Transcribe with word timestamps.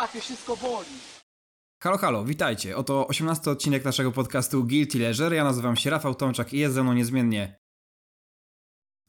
łapie, 0.00 0.20
wszystko 0.20 0.56
boli. 0.56 0.88
Halo, 1.82 1.98
halo, 1.98 2.24
witajcie. 2.24 2.76
Oto 2.76 3.06
18 3.06 3.50
odcinek 3.50 3.84
naszego 3.84 4.12
podcastu 4.12 4.64
Guilty 4.64 4.98
Leisure. 4.98 5.36
Ja 5.36 5.44
nazywam 5.44 5.76
się 5.76 5.90
Rafał 5.90 6.14
Tomczak 6.14 6.52
i 6.52 6.58
jest 6.58 6.74
ze 6.74 6.82
mną 6.82 6.92
niezmiennie 6.92 7.59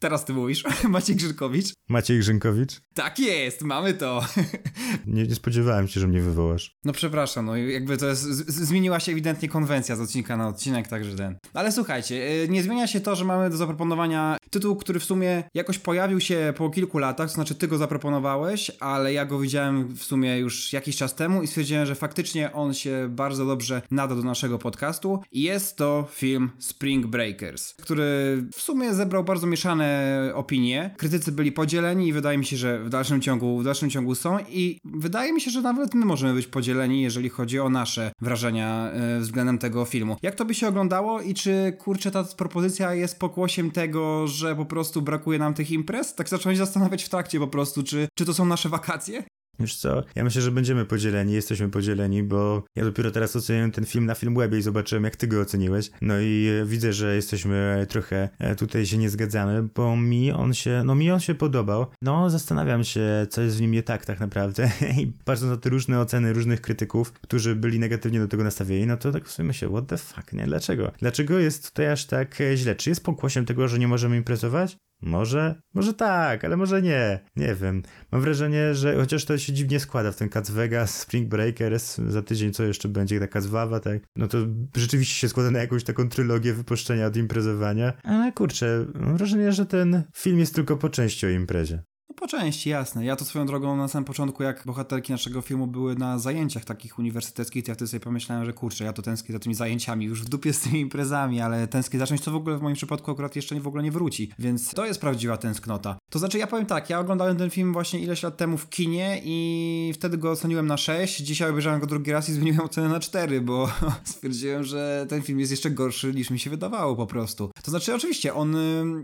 Teraz 0.02 0.26
ty 0.26 0.34
mówisz, 0.34 0.64
Maciej 0.90 1.16
Grzykowicz. 1.16 1.74
Maciej 1.90 2.20
Grzynkowicz? 2.20 2.82
Tak 2.94 3.20
jest, 3.20 3.62
mamy 3.62 3.94
to. 3.94 4.26
nie, 5.08 5.24
nie 5.24 5.36
spodziewałem 5.36 5.88
się, 5.88 6.00
że 6.00 6.08
mnie 6.08 6.22
wywołasz. 6.22 6.76
No 6.86 6.94
przepraszam, 6.94 7.46
no 7.46 7.56
jakby 7.56 7.98
to 7.98 8.08
jest, 8.08 8.22
z, 8.22 8.68
zmieniła 8.68 9.00
się 9.00 9.12
ewidentnie 9.12 9.50
konwencja 9.50 9.96
z 9.96 10.02
odcinka 10.02 10.38
na 10.38 10.48
odcinek, 10.48 10.88
także 10.88 11.16
ten. 11.16 11.38
Ale 11.54 11.72
słuchajcie, 11.72 12.44
e, 12.44 12.48
nie 12.48 12.64
zmienia 12.64 12.88
się 12.88 13.02
to, 13.02 13.16
że 13.16 13.26
mamy 13.26 13.50
do 13.50 13.58
zaproponowania 13.58 14.38
tytuł, 14.50 14.76
który 14.76 15.00
w 15.00 15.04
sumie 15.04 15.44
jakoś 15.54 15.78
pojawił 15.78 16.20
się 16.20 16.54
po 16.58 16.70
kilku 16.70 16.98
latach, 16.98 17.28
to 17.28 17.34
znaczy 17.34 17.56
ty 17.56 17.68
go 17.68 17.78
zaproponowałeś, 17.78 18.72
ale 18.80 19.14
ja 19.14 19.26
go 19.26 19.40
widziałem 19.40 19.88
w 19.88 20.04
sumie 20.04 20.40
już 20.40 20.74
jakiś 20.74 20.98
czas 20.98 21.16
temu 21.16 21.44
i 21.44 21.48
stwierdziłem, 21.48 21.86
że 21.86 21.96
faktycznie 21.96 22.54
on 22.54 22.74
się 22.74 23.08
bardzo 23.10 23.46
dobrze 23.46 23.82
nada 23.92 24.16
do 24.16 24.24
naszego 24.24 24.60
podcastu 24.60 25.20
i 25.32 25.42
jest 25.42 25.78
to 25.78 26.08
film 26.12 26.50
Spring 26.60 27.08
Breakers, 27.08 27.74
który 27.74 28.44
w 28.54 28.62
sumie 28.62 28.94
zebrał 28.94 29.24
bardzo 29.24 29.48
mieszane 29.48 29.91
opinie. 30.34 30.96
Krytycy 30.98 31.32
byli 31.32 31.52
podzieleni 31.52 32.08
i 32.08 32.14
wydaje 32.14 32.38
mi 32.38 32.46
się, 32.46 32.58
że 32.58 32.80
w 32.80 32.90
dalszym 32.90 33.22
ciągu, 33.22 33.60
w 33.60 33.64
dalszym 33.64 33.90
ciągu 33.90 34.16
są 34.16 34.38
i 34.50 34.78
wydaje 34.86 35.34
mi 35.34 35.42
się, 35.42 35.52
że 35.52 35.62
nawet 35.62 35.94
my 35.94 36.06
możemy 36.06 36.34
być 36.34 36.48
podzieleni, 36.48 37.02
jeżeli 37.02 37.30
chodzi 37.30 37.60
o 37.60 37.70
nasze 37.70 38.12
wrażenia 38.22 38.92
e, 38.92 39.20
względem 39.20 39.58
tego 39.58 39.86
filmu. 39.86 40.18
Jak 40.22 40.36
to 40.36 40.46
by 40.46 40.54
się 40.54 40.68
oglądało 40.68 41.22
i 41.22 41.34
czy 41.34 41.78
kurczę 41.80 42.12
ta 42.12 42.24
propozycja 42.24 42.94
jest 42.94 43.20
pokłosiem 43.20 43.72
tego, 43.72 44.28
że 44.28 44.56
po 44.56 44.66
prostu 44.66 45.02
brakuje 45.02 45.40
nam 45.40 45.54
tych 45.54 45.72
imprez? 45.72 46.16
Tak 46.16 46.30
zacząłem 46.30 46.56
się 46.56 46.66
zastanawiać 46.66 47.04
w 47.04 47.10
trakcie 47.10 47.40
po 47.40 47.48
prostu, 47.48 47.84
czy, 47.84 48.08
czy 48.18 48.26
to 48.26 48.34
są 48.34 48.46
nasze 48.46 48.70
wakacje? 48.70 49.24
Wiesz 49.62 49.76
co, 49.76 50.04
ja 50.16 50.24
myślę, 50.24 50.42
że 50.42 50.52
będziemy 50.52 50.86
podzieleni, 50.86 51.34
jesteśmy 51.34 51.70
podzieleni, 51.70 52.24
bo 52.24 52.64
ja 52.76 52.84
dopiero 52.84 53.12
teraz 53.12 53.36
oceniłem 53.36 53.72
ten 53.72 53.86
film 53.86 54.06
na 54.06 54.16
film 54.16 54.36
webie 54.36 54.58
i 54.58 54.62
zobaczyłem, 54.62 55.04
jak 55.04 55.16
ty 55.16 55.28
go 55.28 55.42
oceniłeś. 55.42 55.92
No 56.02 56.20
i 56.20 56.48
e, 56.62 56.66
widzę, 56.66 56.94
że 56.94 57.16
jesteśmy 57.16 57.86
trochę 57.90 58.30
e, 58.40 58.56
tutaj 58.56 58.86
się 58.86 58.98
nie 58.98 59.10
zgadzamy, 59.10 59.70
bo 59.76 59.98
mi 59.98 60.32
on 60.32 60.54
się, 60.54 60.82
no 60.86 60.96
mi 60.96 61.12
on 61.12 61.20
się 61.20 61.36
podobał. 61.36 61.86
No, 62.02 62.30
zastanawiam 62.30 62.84
się, 62.84 63.28
co 63.30 63.42
jest 63.42 63.58
w 63.58 63.62
nim 63.62 63.72
nie 63.72 63.84
tak 63.84 64.06
tak 64.06 64.20
naprawdę. 64.20 64.72
I 65.02 65.08
patrząc 65.26 65.52
na 65.52 65.58
te 65.58 65.70
różne 65.70 66.00
oceny 66.00 66.34
różnych 66.34 66.62
krytyków, 66.62 67.12
którzy 67.14 67.56
byli 67.56 67.80
negatywnie 67.80 68.20
do 68.20 68.28
tego 68.28 68.44
nastawieni, 68.44 68.88
no 68.88 68.98
to 68.98 69.12
tak 69.12 69.28
w 69.28 69.32
sumie 69.32 69.54
się, 69.54 69.70
what 69.70 69.88
the 69.88 69.98
fuck, 69.98 70.34
nie? 70.34 70.46
Dlaczego? 70.46 70.92
Dlaczego 71.00 71.40
jest 71.40 71.70
tutaj 71.70 71.92
aż 71.92 72.06
tak 72.06 72.42
e, 72.42 72.58
źle? 72.58 72.76
Czy 72.76 72.90
jest 72.90 73.04
pokłosiem 73.04 73.46
tego, 73.46 73.68
że 73.68 73.80
nie 73.80 73.88
możemy 73.88 74.18
imprezować? 74.18 74.78
Może? 75.02 75.62
Może 75.74 75.94
tak, 75.94 76.46
ale 76.46 76.58
może 76.58 76.82
nie. 76.82 77.20
Nie 77.36 77.56
wiem. 77.56 77.84
Mam 78.12 78.22
wrażenie, 78.22 78.76
że 78.76 78.96
chociaż 78.96 79.26
to 79.26 79.38
się 79.38 79.54
dziwnie 79.54 79.80
składa 79.80 80.12
w 80.12 80.16
ten 80.16 80.30
Cats 80.30 80.52
Vegas, 80.52 81.00
Spring 81.00 81.30
Breakers, 81.30 81.98
za 81.98 82.22
tydzień 82.22 82.54
co 82.54 82.64
jeszcze 82.64 82.90
będzie, 82.90 83.20
taka 83.20 83.42
zwawa, 83.42 83.80
tak? 83.80 84.02
No 84.16 84.28
to 84.28 84.38
rzeczywiście 84.76 85.16
się 85.16 85.30
składa 85.30 85.52
na 85.52 85.60
jakąś 85.60 85.84
taką 85.84 86.10
trylogię 86.10 86.54
wypuszczenia 86.54 87.06
od 87.06 87.18
imprezowania. 87.18 87.94
Ale 88.04 88.32
kurczę, 88.32 88.86
mam 88.96 89.18
wrażenie, 89.18 89.52
że 89.52 89.66
ten 89.66 90.04
film 90.16 90.40
jest 90.40 90.56
tylko 90.56 90.78
po 90.78 90.90
części 90.90 91.26
o 91.26 91.30
imprezie. 91.30 91.84
No 92.12 92.16
po 92.16 92.28
części, 92.28 92.70
jasne. 92.70 93.06
Ja 93.06 93.16
to 93.16 93.26
swoją 93.26 93.46
drogą 93.46 93.78
na 93.78 93.88
samym 93.88 94.06
początku, 94.06 94.44
jak 94.44 94.64
bohaterki 94.66 95.12
naszego 95.12 95.42
filmu 95.42 95.68
były 95.68 95.96
na 95.96 96.20
zajęciach 96.20 96.66
takich 96.66 97.00
uniwersyteckich, 97.00 97.66
to 97.66 97.72
ja 97.72 97.76
wtedy 97.76 97.90
sobie 97.90 98.00
pomyślałem, 98.00 98.46
że 98.46 98.54
kurczę, 98.54 98.84
ja 98.84 98.94
to 98.94 99.02
tęsknię 99.02 99.34
za 99.34 99.40
tymi 99.40 99.56
zajęciami, 99.56 100.06
już 100.06 100.22
w 100.22 100.30
dupie 100.30 100.54
z 100.54 100.60
tymi 100.60 100.80
imprezami, 100.80 101.42
ale 101.42 101.68
tęsknię 101.68 102.00
zacząć, 102.00 102.22
to 102.22 102.32
w 102.32 102.36
ogóle 102.36 102.58
w 102.58 102.62
moim 102.62 102.76
przypadku 102.76 103.12
akurat 103.12 103.36
jeszcze 103.36 103.60
w 103.60 103.68
ogóle 103.68 103.84
nie 103.84 103.92
wróci, 103.92 104.32
więc 104.40 104.72
to 104.74 104.86
jest 104.86 105.02
prawdziwa 105.02 105.38
tęsknota. 105.38 105.98
To 106.10 106.20
znaczy, 106.20 106.38
ja 106.38 106.48
powiem 106.48 106.66
tak, 106.66 106.90
ja 106.90 107.00
oglądałem 107.00 107.38
ten 107.38 107.50
film 107.50 107.74
właśnie 107.74 108.00
ileś 108.00 108.24
lat 108.24 108.38
temu 108.38 108.58
w 108.58 108.70
kinie 108.70 109.22
i 109.24 109.92
wtedy 109.96 110.18
go 110.18 110.32
oceniłem 110.32 110.68
na 110.68 110.78
6, 110.78 111.18
dzisiaj 111.18 111.50
obejrzałem 111.50 111.80
go 111.80 111.88
drugi 111.88 112.12
raz 112.12 112.30
i 112.30 112.34
zmieniłem 112.34 112.62
ocenę 112.62 112.90
na 112.90 113.00
4, 113.00 113.42
bo 113.42 113.70
stwierdziłem, 114.04 114.64
że 114.64 115.06
ten 115.10 115.22
film 115.22 115.40
jest 115.40 115.52
jeszcze 115.52 115.72
gorszy 115.72 116.14
niż 116.14 116.30
mi 116.30 116.40
się 116.40 116.50
wydawało 116.50 116.96
po 116.96 117.08
prostu. 117.08 117.52
To 117.64 117.72
znaczy, 117.72 117.96
oczywiście, 117.96 118.34
on 118.34 118.56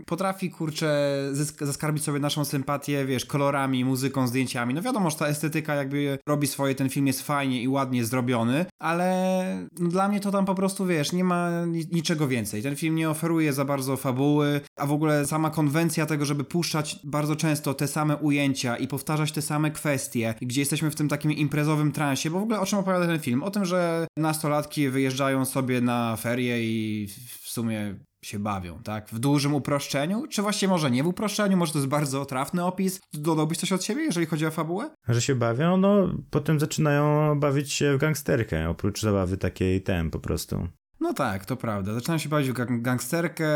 potrafi, 0.06 0.50
kurczę, 0.50 1.18
zaskarbić 1.60 2.04
sobie 2.04 2.20
naszą 2.20 2.44
sympatię 2.44 2.97
wiesz, 3.06 3.24
kolorami, 3.24 3.84
muzyką, 3.84 4.26
zdjęciami. 4.26 4.74
No 4.74 4.82
wiadomo, 4.82 5.10
że 5.10 5.16
ta 5.16 5.26
estetyka 5.26 5.74
jakby 5.74 6.18
robi 6.28 6.46
swoje, 6.46 6.74
ten 6.74 6.88
film 6.88 7.06
jest 7.06 7.22
fajnie 7.22 7.62
i 7.62 7.68
ładnie 7.68 8.04
zrobiony, 8.04 8.66
ale 8.82 9.68
dla 9.72 10.08
mnie 10.08 10.20
to 10.20 10.30
tam 10.30 10.44
po 10.44 10.54
prostu, 10.54 10.86
wiesz, 10.86 11.12
nie 11.12 11.24
ma 11.24 11.50
niczego 11.92 12.28
więcej. 12.28 12.62
Ten 12.62 12.76
film 12.76 12.94
nie 12.94 13.10
oferuje 13.10 13.52
za 13.52 13.64
bardzo 13.64 13.96
fabuły, 13.96 14.60
a 14.76 14.86
w 14.86 14.92
ogóle 14.92 15.26
sama 15.26 15.50
konwencja 15.50 16.06
tego, 16.06 16.24
żeby 16.24 16.44
puszczać 16.44 17.00
bardzo 17.04 17.36
często 17.36 17.74
te 17.74 17.88
same 17.88 18.16
ujęcia 18.16 18.76
i 18.76 18.88
powtarzać 18.88 19.32
te 19.32 19.42
same 19.42 19.70
kwestie, 19.70 20.34
gdzie 20.42 20.60
jesteśmy 20.60 20.90
w 20.90 20.94
tym 20.94 21.08
takim 21.08 21.32
imprezowym 21.32 21.92
transie, 21.92 22.30
bo 22.30 22.40
w 22.40 22.42
ogóle 22.42 22.60
o 22.60 22.66
czym 22.66 22.78
opowiada 22.78 23.06
ten 23.06 23.20
film? 23.20 23.42
O 23.42 23.50
tym, 23.50 23.64
że 23.64 24.06
nastolatki 24.16 24.88
wyjeżdżają 24.88 25.44
sobie 25.44 25.80
na 25.80 26.16
ferie 26.16 26.62
i 26.62 27.08
w 27.42 27.48
sumie 27.48 27.94
się 28.24 28.38
bawią, 28.38 28.82
tak? 28.82 29.08
W 29.08 29.18
dużym 29.18 29.54
uproszczeniu? 29.54 30.26
Czy 30.26 30.42
właściwie 30.42 30.70
może 30.70 30.90
nie 30.90 31.02
w 31.02 31.06
uproszczeniu? 31.06 31.56
Może 31.56 31.72
to 31.72 31.78
jest 31.78 31.88
bardzo 31.88 32.24
trafny 32.24 32.64
opis? 32.64 33.00
Dodałbyś 33.12 33.58
coś 33.58 33.72
od 33.72 33.84
siebie, 33.84 34.02
jeżeli 34.02 34.26
chodzi 34.26 34.46
o 34.46 34.50
fabułę? 34.50 34.90
Że 35.08 35.22
się 35.22 35.34
bawią? 35.34 35.76
No, 35.76 36.08
potem 36.30 36.60
zaczynają 36.60 37.34
bawić 37.40 37.72
się 37.72 37.94
w 37.96 37.98
gangsterkę, 37.98 38.68
oprócz 38.68 39.00
zabawy 39.00 39.36
takiej 39.36 39.82
tem 39.82 40.10
po 40.10 40.18
prostu. 40.18 40.68
No 41.00 41.12
tak, 41.12 41.46
to 41.46 41.56
prawda. 41.56 41.94
Zaczynają 41.94 42.18
się 42.18 42.28
bawić 42.28 42.50
w 42.50 42.82
gangsterkę. 42.82 43.46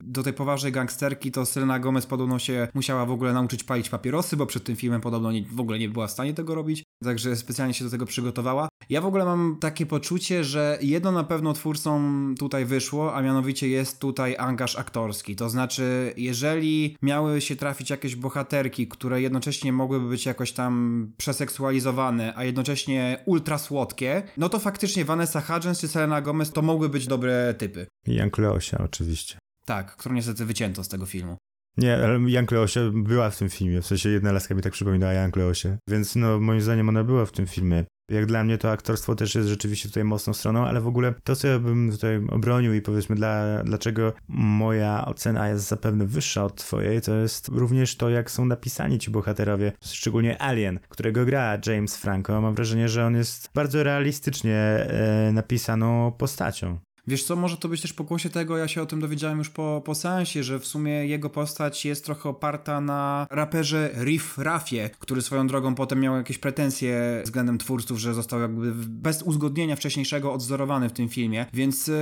Do 0.00 0.22
tej 0.22 0.32
poważnej 0.32 0.72
gangsterki 0.72 1.32
to 1.32 1.46
Selena 1.46 1.78
Gomez 1.78 2.06
podobno 2.06 2.38
się 2.38 2.68
musiała 2.74 3.06
w 3.06 3.10
ogóle 3.10 3.32
nauczyć 3.32 3.64
palić 3.64 3.88
papierosy, 3.88 4.36
bo 4.36 4.46
przed 4.46 4.64
tym 4.64 4.76
filmem 4.76 5.00
podobno 5.00 5.32
nie, 5.32 5.42
w 5.42 5.60
ogóle 5.60 5.78
nie 5.78 5.88
była 5.88 6.06
w 6.06 6.10
stanie 6.10 6.34
tego 6.34 6.54
robić. 6.54 6.84
Także 7.04 7.36
specjalnie 7.36 7.74
się 7.74 7.84
do 7.84 7.90
tego 7.90 8.06
przygotowała. 8.06 8.68
Ja 8.90 9.00
w 9.00 9.06
ogóle 9.06 9.24
mam 9.24 9.56
takie 9.60 9.86
poczucie, 9.86 10.44
że 10.44 10.78
jedno 10.82 11.12
na 11.12 11.24
pewno 11.24 11.52
twórcom 11.52 12.34
tutaj 12.38 12.64
wyszło, 12.64 13.14
a 13.14 13.22
mianowicie 13.22 13.68
jest 13.68 14.00
tutaj 14.00 14.36
angaż 14.38 14.76
aktorski. 14.76 15.36
To 15.36 15.50
znaczy, 15.50 16.14
jeżeli 16.16 16.96
miały 17.02 17.40
się 17.40 17.56
trafić 17.56 17.90
jakieś 17.90 18.16
bohaterki, 18.16 18.88
które 18.88 19.22
jednocześnie 19.22 19.72
mogłyby 19.72 20.08
być 20.08 20.26
jakoś 20.26 20.52
tam 20.52 21.06
przeseksualizowane, 21.16 22.32
a 22.36 22.44
jednocześnie 22.44 23.22
ultra 23.26 23.58
słodkie, 23.58 24.22
no 24.36 24.48
to 24.48 24.58
faktycznie 24.58 25.04
Vanessa 25.04 25.40
Hudgens 25.40 25.80
czy 25.80 25.88
Selena 25.88 26.20
Gomez 26.20 26.52
to 26.52 26.62
mogły 26.62 26.87
być 26.88 27.06
dobre 27.06 27.54
typy. 27.54 27.86
Jan 28.06 28.30
Kleosia 28.30 28.78
oczywiście. 28.78 29.38
Tak, 29.64 29.96
którą 29.96 30.14
niestety 30.14 30.44
wycięto 30.44 30.84
z 30.84 30.88
tego 30.88 31.06
filmu. 31.06 31.36
Nie, 31.76 31.94
ale 31.94 32.30
Jan 32.30 32.46
Kleosia 32.46 32.80
była 32.94 33.30
w 33.30 33.38
tym 33.38 33.48
filmie, 33.48 33.82
w 33.82 33.86
sensie 33.86 34.08
jedna 34.08 34.32
laska 34.32 34.54
mi 34.54 34.62
tak 34.62 34.72
przypominała 34.72 35.12
Jan 35.12 35.30
Kleosie, 35.30 35.78
więc 35.88 36.16
no 36.16 36.40
moim 36.40 36.60
zdaniem 36.60 36.88
ona 36.88 37.04
była 37.04 37.26
w 37.26 37.32
tym 37.32 37.46
filmie. 37.46 37.84
Jak 38.08 38.26
dla 38.26 38.44
mnie 38.44 38.58
to 38.58 38.70
aktorstwo 38.70 39.14
też 39.14 39.34
jest 39.34 39.48
rzeczywiście 39.48 39.88
tutaj 39.88 40.04
mocną 40.04 40.34
stroną, 40.34 40.66
ale 40.66 40.80
w 40.80 40.86
ogóle 40.86 41.14
to, 41.24 41.36
co 41.36 41.48
ja 41.48 41.58
bym 41.58 41.90
tutaj 41.90 42.20
obronił 42.30 42.74
i 42.74 42.82
powiedzmy, 42.82 43.16
dla, 43.16 43.62
dlaczego 43.64 44.12
moja 44.28 45.04
ocena 45.06 45.48
jest 45.48 45.68
zapewne 45.68 46.06
wyższa 46.06 46.44
od 46.44 46.54
twojej, 46.54 47.00
to 47.00 47.14
jest 47.14 47.48
również 47.48 47.96
to, 47.96 48.10
jak 48.10 48.30
są 48.30 48.44
napisani 48.44 48.98
ci 48.98 49.10
bohaterowie, 49.10 49.72
szczególnie 49.84 50.42
Alien, 50.42 50.78
którego 50.88 51.24
gra 51.24 51.58
James 51.66 51.96
Franco. 51.96 52.40
Mam 52.40 52.54
wrażenie, 52.54 52.88
że 52.88 53.06
on 53.06 53.16
jest 53.16 53.50
bardzo 53.54 53.82
realistycznie 53.82 54.56
e, 54.56 55.32
napisaną 55.32 56.12
postacią. 56.12 56.78
Wiesz 57.08 57.24
co, 57.24 57.36
może 57.36 57.56
to 57.56 57.68
być 57.68 57.82
też 57.82 57.92
pokłosie 57.92 58.30
tego, 58.30 58.56
ja 58.56 58.68
się 58.68 58.82
o 58.82 58.86
tym 58.86 59.00
dowiedziałem 59.00 59.38
już 59.38 59.50
po, 59.50 59.82
po 59.84 59.94
seansie, 59.94 60.42
że 60.42 60.58
w 60.58 60.66
sumie 60.66 60.92
jego 60.92 61.30
postać 61.30 61.84
jest 61.84 62.04
trochę 62.04 62.28
oparta 62.28 62.80
na 62.80 63.26
raperze 63.30 63.90
Riff 64.02 64.38
Raffie, 64.38 64.90
który 64.98 65.22
swoją 65.22 65.46
drogą 65.46 65.74
potem 65.74 66.00
miał 66.00 66.16
jakieś 66.16 66.38
pretensje 66.38 67.22
względem 67.24 67.58
twórców, 67.58 67.98
że 67.98 68.14
został 68.14 68.40
jakby 68.40 68.72
bez 68.74 69.22
uzgodnienia 69.22 69.76
wcześniejszego 69.76 70.32
odzorowany 70.32 70.88
w 70.88 70.92
tym 70.92 71.08
filmie, 71.08 71.46
więc 71.52 71.88
e, 71.88 71.92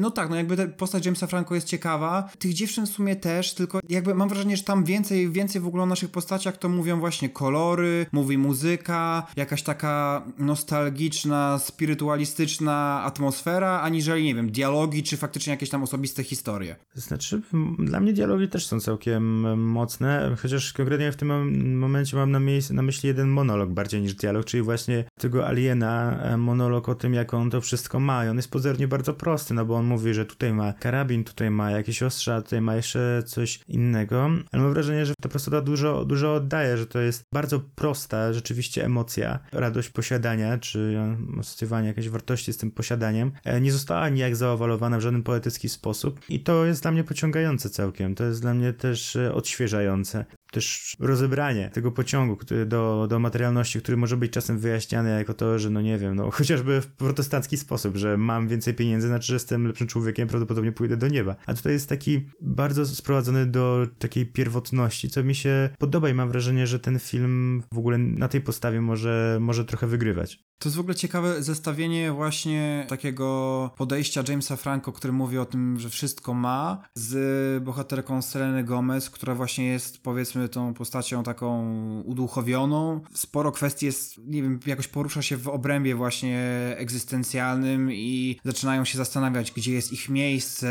no 0.00 0.10
tak, 0.10 0.30
no 0.30 0.36
jakby 0.36 0.68
postać 0.68 1.06
Jamesa 1.06 1.26
Franco 1.26 1.54
jest 1.54 1.66
ciekawa, 1.66 2.28
tych 2.38 2.54
dziewczyn 2.54 2.86
w 2.86 2.90
sumie 2.90 3.16
też, 3.16 3.54
tylko 3.54 3.80
jakby 3.88 4.14
mam 4.14 4.28
wrażenie, 4.28 4.56
że 4.56 4.62
tam 4.62 4.84
więcej, 4.84 5.30
więcej 5.30 5.60
w 5.60 5.66
ogóle 5.66 5.82
o 5.82 5.86
naszych 5.86 6.10
postaciach 6.10 6.56
to 6.56 6.68
mówią 6.68 7.00
właśnie 7.00 7.28
kolory, 7.28 8.06
mówi 8.12 8.38
muzyka, 8.38 9.26
jakaś 9.36 9.62
taka 9.62 10.22
nostalgiczna, 10.38 11.58
spirytualistyczna 11.58 13.02
atmosfera, 13.04 13.80
aniżeli, 13.80 14.24
nie 14.24 14.34
wiem, 14.34 14.43
wiem, 14.44 14.52
dialogi, 14.52 15.02
czy 15.02 15.16
faktycznie 15.16 15.50
jakieś 15.50 15.70
tam 15.70 15.82
osobiste 15.82 16.24
historie? 16.24 16.76
Znaczy, 16.94 17.42
dla 17.78 18.00
mnie 18.00 18.12
dialogi 18.12 18.48
też 18.48 18.66
są 18.66 18.80
całkiem 18.80 19.58
mocne, 19.62 20.36
chociaż 20.42 20.72
konkretnie 20.72 21.12
w 21.12 21.16
tym 21.16 21.78
momencie 21.78 22.16
mam 22.16 22.30
na, 22.30 22.40
na 22.70 22.82
myśli 22.82 23.06
jeden 23.06 23.28
monolog 23.28 23.70
bardziej 23.70 24.02
niż 24.02 24.14
dialog, 24.14 24.44
czyli 24.44 24.62
właśnie 24.62 25.04
tego 25.18 25.46
aliena, 25.46 26.20
e, 26.22 26.36
monolog 26.36 26.88
o 26.88 26.94
tym, 26.94 27.14
jak 27.14 27.34
on 27.34 27.50
to 27.50 27.60
wszystko 27.60 28.00
ma. 28.00 28.24
I 28.24 28.28
on 28.28 28.36
jest 28.36 28.50
pozornie 28.50 28.88
bardzo 28.88 29.14
prosty, 29.14 29.54
no 29.54 29.64
bo 29.64 29.76
on 29.76 29.86
mówi, 29.86 30.14
że 30.14 30.26
tutaj 30.26 30.52
ma 30.52 30.72
karabin, 30.72 31.24
tutaj 31.24 31.50
ma 31.50 31.70
jakieś 31.70 32.02
ostrza, 32.02 32.42
tutaj 32.42 32.60
ma 32.60 32.76
jeszcze 32.76 33.22
coś 33.26 33.60
innego, 33.68 34.30
ale 34.52 34.62
mam 34.62 34.72
wrażenie, 34.72 35.06
że 35.06 35.14
ta 35.22 35.28
prostota 35.28 35.60
dużo, 35.60 36.04
dużo 36.04 36.34
oddaje, 36.34 36.76
że 36.76 36.86
to 36.86 37.00
jest 37.00 37.24
bardzo 37.32 37.60
prosta 37.74 38.32
rzeczywiście 38.32 38.84
emocja, 38.84 39.38
radość 39.52 39.88
posiadania, 39.88 40.58
czy 40.58 40.98
asocjowanie 41.40 41.88
jakiejś 41.88 42.08
wartości 42.08 42.52
z 42.52 42.56
tym 42.56 42.70
posiadaniem, 42.70 43.32
e, 43.44 43.60
nie 43.60 43.72
została 43.72 44.08
nijak 44.08 44.33
tak 44.34 44.38
zaowalowana 44.38 44.98
w 44.98 45.00
żaden 45.00 45.22
poetycki 45.22 45.68
sposób 45.68 46.20
i 46.28 46.40
to 46.40 46.64
jest 46.64 46.82
dla 46.82 46.90
mnie 46.90 47.04
pociągające 47.04 47.70
całkiem, 47.70 48.14
to 48.14 48.24
jest 48.24 48.40
dla 48.40 48.54
mnie 48.54 48.72
też 48.72 49.16
e, 49.16 49.34
odświeżające. 49.34 50.24
Też 50.54 50.96
rozebranie 51.00 51.70
tego 51.72 51.92
pociągu 51.92 52.36
który, 52.36 52.66
do, 52.66 53.06
do 53.10 53.18
materialności, 53.18 53.78
który 53.78 53.96
może 53.96 54.16
być 54.16 54.32
czasem 54.32 54.58
wyjaśniany 54.58 55.18
jako 55.18 55.34
to, 55.34 55.58
że 55.58 55.70
no 55.70 55.80
nie 55.80 55.98
wiem, 55.98 56.14
no 56.14 56.30
chociażby 56.38 56.80
w 56.80 56.86
protestancki 56.86 57.56
sposób, 57.56 57.96
że 57.96 58.16
mam 58.16 58.48
więcej 58.48 58.74
pieniędzy, 58.74 59.08
znaczy, 59.08 59.26
że 59.26 59.34
jestem 59.34 59.66
lepszym 59.66 59.86
człowiekiem, 59.86 60.28
prawdopodobnie 60.28 60.72
pójdę 60.72 60.96
do 60.96 61.08
nieba. 61.08 61.36
A 61.46 61.54
tutaj 61.54 61.72
jest 61.72 61.88
taki 61.88 62.26
bardzo 62.40 62.86
sprowadzony 62.86 63.46
do 63.46 63.86
takiej 63.98 64.26
pierwotności, 64.26 65.10
co 65.10 65.24
mi 65.24 65.34
się 65.34 65.70
podoba 65.78 66.08
i 66.08 66.14
mam 66.14 66.28
wrażenie, 66.28 66.66
że 66.66 66.80
ten 66.80 66.98
film 66.98 67.62
w 67.72 67.78
ogóle 67.78 67.98
na 67.98 68.28
tej 68.28 68.40
podstawie 68.40 68.80
może, 68.80 69.38
może 69.40 69.64
trochę 69.64 69.86
wygrywać. 69.86 70.44
To 70.58 70.68
jest 70.68 70.76
w 70.76 70.80
ogóle 70.80 70.94
ciekawe 70.94 71.42
zestawienie 71.42 72.12
właśnie 72.12 72.86
takiego 72.88 73.70
podejścia 73.76 74.22
Jamesa 74.28 74.56
Franco, 74.56 74.92
który 74.92 75.12
mówi 75.12 75.38
o 75.38 75.44
tym, 75.44 75.78
że 75.78 75.90
wszystko 75.90 76.34
ma, 76.34 76.82
z 76.94 77.64
bohaterką 77.64 78.22
Seleny 78.22 78.64
Gomez, 78.64 79.10
która 79.10 79.34
właśnie 79.34 79.66
jest 79.66 80.02
powiedzmy 80.02 80.43
tą 80.48 80.74
postacią 80.74 81.22
taką 81.22 81.74
uduchowioną. 82.00 83.00
Sporo 83.14 83.52
kwestii 83.52 83.86
jest, 83.86 84.18
nie 84.18 84.42
wiem, 84.42 84.60
jakoś 84.66 84.88
porusza 84.88 85.22
się 85.22 85.36
w 85.36 85.48
obrębie 85.48 85.94
właśnie 85.94 86.40
egzystencjalnym 86.76 87.92
i 87.92 88.40
zaczynają 88.44 88.84
się 88.84 88.98
zastanawiać, 88.98 89.52
gdzie 89.52 89.72
jest 89.72 89.92
ich 89.92 90.08
miejsce, 90.08 90.68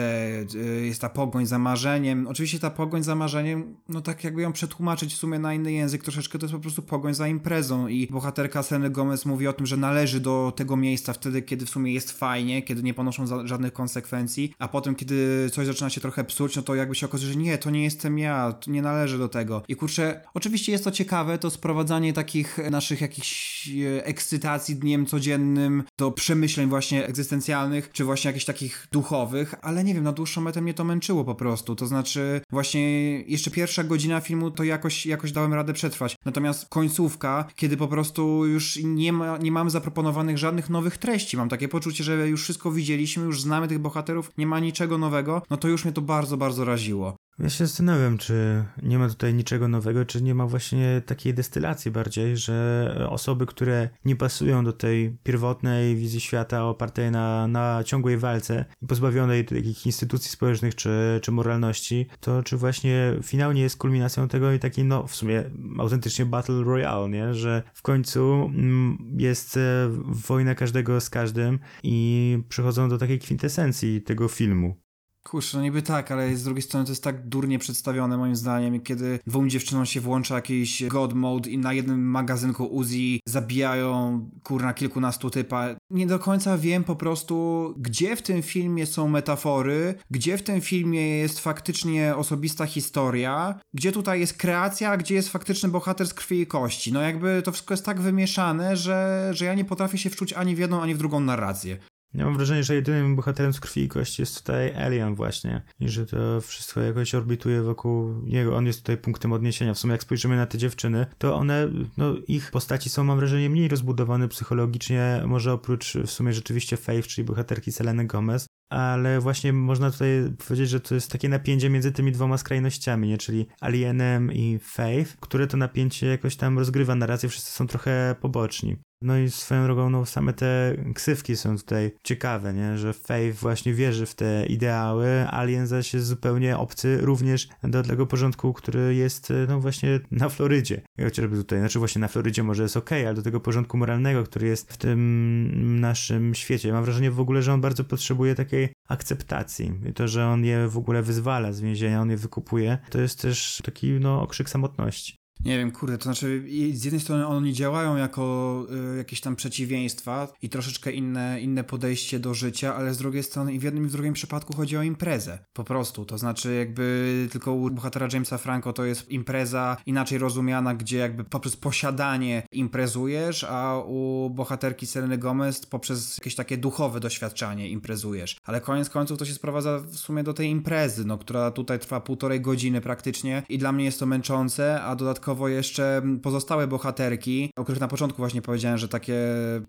y, 0.55 0.85
jest 0.85 1.01
ta 1.01 1.09
pogoń 1.09 1.45
za 1.45 1.59
marzeniem. 1.59 2.27
Oczywiście 2.27 2.59
ta 2.59 2.69
pogoń 2.69 3.03
za 3.03 3.15
marzeniem, 3.15 3.75
no 3.89 4.01
tak 4.01 4.23
jakby 4.23 4.41
ją 4.41 4.53
przetłumaczyć 4.53 5.13
w 5.13 5.17
sumie 5.17 5.39
na 5.39 5.53
inny 5.53 5.73
język 5.73 6.03
troszeczkę, 6.03 6.39
to 6.39 6.45
jest 6.45 6.53
po 6.53 6.59
prostu 6.59 6.81
pogoń 6.81 7.13
za 7.13 7.27
imprezą 7.27 7.87
i 7.87 8.07
bohaterka 8.07 8.63
Seleny 8.63 8.89
Gomez 8.89 9.25
mówi 9.25 9.47
o 9.47 9.53
tym, 9.53 9.65
że 9.65 9.77
należy 9.77 10.19
do 10.19 10.53
tego 10.55 10.77
miejsca 10.77 11.13
wtedy, 11.13 11.41
kiedy 11.41 11.65
w 11.65 11.69
sumie 11.69 11.93
jest 11.93 12.11
fajnie, 12.11 12.61
kiedy 12.61 12.83
nie 12.83 12.93
ponoszą 12.93 13.47
żadnych 13.47 13.73
konsekwencji, 13.73 14.53
a 14.59 14.67
potem, 14.67 14.95
kiedy 14.95 15.49
coś 15.51 15.67
zaczyna 15.67 15.89
się 15.89 16.01
trochę 16.01 16.23
psuć, 16.23 16.55
no 16.55 16.61
to 16.61 16.75
jakby 16.75 16.95
się 16.95 17.05
okazuje, 17.05 17.33
że 17.33 17.39
nie, 17.39 17.57
to 17.57 17.69
nie 17.69 17.83
jestem 17.83 18.19
ja, 18.19 18.55
nie 18.67 18.81
należy 18.81 19.17
do 19.17 19.29
tego. 19.29 19.62
I 19.67 19.75
kurczę, 19.75 20.21
oczywiście 20.33 20.71
jest 20.71 20.83
to 20.83 20.91
ciekawe, 20.91 21.37
to 21.37 21.49
sprowadzanie 21.49 22.13
takich 22.13 22.57
naszych 22.71 23.01
jakichś 23.01 23.67
e, 23.69 24.05
ekscytacji 24.05 24.75
dniem 24.75 25.05
codziennym 25.05 25.83
do 25.97 26.11
przemyśleń 26.11 26.69
właśnie 26.69 27.07
egzystencjalnych, 27.07 27.91
czy 27.91 28.03
właśnie 28.03 28.29
jakichś 28.29 28.45
takich 28.45 28.87
duchowych, 28.91 29.55
ale 29.61 29.83
nie 29.83 29.93
wiem, 29.93 30.03
na 30.03 30.11
dłuższą 30.11 30.41
metę 30.41 30.61
mnie 30.61 30.73
to 30.73 30.83
męczyło 30.83 31.23
po 31.23 31.35
prostu, 31.35 31.75
to 31.75 31.87
znaczy 31.87 32.41
właśnie 32.51 33.19
jeszcze 33.21 33.51
pierwsza 33.51 33.83
godzina 33.83 34.21
filmu 34.21 34.51
to 34.51 34.63
jakoś, 34.63 35.05
jakoś 35.05 35.31
dałem 35.31 35.53
radę 35.53 35.73
przetrwać, 35.73 36.15
natomiast 36.25 36.69
końcówka, 36.69 37.45
kiedy 37.55 37.77
po 37.77 37.87
prostu 37.87 38.45
już 38.45 38.79
nie, 38.83 39.13
ma, 39.13 39.37
nie 39.37 39.51
mamy 39.51 39.69
zaproponowanych 39.69 40.37
żadnych 40.37 40.69
nowych 40.69 40.97
treści. 40.97 41.37
Mam 41.37 41.49
takie 41.49 41.67
poczucie, 41.67 42.03
że 42.03 42.27
już 42.27 42.43
wszystko 42.43 42.71
widzieliśmy, 42.71 43.23
już 43.23 43.41
znamy 43.41 43.67
tych 43.67 43.79
bohaterów, 43.79 44.31
nie 44.37 44.47
ma 44.47 44.59
niczego 44.59 44.97
nowego, 44.97 45.41
no 45.49 45.57
to 45.57 45.67
już 45.67 45.85
mnie 45.85 45.93
to 45.93 46.01
bardzo, 46.01 46.37
bardzo 46.37 46.65
raziło. 46.65 47.15
Ja 47.39 47.49
się 47.49 47.65
zastanawiam, 47.65 48.17
czy 48.17 48.63
nie 48.83 48.99
ma 48.99 49.09
tutaj 49.09 49.33
niczego 49.33 49.52
nowego, 49.59 50.05
czy 50.05 50.23
nie 50.23 50.35
ma 50.35 50.47
właśnie 50.47 51.01
takiej 51.05 51.33
destylacji 51.33 51.91
bardziej, 51.91 52.37
że 52.37 53.07
osoby, 53.09 53.45
które 53.45 53.89
nie 54.05 54.15
pasują 54.15 54.63
do 54.63 54.73
tej 54.73 55.17
pierwotnej 55.23 55.95
wizji 55.95 56.19
świata 56.21 56.65
opartej 56.65 57.11
na, 57.11 57.47
na 57.47 57.83
ciągłej 57.85 58.17
walce, 58.17 58.65
pozbawionej 58.87 59.45
takich 59.45 59.85
instytucji 59.85 60.31
społecznych 60.31 60.75
czy, 60.75 61.19
czy 61.21 61.31
moralności, 61.31 62.07
to 62.19 62.43
czy 62.43 62.57
właśnie 62.57 63.13
finalnie 63.23 63.61
jest 63.61 63.77
kulminacją 63.77 64.27
tego 64.27 64.51
i 64.51 64.59
taki, 64.59 64.83
no 64.83 65.07
w 65.07 65.15
sumie 65.15 65.43
autentycznie 65.79 66.25
Battle 66.25 66.63
Royale, 66.63 67.09
nie? 67.09 67.33
że 67.33 67.63
w 67.73 67.81
końcu 67.81 68.33
mm, 68.33 68.97
jest 69.17 69.57
e, 69.57 69.89
wojna 70.27 70.55
każdego 70.55 71.01
z 71.01 71.09
każdym 71.09 71.59
i 71.83 72.37
przychodzą 72.49 72.89
do 72.89 72.97
takiej 72.97 73.19
kwintesencji 73.19 74.01
tego 74.01 74.27
filmu. 74.27 74.82
Kurczę, 75.23 75.57
no 75.57 75.63
niby 75.63 75.81
tak, 75.81 76.11
ale 76.11 76.35
z 76.35 76.43
drugiej 76.43 76.61
strony 76.61 76.85
to 76.85 76.91
jest 76.91 77.03
tak 77.03 77.27
durnie 77.27 77.59
przedstawione 77.59 78.17
moim 78.17 78.35
zdaniem, 78.35 78.81
kiedy 78.81 79.19
dwóm 79.27 79.49
dziewczynom 79.49 79.85
się 79.85 80.01
włącza 80.01 80.35
jakiś 80.35 80.83
god 80.87 81.13
mode 81.13 81.49
i 81.49 81.57
na 81.57 81.73
jednym 81.73 82.09
magazynku 82.09 82.65
Uzi 82.65 83.19
zabijają 83.27 84.29
kurna 84.43 84.73
kilkunastu 84.73 85.29
typa. 85.29 85.75
Nie 85.89 86.07
do 86.07 86.19
końca 86.19 86.57
wiem 86.57 86.83
po 86.83 86.95
prostu, 86.95 87.73
gdzie 87.77 88.15
w 88.15 88.21
tym 88.21 88.41
filmie 88.41 88.85
są 88.85 89.07
metafory, 89.07 89.95
gdzie 90.11 90.37
w 90.37 90.43
tym 90.43 90.61
filmie 90.61 91.17
jest 91.17 91.39
faktycznie 91.39 92.15
osobista 92.15 92.65
historia, 92.65 93.59
gdzie 93.73 93.91
tutaj 93.91 94.19
jest 94.19 94.37
kreacja, 94.37 94.89
a 94.89 94.97
gdzie 94.97 95.15
jest 95.15 95.29
faktyczny 95.29 95.69
bohater 95.69 96.07
z 96.07 96.13
krwi 96.13 96.41
i 96.41 96.47
kości. 96.47 96.93
No 96.93 97.01
jakby 97.01 97.41
to 97.45 97.51
wszystko 97.51 97.73
jest 97.73 97.85
tak 97.85 98.01
wymieszane, 98.01 98.77
że, 98.77 99.29
że 99.33 99.45
ja 99.45 99.53
nie 99.53 99.65
potrafię 99.65 99.97
się 99.97 100.09
wczuć 100.09 100.33
ani 100.33 100.55
w 100.55 100.59
jedną, 100.59 100.81
ani 100.81 100.95
w 100.95 100.97
drugą 100.97 101.19
narrację. 101.19 101.77
Ja 102.13 102.25
mam 102.25 102.37
wrażenie, 102.37 102.63
że 102.63 102.75
jedynym 102.75 103.15
bohaterem 103.15 103.53
z 103.53 103.59
krwi 103.59 103.83
i 103.83 103.87
kości 103.87 104.21
jest 104.21 104.37
tutaj 104.37 104.75
Alien 104.75 105.15
właśnie 105.15 105.61
i 105.79 105.89
że 105.89 106.05
to 106.05 106.41
wszystko 106.41 106.81
jakoś 106.81 107.15
orbituje 107.15 107.61
wokół 107.61 108.21
niego. 108.23 108.55
On 108.55 108.65
jest 108.65 108.79
tutaj 108.79 108.97
punktem 108.97 109.33
odniesienia. 109.33 109.73
W 109.73 109.79
sumie 109.79 109.91
jak 109.91 110.03
spojrzymy 110.03 110.35
na 110.35 110.45
te 110.45 110.57
dziewczyny, 110.57 111.05
to 111.17 111.35
one, 111.35 111.67
no 111.97 112.15
ich 112.27 112.51
postaci 112.51 112.89
są 112.89 113.03
mam 113.03 113.17
wrażenie 113.17 113.49
mniej 113.49 113.67
rozbudowane 113.67 114.27
psychologicznie, 114.27 115.23
może 115.25 115.53
oprócz 115.53 115.93
w 115.93 116.11
sumie 116.11 116.33
rzeczywiście 116.33 116.77
Faith, 116.77 117.07
czyli 117.07 117.25
bohaterki 117.25 117.71
Seleny 117.71 118.05
Gomez, 118.05 118.47
ale 118.69 119.19
właśnie 119.19 119.53
można 119.53 119.91
tutaj 119.91 120.07
powiedzieć, 120.47 120.69
że 120.69 120.79
to 120.79 120.95
jest 120.95 121.11
takie 121.11 121.29
napięcie 121.29 121.69
między 121.69 121.91
tymi 121.91 122.11
dwoma 122.11 122.37
skrajnościami, 122.37 123.07
nie? 123.07 123.17
czyli 123.17 123.45
Alienem 123.61 124.31
i 124.31 124.59
Faith, 124.59 125.17
które 125.19 125.47
to 125.47 125.57
napięcie 125.57 126.07
jakoś 126.07 126.35
tam 126.35 126.59
rozgrywa 126.59 126.95
narrację, 126.95 127.29
wszyscy 127.29 127.51
są 127.51 127.67
trochę 127.67 128.15
poboczni. 128.21 128.77
No 129.03 129.17
i 129.17 129.29
swoją 129.29 129.63
drogą, 129.63 129.89
no 129.89 130.05
same 130.05 130.33
te 130.33 130.75
ksywki 130.95 131.37
są 131.37 131.57
tutaj 131.57 131.91
ciekawe, 132.03 132.53
nie? 132.53 132.77
Że 132.77 132.93
Faith 132.93 133.39
właśnie 133.39 133.73
wierzy 133.73 134.05
w 134.05 134.15
te 134.15 134.45
ideały, 134.45 135.27
Alien 135.27 135.67
zaś 135.67 135.93
jest 135.93 136.07
zupełnie 136.07 136.57
obcy 136.57 136.97
również 137.01 137.47
do 137.63 137.83
tego 137.83 138.07
porządku, 138.07 138.53
który 138.53 138.95
jest, 138.95 139.33
no 139.47 139.59
właśnie 139.59 139.99
na 140.11 140.29
Florydzie. 140.29 140.81
Chociażby 141.03 141.37
tutaj, 141.37 141.59
znaczy 141.59 141.79
właśnie 141.79 141.99
na 141.99 142.07
Florydzie 142.07 142.43
może 142.43 142.63
jest 142.63 142.77
ok, 142.77 142.91
ale 142.91 143.13
do 143.13 143.21
tego 143.21 143.39
porządku 143.39 143.77
moralnego, 143.77 144.23
który 144.23 144.47
jest 144.47 144.73
w 144.73 144.77
tym 144.77 145.79
naszym 145.79 146.35
świecie. 146.35 146.73
Mam 146.73 146.83
wrażenie 146.83 147.11
w 147.11 147.19
ogóle, 147.19 147.41
że 147.41 147.53
on 147.53 147.61
bardzo 147.61 147.83
potrzebuje 147.83 148.35
takiej 148.35 148.73
akceptacji. 148.87 149.73
I 149.89 149.93
to, 149.93 150.07
że 150.07 150.27
on 150.27 150.45
je 150.45 150.67
w 150.67 150.77
ogóle 150.77 151.01
wyzwala 151.01 151.51
z 151.51 151.61
więzienia, 151.61 152.01
on 152.01 152.09
je 152.09 152.17
wykupuje, 152.17 152.77
to 152.89 153.01
jest 153.01 153.21
też 153.21 153.61
taki, 153.65 153.91
no, 153.91 154.21
okrzyk 154.21 154.49
samotności. 154.49 155.22
Nie 155.45 155.57
wiem, 155.57 155.71
kurde, 155.71 155.97
to 155.97 156.03
znaczy 156.03 156.43
z 156.73 156.83
jednej 156.83 157.01
strony 157.01 157.27
oni 157.27 157.53
działają 157.53 157.97
jako 157.97 158.65
y, 158.93 158.97
jakieś 158.97 159.21
tam 159.21 159.35
przeciwieństwa 159.35 160.27
i 160.41 160.49
troszeczkę 160.49 160.91
inne, 160.91 161.41
inne 161.41 161.63
podejście 161.63 162.19
do 162.19 162.33
życia, 162.33 162.75
ale 162.75 162.93
z 162.93 162.97
drugiej 162.97 163.23
strony 163.23 163.53
i 163.53 163.59
w 163.59 163.63
jednym 163.63 163.85
i 163.85 163.87
w 163.87 163.91
drugim 163.91 164.13
przypadku 164.13 164.53
chodzi 164.55 164.77
o 164.77 164.83
imprezę. 164.83 165.39
Po 165.53 165.63
prostu, 165.63 166.05
to 166.05 166.17
znaczy 166.17 166.55
jakby 166.55 167.27
tylko 167.31 167.53
u 167.53 167.69
bohatera 167.69 168.07
Jamesa 168.13 168.37
Franco 168.37 168.73
to 168.73 168.85
jest 168.85 169.11
impreza 169.11 169.77
inaczej 169.85 170.17
rozumiana, 170.17 170.75
gdzie 170.75 170.97
jakby 170.97 171.23
poprzez 171.23 171.55
posiadanie 171.55 172.43
imprezujesz, 172.51 173.43
a 173.43 173.77
u 173.77 174.29
bohaterki 174.29 174.87
Seleny 174.87 175.17
Gomez 175.17 175.65
poprzez 175.65 176.17
jakieś 176.17 176.35
takie 176.35 176.57
duchowe 176.57 176.99
doświadczanie 176.99 177.69
imprezujesz. 177.69 178.37
Ale 178.43 178.61
koniec 178.61 178.89
końców 178.89 179.17
to 179.19 179.25
się 179.25 179.33
sprowadza 179.33 179.79
w 179.79 179.95
sumie 179.95 180.23
do 180.23 180.33
tej 180.33 180.49
imprezy, 180.49 181.05
no, 181.05 181.17
która 181.17 181.51
tutaj 181.51 181.79
trwa 181.79 182.01
półtorej 182.01 182.41
godziny 182.41 182.81
praktycznie 182.81 183.43
i 183.49 183.57
dla 183.57 183.71
mnie 183.71 183.85
jest 183.85 183.99
to 183.99 184.05
męczące, 184.05 184.83
a 184.83 184.95
dodatkowo 184.95 185.22
dodatkowo 185.23 185.47
jeszcze 185.47 186.01
pozostałe 186.21 186.67
bohaterki, 186.67 187.51
o 187.55 187.63
których 187.63 187.81
na 187.81 187.87
początku 187.87 188.17
właśnie 188.17 188.41
powiedziałem, 188.41 188.77
że 188.77 188.87
takie 188.87 189.15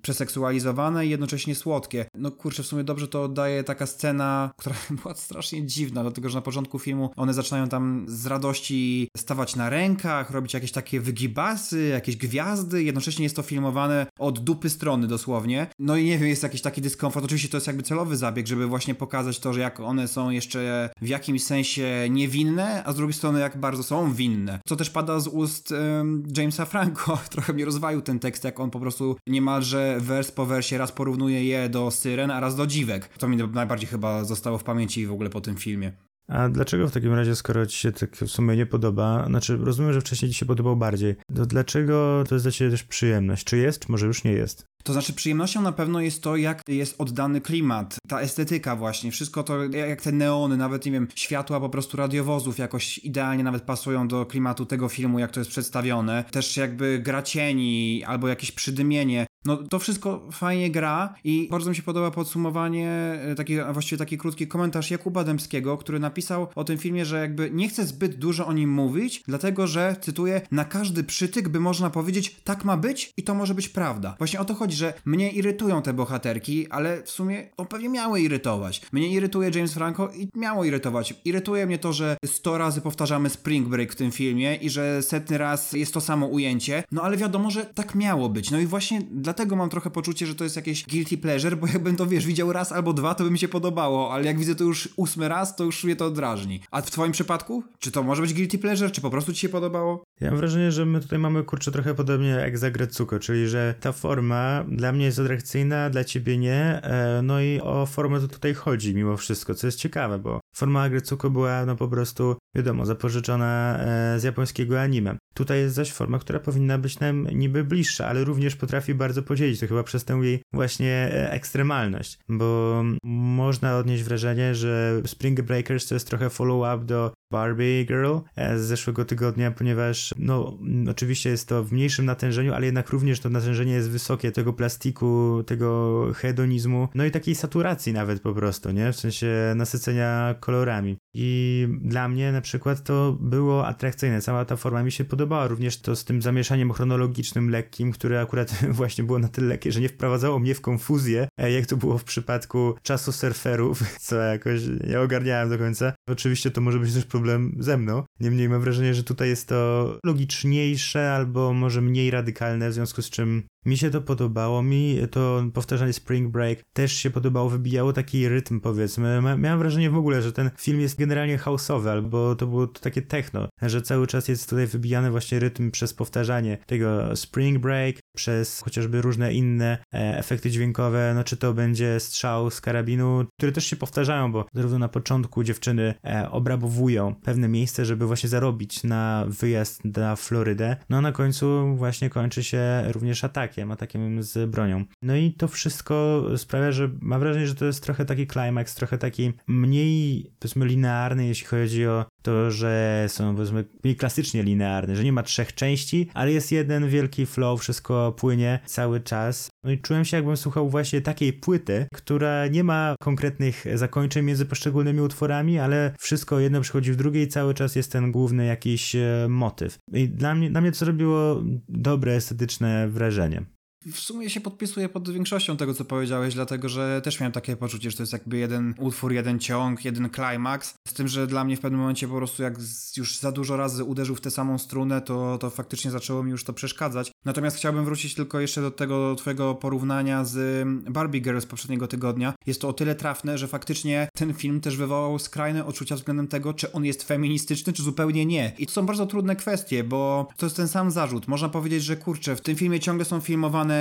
przeseksualizowane 0.03 1.07
i 1.07 1.11
jednocześnie 1.11 1.55
słodkie. 1.55 2.07
No 2.15 2.31
kurczę, 2.31 2.63
w 2.63 2.67
sumie 2.67 2.85
dobrze 2.85 3.09
to 3.09 3.23
oddaje 3.23 3.65
taka 3.65 3.87
scena, 3.87 4.51
która 4.59 4.77
była 4.91 5.15
strasznie 5.15 5.67
dziwna, 5.67 6.03
dlatego 6.03 6.29
że 6.29 6.39
na 6.39 6.43
początku 6.43 6.79
filmu 6.79 7.11
one 7.17 7.35
zaczynają 7.35 7.69
tam 7.69 8.05
z 8.09 8.27
radości 8.27 9.09
stawać 9.17 9.57
na 9.57 9.71
rękach, 9.71 10.31
robić 10.31 10.55
jakieś 10.55 10.73
takie 10.73 11.01
wygibasy, 11.01 11.89
jakieś 11.89 12.17
gwiazdy, 12.17 12.83
jednocześnie 12.83 13.23
jest 13.23 13.37
to 13.37 13.43
filmowane 13.43 14.07
od 14.19 14.39
dupy 14.39 14.71
strony 14.71 15.07
dosłownie. 15.07 15.67
No 15.79 15.97
i 15.97 16.05
nie 16.05 16.19
wiem, 16.19 16.29
jest 16.29 16.43
jakiś 16.43 16.63
taki 16.63 16.81
dyskomfort. 16.81 17.25
Oczywiście 17.25 17.49
to 17.49 17.57
jest 17.57 17.67
jakby 17.67 17.83
celowy 17.83 18.17
zabieg, 18.17 18.47
żeby 18.47 18.67
właśnie 18.67 18.95
pokazać 18.95 19.39
to, 19.39 19.53
że 19.53 19.61
jak 19.61 19.81
one 19.81 20.09
są 20.09 20.31
jeszcze 20.31 20.91
w 21.03 21.09
jakimś 21.09 21.45
sensie 21.45 22.07
niewinne, 22.11 22.85
a 22.85 22.93
z 22.93 22.97
drugiej 22.97 23.15
strony 23.15 23.41
jak 23.41 23.61
bardzo 23.61 23.83
są 23.83 24.13
winne. 24.13 24.61
Co 24.67 24.77
też 24.77 24.91
pada 24.91 25.21
z 25.21 25.29
ust 25.29 25.44
ust 25.45 25.73
um, 25.73 26.23
Jamesa 26.37 26.65
Franco. 26.65 27.19
Trochę 27.31 27.53
mi 27.53 27.65
rozwalił 27.65 28.03
ten 28.03 28.19
tekst, 28.19 28.45
jak 28.45 28.61
on 28.61 28.71
po 28.71 28.81
prostu 28.81 29.17
niemalże 29.27 29.97
wers 30.01 30.31
po 30.31 30.47
wersie 30.47 30.79
raz 30.79 30.93
porównuje 30.93 31.45
je 31.45 31.69
do 31.69 31.91
syren, 31.91 32.31
a 32.31 32.41
raz 32.41 32.57
do 32.57 32.67
dziwek. 32.67 33.09
To 33.09 33.29
mi 33.29 33.37
najbardziej 33.37 33.89
chyba 33.89 34.25
zostało 34.25 34.59
w 34.59 34.65
pamięci 34.65 35.07
w 35.07 35.13
ogóle 35.13 35.31
po 35.31 35.41
tym 35.41 35.57
filmie. 35.57 35.93
A 36.29 36.49
dlaczego 36.49 36.89
w 36.89 36.93
takim 36.93 37.15
razie, 37.15 37.37
skoro 37.37 37.67
ci 37.67 37.79
się 37.79 37.93
tak 37.93 38.17
w 38.17 38.31
sumie 38.31 38.57
nie 38.57 38.67
podoba, 38.67 39.27
znaczy 39.27 39.57
rozumiem, 39.57 39.93
że 39.93 40.01
wcześniej 40.01 40.31
ci 40.31 40.39
się 40.39 40.47
podobał 40.47 40.77
bardziej, 40.77 41.17
to 41.37 41.47
dlaczego 41.47 42.25
to 42.29 42.35
jest 42.35 42.45
dla 42.45 42.53
ciebie 42.53 42.71
też 42.71 42.83
przyjemność? 42.83 43.45
Czy 43.45 43.57
jest, 43.57 43.87
czy 43.87 43.93
może 43.93 44.07
już 44.07 44.25
nie 44.25 44.33
jest? 44.33 44.67
To 44.85 44.93
znaczy 44.93 45.13
przyjemnością 45.13 45.63
na 45.63 45.73
pewno 45.73 46.01
jest 46.01 46.23
to, 46.23 46.37
jak 46.37 46.63
jest 46.69 47.01
oddany 47.01 47.41
klimat, 47.41 47.97
ta 48.09 48.21
estetyka 48.21 48.77
właśnie, 48.77 49.11
wszystko 49.11 49.43
to, 49.43 49.65
jak 49.65 50.03
te 50.03 50.13
neony, 50.13 50.57
nawet 50.57 50.87
nie 50.87 50.93
wiem, 50.93 51.09
światła 51.15 51.61
po 51.61 51.69
prostu 51.69 51.97
radiowozów 51.97 52.59
jakoś 52.59 52.99
idealnie 52.99 53.45
nawet 53.45 53.63
pasują 53.63 54.09
do 54.09 54.27
klimatu 54.27 54.67
tego 54.67 54.89
filmu, 54.89 55.19
jak 55.19 55.31
to 55.31 55.41
jest 55.41 55.51
przedstawione. 55.51 56.25
Też 56.31 56.57
jakby 56.57 56.99
gra 56.99 57.23
cieni 57.23 58.05
albo 58.07 58.29
jakieś 58.29 58.53
przydymienie 58.53 59.27
No 59.45 59.57
to 59.57 59.79
wszystko 59.79 60.29
fajnie 60.33 60.71
gra 60.71 61.15
i 61.25 61.49
bardzo 61.51 61.71
mi 61.71 61.77
się 61.77 61.83
podoba 61.83 62.11
podsumowanie, 62.11 62.91
e, 62.91 63.35
taki, 63.35 63.57
właściwie 63.73 63.99
taki 63.99 64.19
krótki 64.19 64.47
komentarz 64.47 64.91
Jakuba 64.91 65.25
Dębskiego, 65.25 65.77
który 65.77 65.99
napisał 65.99 66.47
o 66.55 66.65
tym 66.65 66.79
filmie, 66.79 67.05
że 67.05 67.21
jakby 67.21 67.51
nie 67.51 67.69
chce 67.69 67.87
zbyt 67.87 68.15
dużo 68.15 68.47
o 68.47 68.53
nim 68.53 68.71
mówić, 68.71 69.23
dlatego 69.29 69.67
że, 69.67 69.97
cytuję, 70.01 70.41
na 70.51 70.65
każdy 70.65 71.05
przytyk 71.05 71.49
by 71.49 71.61
można 71.61 71.91
powiedzieć, 71.91 72.37
tak 72.45 72.65
ma 72.65 72.77
być 72.77 73.13
i 73.17 73.23
to 73.23 73.35
może 73.35 73.55
być 73.55 73.69
prawda. 73.69 74.15
Właśnie 74.19 74.41
o 74.41 74.45
to 74.45 74.55
chodzi, 74.55 74.77
że 74.77 74.95
mnie 75.05 75.31
irytują 75.31 75.83
te 75.83 75.93
bohaterki, 75.93 76.71
ale 76.71 77.03
w 77.03 77.11
sumie 77.11 77.49
on 77.57 77.67
pewnie 77.67 77.89
miały 77.89 78.21
irytować. 78.21 78.83
Mnie 78.93 79.09
irytuje 79.09 79.51
James 79.55 79.75
Franco 79.75 80.09
i 80.13 80.29
miało 80.35 80.65
irytować. 80.65 81.15
Irytuje 81.25 81.67
mnie 81.67 81.79
to, 81.79 81.93
że 81.93 82.17
100 82.27 82.59
razy 82.59 82.81
powtarzamy 82.81 83.31
Spring 83.31 83.69
Break 83.69 83.93
w 83.93 83.97
tym 83.97 84.11
filmie 84.11 84.57
i 84.57 84.71
że 84.71 85.03
setny 85.03 85.39
raz 85.39 85.73
jest 85.73 85.95
to 85.95 86.01
samo 86.01 86.27
ujęcie, 86.27 86.85
no 86.93 87.03
ale 87.03 87.17
wiadomo, 87.17 87.51
że 87.51 87.65
tak 87.65 87.95
miało 87.95 88.29
być. 88.29 88.51
No 88.51 88.59
i 88.59 88.67
właśnie 88.67 89.03
dlatego 89.35 89.57
mam 89.57 89.71
trochę 89.71 89.91
poczucie, 89.91 90.27
że 90.27 90.35
to 90.35 90.45
jest 90.45 90.57
jakieś 90.57 90.87
guilty 90.87 91.19
pleasure, 91.19 91.57
bo 91.57 91.67
jakbym 91.67 91.97
to, 91.97 92.07
wiesz, 92.07 92.27
widział 92.27 92.53
raz 92.53 92.73
albo 92.73 92.93
dwa, 92.93 93.15
to 93.15 93.25
by 93.25 93.31
mi 93.31 93.39
się 93.39 93.49
podobało, 93.49 94.13
ale 94.13 94.25
jak 94.25 94.39
widzę 94.39 94.55
to 94.55 94.65
już 94.65 94.89
ósmy 94.97 95.29
raz, 95.29 95.57
to 95.57 95.65
już 95.65 95.85
mnie 95.85 95.97
to 95.97 96.11
drażni. 96.11 96.61
A 96.71 96.83
w 96.83 96.91
twoim 96.91 97.13
przypadku? 97.13 97.65
Czy 97.79 97.91
to 97.91 98.03
może 98.03 98.23
być 98.23 98.35
guilty 98.35 98.59
pleasure, 98.59 98.91
czy 98.91 99.01
po 99.01 99.11
prostu 99.11 99.33
ci 99.33 99.41
się 99.41 99.49
podobało? 99.49 100.05
Ja 100.21 100.31
mam 100.31 100.39
wrażenie, 100.39 100.73
że 100.73 100.87
my 100.87 101.01
tutaj 101.01 101.19
mamy 101.19 101.45
kurczę 101.45 101.73
trochę 101.73 101.95
podobnie 101.95 102.29
jak 102.29 102.59
za 102.59 102.71
Grecuko, 102.71 103.19
czyli 103.19 103.49
że 103.49 103.75
ta 103.81 103.93
forma 103.93 104.65
dla 104.69 104.93
mnie 104.93 105.05
jest 105.05 105.19
atrakcyjna, 105.19 105.91
dla 105.91 106.05
ciebie 106.05 106.39
nie, 106.39 106.81
e, 106.83 107.21
no 107.23 107.41
i 107.41 107.61
o 107.61 107.87
formę 107.87 108.21
to 108.21 108.29
tutaj 108.29 108.55
chodzi 108.55 108.95
mimo 108.95 109.17
wszystko, 109.17 109.55
co 109.55 109.67
jest 109.67 109.79
ciekawe, 109.79 110.19
bo 110.19 110.41
forma 110.55 110.89
Grecuko 110.89 111.31
była 111.31 111.67
no 111.67 111.77
po 111.77 111.89
prostu, 111.89 112.37
wiadomo, 112.55 112.87
zapożyczona 112.87 113.79
e, 113.79 114.21
z 114.21 114.23
japońskiego 114.23 114.81
anime. 114.81 115.17
Tutaj 115.35 115.59
jest 115.59 115.75
zaś 115.75 115.93
forma, 115.93 116.19
która 116.19 116.41
powinna 116.41 116.79
być 116.79 117.01
nam 117.01 117.27
niby 117.33 117.65
bliższa, 117.65 118.07
ale 118.07 118.25
również 118.25 118.57
potrafi 118.57 118.95
bardzo 118.95 119.23
podzielić, 119.23 119.61
to 119.61 119.67
chyba 119.67 119.83
przez 119.83 120.05
tę 120.05 120.15
jej 120.15 120.43
właśnie 120.53 120.93
e, 120.93 121.33
ekstremalność, 121.33 122.19
bo 122.29 122.83
można 123.05 123.77
odnieść 123.77 124.03
wrażenie, 124.03 124.55
że 124.55 125.03
Spring 125.07 125.43
Breakers 125.43 125.89
to 125.89 125.95
jest 125.95 126.09
trochę 126.09 126.31
follow-up 126.31 126.85
do 126.85 127.13
Barbie 127.33 127.85
Girl 127.85 128.17
z 128.37 128.61
zeszłego 128.61 129.05
tygodnia, 129.05 129.51
ponieważ 129.51 130.15
no 130.19 130.59
oczywiście 130.91 131.31
jest 131.31 131.49
to 131.49 131.65
w 131.65 131.73
mniejszym 131.73 132.05
natężeniu, 132.05 132.55
ale 132.55 132.67
jednak 132.67 132.91
również 132.91 133.21
to 133.21 133.31
natężenie 133.31 133.73
jest 133.73 133.91
wysokie 133.91 134.33
tego 134.33 134.53
plastiku, 134.53 135.43
tego 135.47 136.03
hedonizmu, 136.15 136.89
no 136.95 137.05
i 137.05 137.11
takiej 137.11 137.35
saturacji 137.35 137.93
nawet 137.93 138.21
po 138.21 138.35
prostu, 138.35 138.71
nie? 138.71 138.93
W 138.93 138.97
sensie 138.97 139.53
nasycenia 139.57 140.35
kolorami. 140.41 140.97
I 141.15 141.69
dla 141.81 142.09
mnie 142.09 142.33
na 142.33 142.41
przykład 142.41 142.85
to 142.85 143.17
było 143.21 143.67
atrakcyjne, 143.67 144.21
cała 144.21 144.45
ta 144.45 144.57
forma 144.57 144.83
mi 144.83 144.93
się 144.93 145.05
podobała, 145.05 145.47
również 145.47 145.81
to 145.81 145.97
z 145.97 146.05
tym 146.05 146.23
zamieszaniem 146.23 146.73
chronologicznym 146.73 147.51
lekkim, 147.51 147.93
które 147.93 148.21
akurat 148.21 148.55
właśnie 148.71 149.05
było 149.05 149.19
na 149.19 149.29
tyle 149.29 149.47
lekkie, 149.47 149.73
że 149.73 149.81
nie 149.81 149.89
wprowadzało 149.89 150.39
mnie 150.39 150.55
w 150.55 150.61
konfuzję, 150.61 151.29
jak 151.39 151.67
to 151.67 151.77
było 151.77 151.99
w 151.99 152.05
przypadku 152.05 152.75
czasu 152.83 153.13
surferów, 153.13 153.83
co 154.07 154.17
jakoś 154.17 154.61
nie 154.89 155.01
ogarniałem 155.01 155.49
do 155.49 155.59
końca. 155.59 155.93
Oczywiście 156.09 156.51
to 156.51 156.61
może 156.61 156.79
być 156.79 156.95
też 156.95 157.05
problem 157.15 157.57
ze 157.59 157.77
mną, 157.77 158.03
niemniej 158.21 158.49
mam 158.49 158.61
wrażenie, 158.61 158.95
że 158.95 159.05
tutaj 159.05 159.29
jest 159.29 159.49
to 159.49 159.99
logiczniejsze 160.05 161.13
albo 161.13 161.53
może 161.53 161.81
mniej 161.81 162.11
radykalne, 162.11 162.71
w 162.71 162.75
związku 162.75 163.03
z 163.03 163.11
czym 163.11 163.43
mi 163.67 163.77
się 163.77 163.91
to 163.91 164.01
podobało, 164.01 164.63
mi 164.63 164.99
to 165.11 165.45
powtarzanie 165.55 165.93
Spring 165.93 166.33
Break 166.33 166.59
też 166.73 166.93
się 166.93 167.11
podobało, 167.11 167.51
wybijało 167.51 167.93
taki 167.93 168.29
rytm 168.29 168.61
powiedzmy. 168.61 169.23
Miałem 169.39 169.59
wrażenie 169.59 169.91
w 169.91 169.97
ogóle, 169.97 170.23
że 170.23 170.33
ten 170.33 170.51
film 170.59 170.81
jest 170.81 170.99
generalnie 170.99 171.39
houseowy, 171.39 171.91
albo 171.91 172.35
to 172.37 172.47
było 172.47 172.67
takie 172.67 173.03
techno, 173.03 173.49
że 173.63 173.83
cały 173.83 174.07
czas 174.07 174.29
jest 174.29 174.51
tutaj 174.51 174.67
wybijany 174.67 175.11
właśnie 175.11 175.39
rytm 175.39 175.71
przez 175.71 175.95
powtarzanie 175.95 176.59
tego 176.67 177.17
Spring 177.17 177.59
Break, 177.59 177.97
przez 178.17 178.61
chociażby 178.61 179.03
różne 179.03 179.35
inne 179.35 179.79
e, 179.95 180.19
efekty 180.19 180.51
dźwiękowe, 180.51 181.13
no 181.15 181.25
czy 181.25 181.37
to 181.37 181.55
będzie 181.55 182.01
strzał 182.01 182.51
z 182.51 182.61
karabinu, 182.61 183.25
które 183.39 183.53
też 183.53 183.67
się 183.67 183.77
powtarzają, 183.77 184.33
bo 184.33 184.47
zarówno 184.55 184.79
na 184.79 184.89
początku 184.89 185.45
dziewczyny 185.45 185.95
e, 186.05 186.31
obrabowują 186.31 187.15
pewne 187.15 187.49
miejsce, 187.49 187.85
żeby 187.85 188.07
właśnie 188.07 188.29
zarobić 188.29 188.85
na 188.85 189.25
wyjazd 189.29 189.85
na 189.85 190.17
Florydę, 190.17 190.77
no 190.91 190.97
a 190.97 191.01
na 191.01 191.13
końcu 191.13 191.77
właśnie 191.77 192.11
kończy 192.11 192.45
się 192.45 192.83
również 192.93 193.25
atakiem, 193.55 193.73
atakiem 193.73 194.23
z 194.23 194.51
bronią. 194.51 194.85
No 195.03 195.17
i 195.17 195.33
to 195.33 195.49
wszystko 195.49 196.27
sprawia, 196.37 196.73
że 196.73 196.91
mam 197.01 197.21
wrażenie, 197.21 197.47
że 197.47 197.55
to 197.55 197.65
jest 197.65 197.83
trochę 197.83 198.05
taki 198.05 198.27
klimaks, 198.27 198.75
trochę 198.75 198.99
taki 198.99 199.33
mniej, 199.47 200.31
powiedzmy, 200.39 200.67
linearny, 200.67 201.27
jeśli 201.27 201.47
chodzi 201.47 201.87
o 201.87 202.05
to, 202.25 202.51
że 202.51 203.05
są 203.09 203.35
powiedzmy 203.35 203.65
klasycznie 203.99 204.43
linearne, 204.43 204.97
że 204.97 205.05
nie 205.05 205.13
ma 205.13 205.23
trzech 205.23 205.55
części, 205.55 206.09
ale 206.15 206.33
jest 206.33 206.53
jeden 206.53 206.89
wielki 206.89 207.27
flow, 207.27 207.61
wszystko 207.61 208.13
płynie 208.13 208.59
cały 208.67 209.01
czas. 209.01 209.51
No 209.65 209.71
i 209.71 209.79
czułem 209.79 210.05
się 210.05 210.17
jakbym 210.17 210.37
słuchał 210.37 210.71
właśnie 210.71 211.01
takiej 211.01 211.33
płyty, 211.33 211.87
która 211.95 212.47
nie 212.47 212.65
ma 212.65 212.95
konkretnych 213.01 213.65
zakończeń 213.75 214.25
między 214.25 214.47
poszczególnymi 214.47 215.01
utworami, 215.01 215.59
ale 215.59 215.95
wszystko 215.99 216.41
jedno 216.41 216.61
przychodzi 216.61 216.93
w 216.93 216.97
drugie 216.97 217.23
i 217.23 217.29
cały 217.29 217.55
czas 217.55 217.77
jest 217.77 217.93
ten 217.93 218.13
główny 218.13 218.47
jakiś 218.47 218.95
e, 218.95 219.27
motyw. 219.29 219.79
I 219.93 220.09
dla 220.09 220.35
mnie, 220.35 220.51
dla 220.51 220.61
mnie 220.61 220.73
to 220.73 220.79
zrobiło 220.79 221.43
dobre, 221.69 222.13
estetyczne 222.13 222.89
wrażenie 222.89 223.54
w 223.93 223.99
sumie 223.99 224.31
się 224.31 224.41
podpisuję 224.41 224.89
pod 224.89 225.11
większością 225.11 225.57
tego, 225.57 225.75
co 225.75 225.85
powiedziałeś, 225.85 226.35
dlatego 226.35 226.69
że 226.69 227.01
też 227.05 227.21
miałem 227.21 227.33
takie 227.33 227.57
poczucie, 227.57 227.91
że 227.91 227.97
to 227.97 228.03
jest 228.03 228.13
jakby 228.13 228.37
jeden 228.37 228.75
utwór, 228.79 229.13
jeden 229.13 229.39
ciąg, 229.39 229.85
jeden 229.85 230.11
klimaks. 230.11 230.75
Z 230.89 230.93
tym, 230.93 231.09
że 231.09 231.27
dla 231.27 231.45
mnie 231.45 231.57
w 231.57 231.61
pewnym 231.61 231.81
momencie 231.81 232.09
po 232.09 232.17
prostu 232.17 232.43
jak 232.43 232.55
już 232.97 233.19
za 233.19 233.33
dużo 233.33 233.57
razy 233.57 233.85
uderzył 233.85 234.17
w 234.17 234.21
tę 234.21 234.31
samą 234.31 234.59
strunę, 234.59 235.01
to, 235.01 235.39
to 235.39 235.51
faktycznie 235.51 235.91
zaczęło 235.91 236.23
mi 236.23 236.31
już 236.31 236.45
to 236.45 236.53
przeszkadzać. 236.53 237.13
Natomiast 237.25 237.57
chciałbym 237.57 237.85
wrócić 237.85 238.15
tylko 238.15 238.41
jeszcze 238.41 238.61
do 238.61 238.71
tego 238.71 239.15
twojego 239.15 239.55
porównania 239.55 240.25
z 240.25 240.67
Barbie 240.91 241.21
Girl 241.21 241.41
z 241.41 241.47
poprzedniego 241.47 241.89
tygodnia. 241.89 242.35
Jest 242.47 242.61
to 242.61 242.69
o 242.69 242.73
tyle 242.73 242.95
trafne, 242.95 243.39
że 243.39 243.49
faktycznie 243.49 244.09
ten 244.15 244.35
film 244.35 244.61
też 244.61 244.77
wywołał 244.77 245.19
skrajne 245.19 245.67
odczucia 245.67 245.97
względem 245.97 246.29
tego, 246.29 246.55
czy 246.55 246.73
on 246.73 246.85
jest 246.85 247.03
feministyczny, 247.03 247.73
czy 247.73 247.83
zupełnie 247.83 248.27
nie. 248.27 248.53
I 248.59 248.67
to 248.67 248.73
są 248.73 248.87
bardzo 248.87 249.07
trudne 249.07 249.37
kwestie, 249.37 249.85
bo 249.85 250.29
to 250.37 250.47
jest 250.47 250.57
ten 250.57 250.69
sam 250.69 250.91
zarzut. 250.91 251.29
Można 251.29 251.49
powiedzieć, 251.49 251.85
że 251.85 251.97
kurczę, 251.97 252.37
w 252.37 252.41
tym 252.41 252.57
filmie 252.57 252.81
ciągle 252.81 253.05
są 253.05 253.21
filmowane 253.21 253.74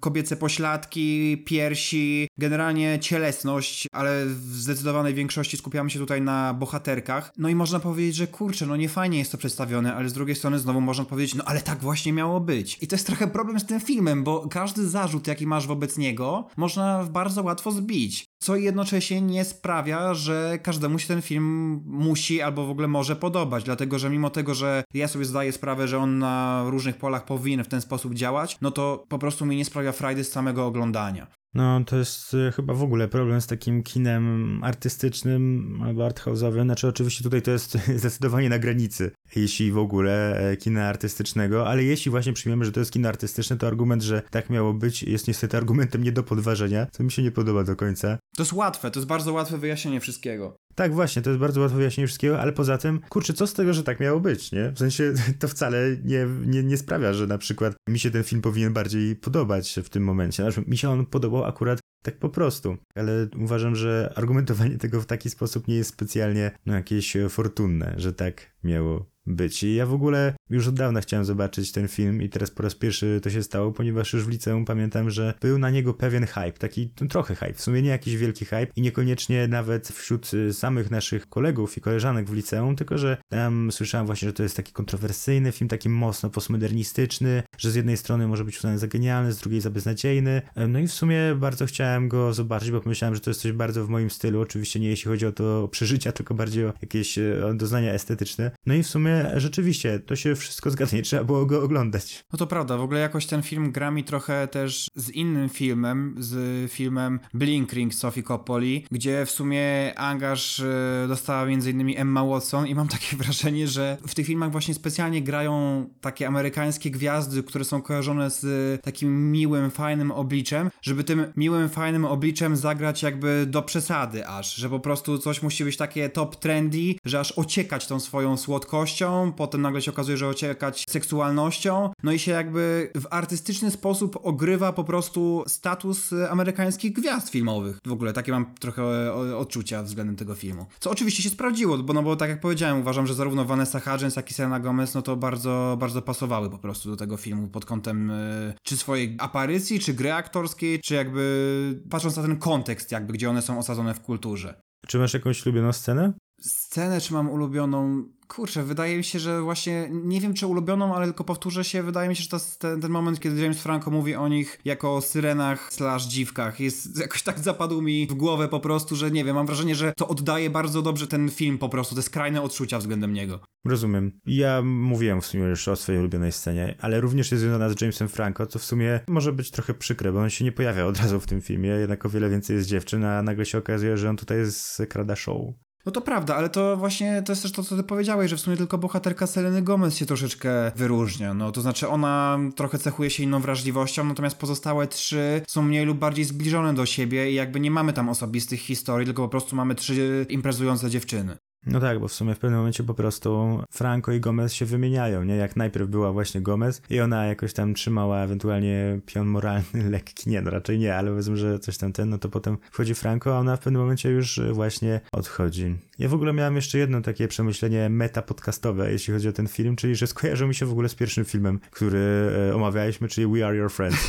kobiece 0.00 0.36
pośladki, 0.36 1.42
piersi, 1.46 2.28
generalnie 2.38 2.98
cielesność, 3.00 3.86
ale 3.92 4.26
w 4.26 4.54
zdecydowanej 4.54 5.14
większości 5.14 5.56
skupiamy 5.56 5.90
się 5.90 5.98
tutaj 5.98 6.22
na 6.22 6.54
bohaterkach. 6.54 7.32
No 7.38 7.48
i 7.48 7.54
można 7.54 7.80
powiedzieć, 7.80 8.16
że 8.16 8.26
kurczę, 8.26 8.66
no 8.66 8.76
nie 8.76 8.88
fajnie 8.88 9.18
jest 9.18 9.32
to 9.32 9.38
przedstawione, 9.38 9.94
ale 9.94 10.08
z 10.08 10.12
drugiej 10.12 10.36
strony 10.36 10.58
znowu 10.58 10.80
można 10.80 11.04
powiedzieć, 11.04 11.34
no 11.34 11.44
ale 11.44 11.60
tak 11.60 11.78
właśnie 11.78 12.12
miało 12.12 12.40
być. 12.40 12.78
I 12.80 12.86
to 12.86 12.96
jest 12.96 13.06
trochę 13.06 13.26
problem 13.26 13.60
z 13.60 13.66
tym 13.66 13.80
filmem, 13.80 14.24
bo 14.24 14.48
każdy 14.48 14.88
zarzut, 14.88 15.26
jaki 15.26 15.46
masz 15.46 15.66
wobec 15.66 15.98
niego, 15.98 16.48
można 16.56 17.04
bardzo 17.10 17.42
łatwo 17.42 17.72
zbić. 17.72 18.27
Co 18.38 18.56
jednocześnie 18.56 19.20
nie 19.20 19.44
sprawia, 19.44 20.14
że 20.14 20.58
każdemu 20.62 20.98
się 20.98 21.08
ten 21.08 21.22
film 21.22 21.80
musi 21.86 22.42
albo 22.42 22.66
w 22.66 22.70
ogóle 22.70 22.88
może 22.88 23.16
podobać, 23.16 23.64
dlatego 23.64 23.98
że 23.98 24.10
mimo 24.10 24.30
tego, 24.30 24.54
że 24.54 24.84
ja 24.94 25.08
sobie 25.08 25.24
zdaję 25.24 25.52
sprawę, 25.52 25.88
że 25.88 25.98
on 25.98 26.18
na 26.18 26.64
różnych 26.66 26.96
polach 26.96 27.24
powinien 27.24 27.64
w 27.64 27.68
ten 27.68 27.80
sposób 27.80 28.14
działać, 28.14 28.58
no 28.60 28.70
to 28.70 29.04
po 29.08 29.18
prostu 29.18 29.46
mi 29.46 29.56
nie 29.56 29.64
sprawia 29.64 29.92
frajdy 29.92 30.24
z 30.24 30.32
samego 30.32 30.66
oglądania. 30.66 31.37
No, 31.54 31.84
to 31.84 31.96
jest 31.96 32.34
e, 32.34 32.52
chyba 32.52 32.74
w 32.74 32.82
ogóle 32.82 33.08
problem 33.08 33.40
z 33.40 33.46
takim 33.46 33.82
kinem 33.82 34.60
artystycznym 34.64 35.80
albo 35.84 36.08
arthouse'owym. 36.08 36.64
Znaczy, 36.64 36.88
oczywiście 36.88 37.24
tutaj 37.24 37.42
to 37.42 37.50
jest 37.50 37.78
zdecydowanie 38.00 38.48
na 38.48 38.58
granicy, 38.58 39.10
jeśli 39.36 39.72
w 39.72 39.78
ogóle 39.78 40.40
e, 40.50 40.56
kina 40.56 40.88
artystycznego, 40.88 41.68
ale 41.68 41.84
jeśli 41.84 42.10
właśnie 42.10 42.32
przyjmiemy, 42.32 42.64
że 42.64 42.72
to 42.72 42.80
jest 42.80 42.92
kino 42.92 43.08
artystyczne, 43.08 43.56
to 43.56 43.66
argument, 43.66 44.02
że 44.02 44.22
tak 44.30 44.50
miało 44.50 44.74
być, 44.74 45.02
jest 45.02 45.28
niestety 45.28 45.56
argumentem 45.56 46.04
nie 46.04 46.12
do 46.12 46.22
podważenia, 46.22 46.86
co 46.92 47.04
mi 47.04 47.12
się 47.12 47.22
nie 47.22 47.30
podoba 47.30 47.64
do 47.64 47.76
końca. 47.76 48.18
To 48.36 48.42
jest 48.42 48.52
łatwe, 48.52 48.90
to 48.90 49.00
jest 49.00 49.08
bardzo 49.08 49.32
łatwe 49.32 49.58
wyjaśnienie 49.58 50.00
wszystkiego. 50.00 50.56
Tak, 50.78 50.94
właśnie, 50.94 51.22
to 51.22 51.30
jest 51.30 51.40
bardzo 51.40 51.60
łatwe 51.60 51.76
wyjaśnienie 51.76 52.06
wszystkiego, 52.06 52.40
ale 52.40 52.52
poza 52.52 52.78
tym, 52.78 53.00
kurczę, 53.08 53.32
co 53.32 53.46
z 53.46 53.54
tego, 53.54 53.74
że 53.74 53.82
tak 53.82 54.00
miało 54.00 54.20
być, 54.20 54.52
nie? 54.52 54.72
W 54.72 54.78
sensie 54.78 55.12
to 55.40 55.48
wcale 55.48 55.96
nie, 56.04 56.26
nie, 56.46 56.62
nie 56.62 56.76
sprawia, 56.76 57.12
że 57.12 57.26
na 57.26 57.38
przykład 57.38 57.74
mi 57.88 57.98
się 57.98 58.10
ten 58.10 58.24
film 58.24 58.42
powinien 58.42 58.72
bardziej 58.72 59.16
podobać 59.16 59.80
w 59.84 59.88
tym 59.88 60.04
momencie. 60.04 60.42
Znaczy, 60.42 60.70
mi 60.70 60.78
się 60.78 60.90
on 60.90 61.06
podobał 61.06 61.44
akurat 61.44 61.80
tak 62.02 62.18
po 62.18 62.28
prostu, 62.28 62.76
ale 62.94 63.28
uważam, 63.38 63.76
że 63.76 64.12
argumentowanie 64.16 64.78
tego 64.78 65.00
w 65.00 65.06
taki 65.06 65.30
sposób 65.30 65.68
nie 65.68 65.76
jest 65.76 65.90
specjalnie 65.90 66.50
no, 66.66 66.74
jakieś 66.74 67.16
fortunne, 67.28 67.94
że 67.96 68.12
tak 68.12 68.56
miało 68.64 69.10
być. 69.28 69.62
I 69.62 69.74
ja 69.74 69.86
w 69.86 69.92
ogóle 69.92 70.34
już 70.50 70.68
od 70.68 70.74
dawna 70.74 71.00
chciałem 71.00 71.24
zobaczyć 71.24 71.72
ten 71.72 71.88
film 71.88 72.22
i 72.22 72.28
teraz 72.28 72.50
po 72.50 72.62
raz 72.62 72.74
pierwszy 72.74 73.20
to 73.22 73.30
się 73.30 73.42
stało, 73.42 73.72
ponieważ 73.72 74.12
już 74.12 74.24
w 74.24 74.28
liceum 74.28 74.64
pamiętam, 74.64 75.10
że 75.10 75.34
był 75.40 75.58
na 75.58 75.70
niego 75.70 75.94
pewien 75.94 76.26
hype, 76.26 76.52
taki 76.52 76.90
no, 77.00 77.06
trochę 77.06 77.34
hype, 77.34 77.54
w 77.54 77.60
sumie 77.60 77.82
nie 77.82 77.88
jakiś 77.88 78.16
wielki 78.16 78.44
hype 78.44 78.66
i 78.76 78.82
niekoniecznie 78.82 79.48
nawet 79.48 79.88
wśród 79.88 80.34
y, 80.34 80.54
samych 80.54 80.90
naszych 80.90 81.28
kolegów 81.28 81.76
i 81.76 81.80
koleżanek 81.80 82.30
w 82.30 82.34
liceum, 82.34 82.76
tylko 82.76 82.98
że 82.98 83.16
tam 83.28 83.72
słyszałem 83.72 84.06
właśnie, 84.06 84.28
że 84.28 84.32
to 84.32 84.42
jest 84.42 84.56
taki 84.56 84.72
kontrowersyjny 84.72 85.52
film, 85.52 85.68
taki 85.68 85.88
mocno 85.88 86.30
postmodernistyczny, 86.30 87.42
że 87.58 87.70
z 87.70 87.74
jednej 87.74 87.96
strony 87.96 88.28
może 88.28 88.44
być 88.44 88.56
uznany 88.56 88.78
za 88.78 88.86
genialny, 88.86 89.32
z 89.32 89.38
drugiej 89.38 89.60
za 89.60 89.70
beznadziejny. 89.70 90.42
No 90.68 90.78
i 90.78 90.86
w 90.86 90.92
sumie 90.92 91.34
bardzo 91.36 91.66
chciałem 91.66 92.08
go 92.08 92.32
zobaczyć, 92.32 92.70
bo 92.70 92.80
pomyślałem, 92.80 93.14
że 93.14 93.20
to 93.20 93.30
jest 93.30 93.40
coś 93.40 93.52
bardzo 93.52 93.86
w 93.86 93.88
moim 93.88 94.10
stylu, 94.10 94.40
oczywiście 94.40 94.80
nie 94.80 94.88
jeśli 94.88 95.08
chodzi 95.08 95.26
o 95.26 95.32
to 95.32 95.68
przeżycia, 95.68 96.12
tylko 96.12 96.34
bardziej 96.34 96.66
o 96.66 96.72
jakieś 96.82 97.18
y, 97.18 97.40
doznania 97.54 97.92
estetyczne. 97.92 98.50
No 98.66 98.74
i 98.74 98.82
w 98.82 98.86
sumie 98.86 99.17
rzeczywiście, 99.36 100.00
to 100.00 100.16
się 100.16 100.34
wszystko 100.34 100.70
zgadza, 100.70 100.96
nie 100.96 101.02
trzeba 101.02 101.24
było 101.24 101.46
go 101.46 101.62
oglądać. 101.62 102.24
No 102.32 102.38
to 102.38 102.46
prawda, 102.46 102.76
w 102.76 102.82
ogóle 102.82 103.00
jakoś 103.00 103.26
ten 103.26 103.42
film 103.42 103.72
gra 103.72 103.90
mi 103.90 104.04
trochę 104.04 104.48
też 104.48 104.88
z 104.94 105.10
innym 105.10 105.48
filmem, 105.48 106.14
z 106.18 106.72
filmem 106.72 107.20
Blink 107.34 107.72
Ring 107.72 107.94
Sophie 107.94 108.22
Coppoli, 108.22 108.86
gdzie 108.90 109.26
w 109.26 109.30
sumie 109.30 109.94
angaż 109.98 110.60
e, 110.60 111.04
dostała 111.08 111.42
m.in. 111.42 111.94
Emma 111.96 112.24
Watson 112.24 112.66
i 112.66 112.74
mam 112.74 112.88
takie 112.88 113.16
wrażenie, 113.22 113.68
że 113.68 113.96
w 114.06 114.14
tych 114.14 114.26
filmach 114.26 114.52
właśnie 114.52 114.74
specjalnie 114.74 115.22
grają 115.22 115.86
takie 116.00 116.26
amerykańskie 116.26 116.90
gwiazdy, 116.90 117.42
które 117.42 117.64
są 117.64 117.82
kojarzone 117.82 118.30
z 118.30 118.46
takim 118.82 119.32
miłym, 119.32 119.70
fajnym 119.70 120.10
obliczem, 120.10 120.70
żeby 120.82 121.04
tym 121.04 121.32
miłym, 121.36 121.68
fajnym 121.68 122.04
obliczem 122.04 122.56
zagrać 122.56 123.02
jakby 123.02 123.46
do 123.46 123.62
przesady 123.62 124.26
aż, 124.26 124.54
że 124.54 124.68
po 124.68 124.80
prostu 124.80 125.18
coś 125.18 125.42
musi 125.42 125.64
być 125.64 125.76
takie 125.76 126.08
top 126.08 126.36
trendy, 126.36 126.94
że 127.04 127.20
aż 127.20 127.32
ociekać 127.32 127.86
tą 127.86 128.00
swoją 128.00 128.36
słodkością, 128.36 129.07
potem 129.36 129.62
nagle 129.62 129.82
się 129.82 129.90
okazuje, 129.90 130.16
że 130.16 130.28
ociekać 130.28 130.84
seksualnością, 130.90 131.90
no 132.02 132.12
i 132.12 132.18
się 132.18 132.32
jakby 132.32 132.90
w 132.94 133.06
artystyczny 133.10 133.70
sposób 133.70 134.18
ogrywa 134.22 134.72
po 134.72 134.84
prostu 134.84 135.44
status 135.46 136.10
amerykańskich 136.30 136.92
gwiazd 136.92 137.28
filmowych. 137.30 137.78
W 137.86 137.92
ogóle 137.92 138.12
takie 138.12 138.32
mam 138.32 138.54
trochę 138.54 138.82
o- 139.12 139.38
odczucia 139.38 139.82
względem 139.82 140.16
tego 140.16 140.34
filmu. 140.34 140.66
Co 140.80 140.90
oczywiście 140.90 141.22
się 141.22 141.30
sprawdziło, 141.30 141.78
bo 141.78 141.92
no 141.92 142.02
bo 142.02 142.16
tak 142.16 142.30
jak 142.30 142.40
powiedziałem, 142.40 142.80
uważam, 142.80 143.06
że 143.06 143.14
zarówno 143.14 143.44
Vanessa 143.44 143.80
Hudgens, 143.80 144.16
jak 144.16 144.30
i 144.30 144.34
Selena 144.34 144.60
Gomez, 144.60 144.94
no 144.94 145.02
to 145.02 145.16
bardzo, 145.16 145.76
bardzo 145.80 146.02
pasowały 146.02 146.50
po 146.50 146.58
prostu 146.58 146.90
do 146.90 146.96
tego 146.96 147.16
filmu 147.16 147.48
pod 147.48 147.64
kątem 147.64 148.10
y, 148.10 148.54
czy 148.62 148.76
swojej 148.76 149.16
aparycji, 149.18 149.80
czy 149.80 149.94
gry 149.94 150.12
aktorskiej, 150.12 150.80
czy 150.80 150.94
jakby 150.94 151.82
patrząc 151.90 152.16
na 152.16 152.22
ten 152.22 152.36
kontekst 152.36 152.92
jakby, 152.92 153.12
gdzie 153.12 153.30
one 153.30 153.42
są 153.42 153.58
osadzone 153.58 153.94
w 153.94 154.00
kulturze. 154.00 154.60
Czy 154.86 154.98
masz 154.98 155.14
jakąś 155.14 155.46
ulubioną 155.46 155.72
scenę? 155.72 156.12
Scenę, 156.40 157.00
czy 157.00 157.12
mam 157.12 157.30
ulubioną? 157.30 158.04
Kurczę, 158.28 158.62
wydaje 158.62 158.96
mi 158.96 159.04
się, 159.04 159.18
że 159.18 159.42
właśnie, 159.42 159.88
nie 159.90 160.20
wiem 160.20 160.34
czy 160.34 160.46
ulubioną, 160.46 160.94
ale 160.94 161.06
tylko 161.06 161.24
powtórzę 161.24 161.64
się, 161.64 161.82
wydaje 161.82 162.08
mi 162.08 162.16
się, 162.16 162.22
że 162.22 162.28
to 162.28 162.38
ten, 162.58 162.80
ten 162.80 162.90
moment, 162.90 163.20
kiedy 163.20 163.42
James 163.42 163.62
Franco 163.62 163.90
mówi 163.90 164.14
o 164.14 164.28
nich 164.28 164.60
jako 164.64 164.96
o 164.96 165.00
syrenach 165.00 165.72
slash 165.72 166.06
dziwkach, 166.06 166.60
jest 166.60 166.98
jakoś 167.00 167.22
tak 167.22 167.38
zapadł 167.38 167.82
mi 167.82 168.06
w 168.06 168.14
głowę 168.14 168.48
po 168.48 168.60
prostu, 168.60 168.96
że 168.96 169.10
nie 169.10 169.24
wiem, 169.24 169.36
mam 169.36 169.46
wrażenie, 169.46 169.74
że 169.74 169.92
to 169.96 170.08
oddaje 170.08 170.50
bardzo 170.50 170.82
dobrze 170.82 171.06
ten 171.06 171.30
film 171.30 171.58
po 171.58 171.68
prostu, 171.68 171.94
te 171.94 172.02
skrajne 172.02 172.42
odczucia 172.42 172.78
względem 172.78 173.12
niego. 173.12 173.40
Rozumiem. 173.64 174.20
Ja 174.26 174.62
mówiłem 174.62 175.20
w 175.20 175.26
sumie 175.26 175.44
już 175.44 175.68
o 175.68 175.76
swojej 175.76 176.00
ulubionej 176.00 176.32
scenie, 176.32 176.74
ale 176.80 177.00
również 177.00 177.30
jest 177.30 177.42
związana 177.42 177.68
z 177.68 177.80
Jamesem 177.80 178.08
Franco, 178.08 178.46
co 178.46 178.58
w 178.58 178.64
sumie 178.64 179.00
może 179.08 179.32
być 179.32 179.50
trochę 179.50 179.74
przykre, 179.74 180.12
bo 180.12 180.20
on 180.20 180.30
się 180.30 180.44
nie 180.44 180.52
pojawia 180.52 180.86
od 180.86 180.98
razu 180.98 181.20
w 181.20 181.26
tym 181.26 181.40
filmie, 181.40 181.68
jednak 181.68 182.06
o 182.06 182.08
wiele 182.08 182.30
więcej 182.30 182.56
jest 182.56 182.68
dziewczyn, 182.68 183.04
a 183.04 183.22
nagle 183.22 183.46
się 183.46 183.58
okazuje, 183.58 183.96
że 183.96 184.10
on 184.10 184.16
tutaj 184.16 184.38
jest 184.38 184.82
krada 184.88 185.16
show. 185.16 185.54
No 185.86 185.92
to 185.92 186.00
prawda, 186.00 186.36
ale 186.36 186.48
to 186.48 186.76
właśnie 186.76 187.22
to 187.22 187.32
jest 187.32 187.42
też 187.42 187.52
to, 187.52 187.64
co 187.64 187.76
ty 187.76 187.82
powiedziałeś, 187.82 188.30
że 188.30 188.36
w 188.36 188.40
sumie 188.40 188.56
tylko 188.56 188.78
bohaterka 188.78 189.26
Seleny 189.26 189.62
Gomez 189.62 189.96
się 189.96 190.06
troszeczkę 190.06 190.72
wyróżnia. 190.76 191.34
No 191.34 191.52
to 191.52 191.60
znaczy 191.60 191.88
ona 191.88 192.38
trochę 192.56 192.78
cechuje 192.78 193.10
się 193.10 193.22
inną 193.22 193.40
wrażliwością, 193.40 194.04
natomiast 194.04 194.38
pozostałe 194.38 194.86
trzy 194.86 195.42
są 195.48 195.62
mniej 195.62 195.86
lub 195.86 195.98
bardziej 195.98 196.24
zbliżone 196.24 196.74
do 196.74 196.86
siebie 196.86 197.30
i 197.30 197.34
jakby 197.34 197.60
nie 197.60 197.70
mamy 197.70 197.92
tam 197.92 198.08
osobistych 198.08 198.60
historii, 198.60 199.06
tylko 199.06 199.22
po 199.22 199.28
prostu 199.28 199.56
mamy 199.56 199.74
trzy 199.74 200.26
imprezujące 200.28 200.90
dziewczyny. 200.90 201.36
No 201.70 201.80
tak, 201.80 202.00
bo 202.00 202.08
w 202.08 202.12
sumie 202.12 202.34
w 202.34 202.38
pewnym 202.38 202.58
momencie 202.58 202.84
po 202.84 202.94
prostu 202.94 203.62
Franco 203.70 204.12
i 204.12 204.20
Gomez 204.20 204.52
się 204.52 204.66
wymieniają, 204.66 205.24
nie? 205.24 205.36
Jak 205.36 205.56
najpierw 205.56 205.88
była 205.88 206.12
właśnie 206.12 206.40
Gomez 206.40 206.82
i 206.90 207.00
ona 207.00 207.26
jakoś 207.26 207.52
tam 207.52 207.74
trzymała 207.74 208.18
ewentualnie 208.18 209.00
pion 209.06 209.26
moralny 209.26 209.64
lekki, 209.90 210.30
nie 210.30 210.42
no 210.42 210.50
raczej 210.50 210.78
nie, 210.78 210.96
ale 210.96 211.10
powiedzmy, 211.10 211.36
że 211.36 211.58
coś 211.58 211.78
tam 211.78 211.92
ten, 211.92 212.10
no 212.10 212.18
to 212.18 212.28
potem 212.28 212.58
wchodzi 212.70 212.94
Franco, 212.94 213.36
a 213.36 213.40
ona 213.40 213.56
w 213.56 213.60
pewnym 213.60 213.82
momencie 213.82 214.10
już 214.10 214.40
właśnie 214.52 215.00
odchodzi. 215.12 215.76
Ja 215.98 216.08
w 216.08 216.14
ogóle 216.14 216.32
miałem 216.32 216.56
jeszcze 216.56 216.78
jedno 216.78 217.00
takie 217.00 217.28
przemyślenie 217.28 217.90
meta-podcastowe, 217.90 218.88
jeśli 218.90 219.14
chodzi 219.14 219.28
o 219.28 219.32
ten 219.32 219.48
film, 219.48 219.76
czyli 219.76 219.96
że 219.96 220.06
skojarzył 220.06 220.48
mi 220.48 220.54
się 220.54 220.66
w 220.66 220.72
ogóle 220.72 220.88
z 220.88 220.94
pierwszym 220.94 221.24
filmem, 221.24 221.60
który 221.70 222.30
e, 222.50 222.54
omawialiśmy, 222.54 223.08
czyli 223.08 223.26
We 223.26 223.46
Are 223.46 223.56
Your 223.56 223.72
Friends. 223.72 224.08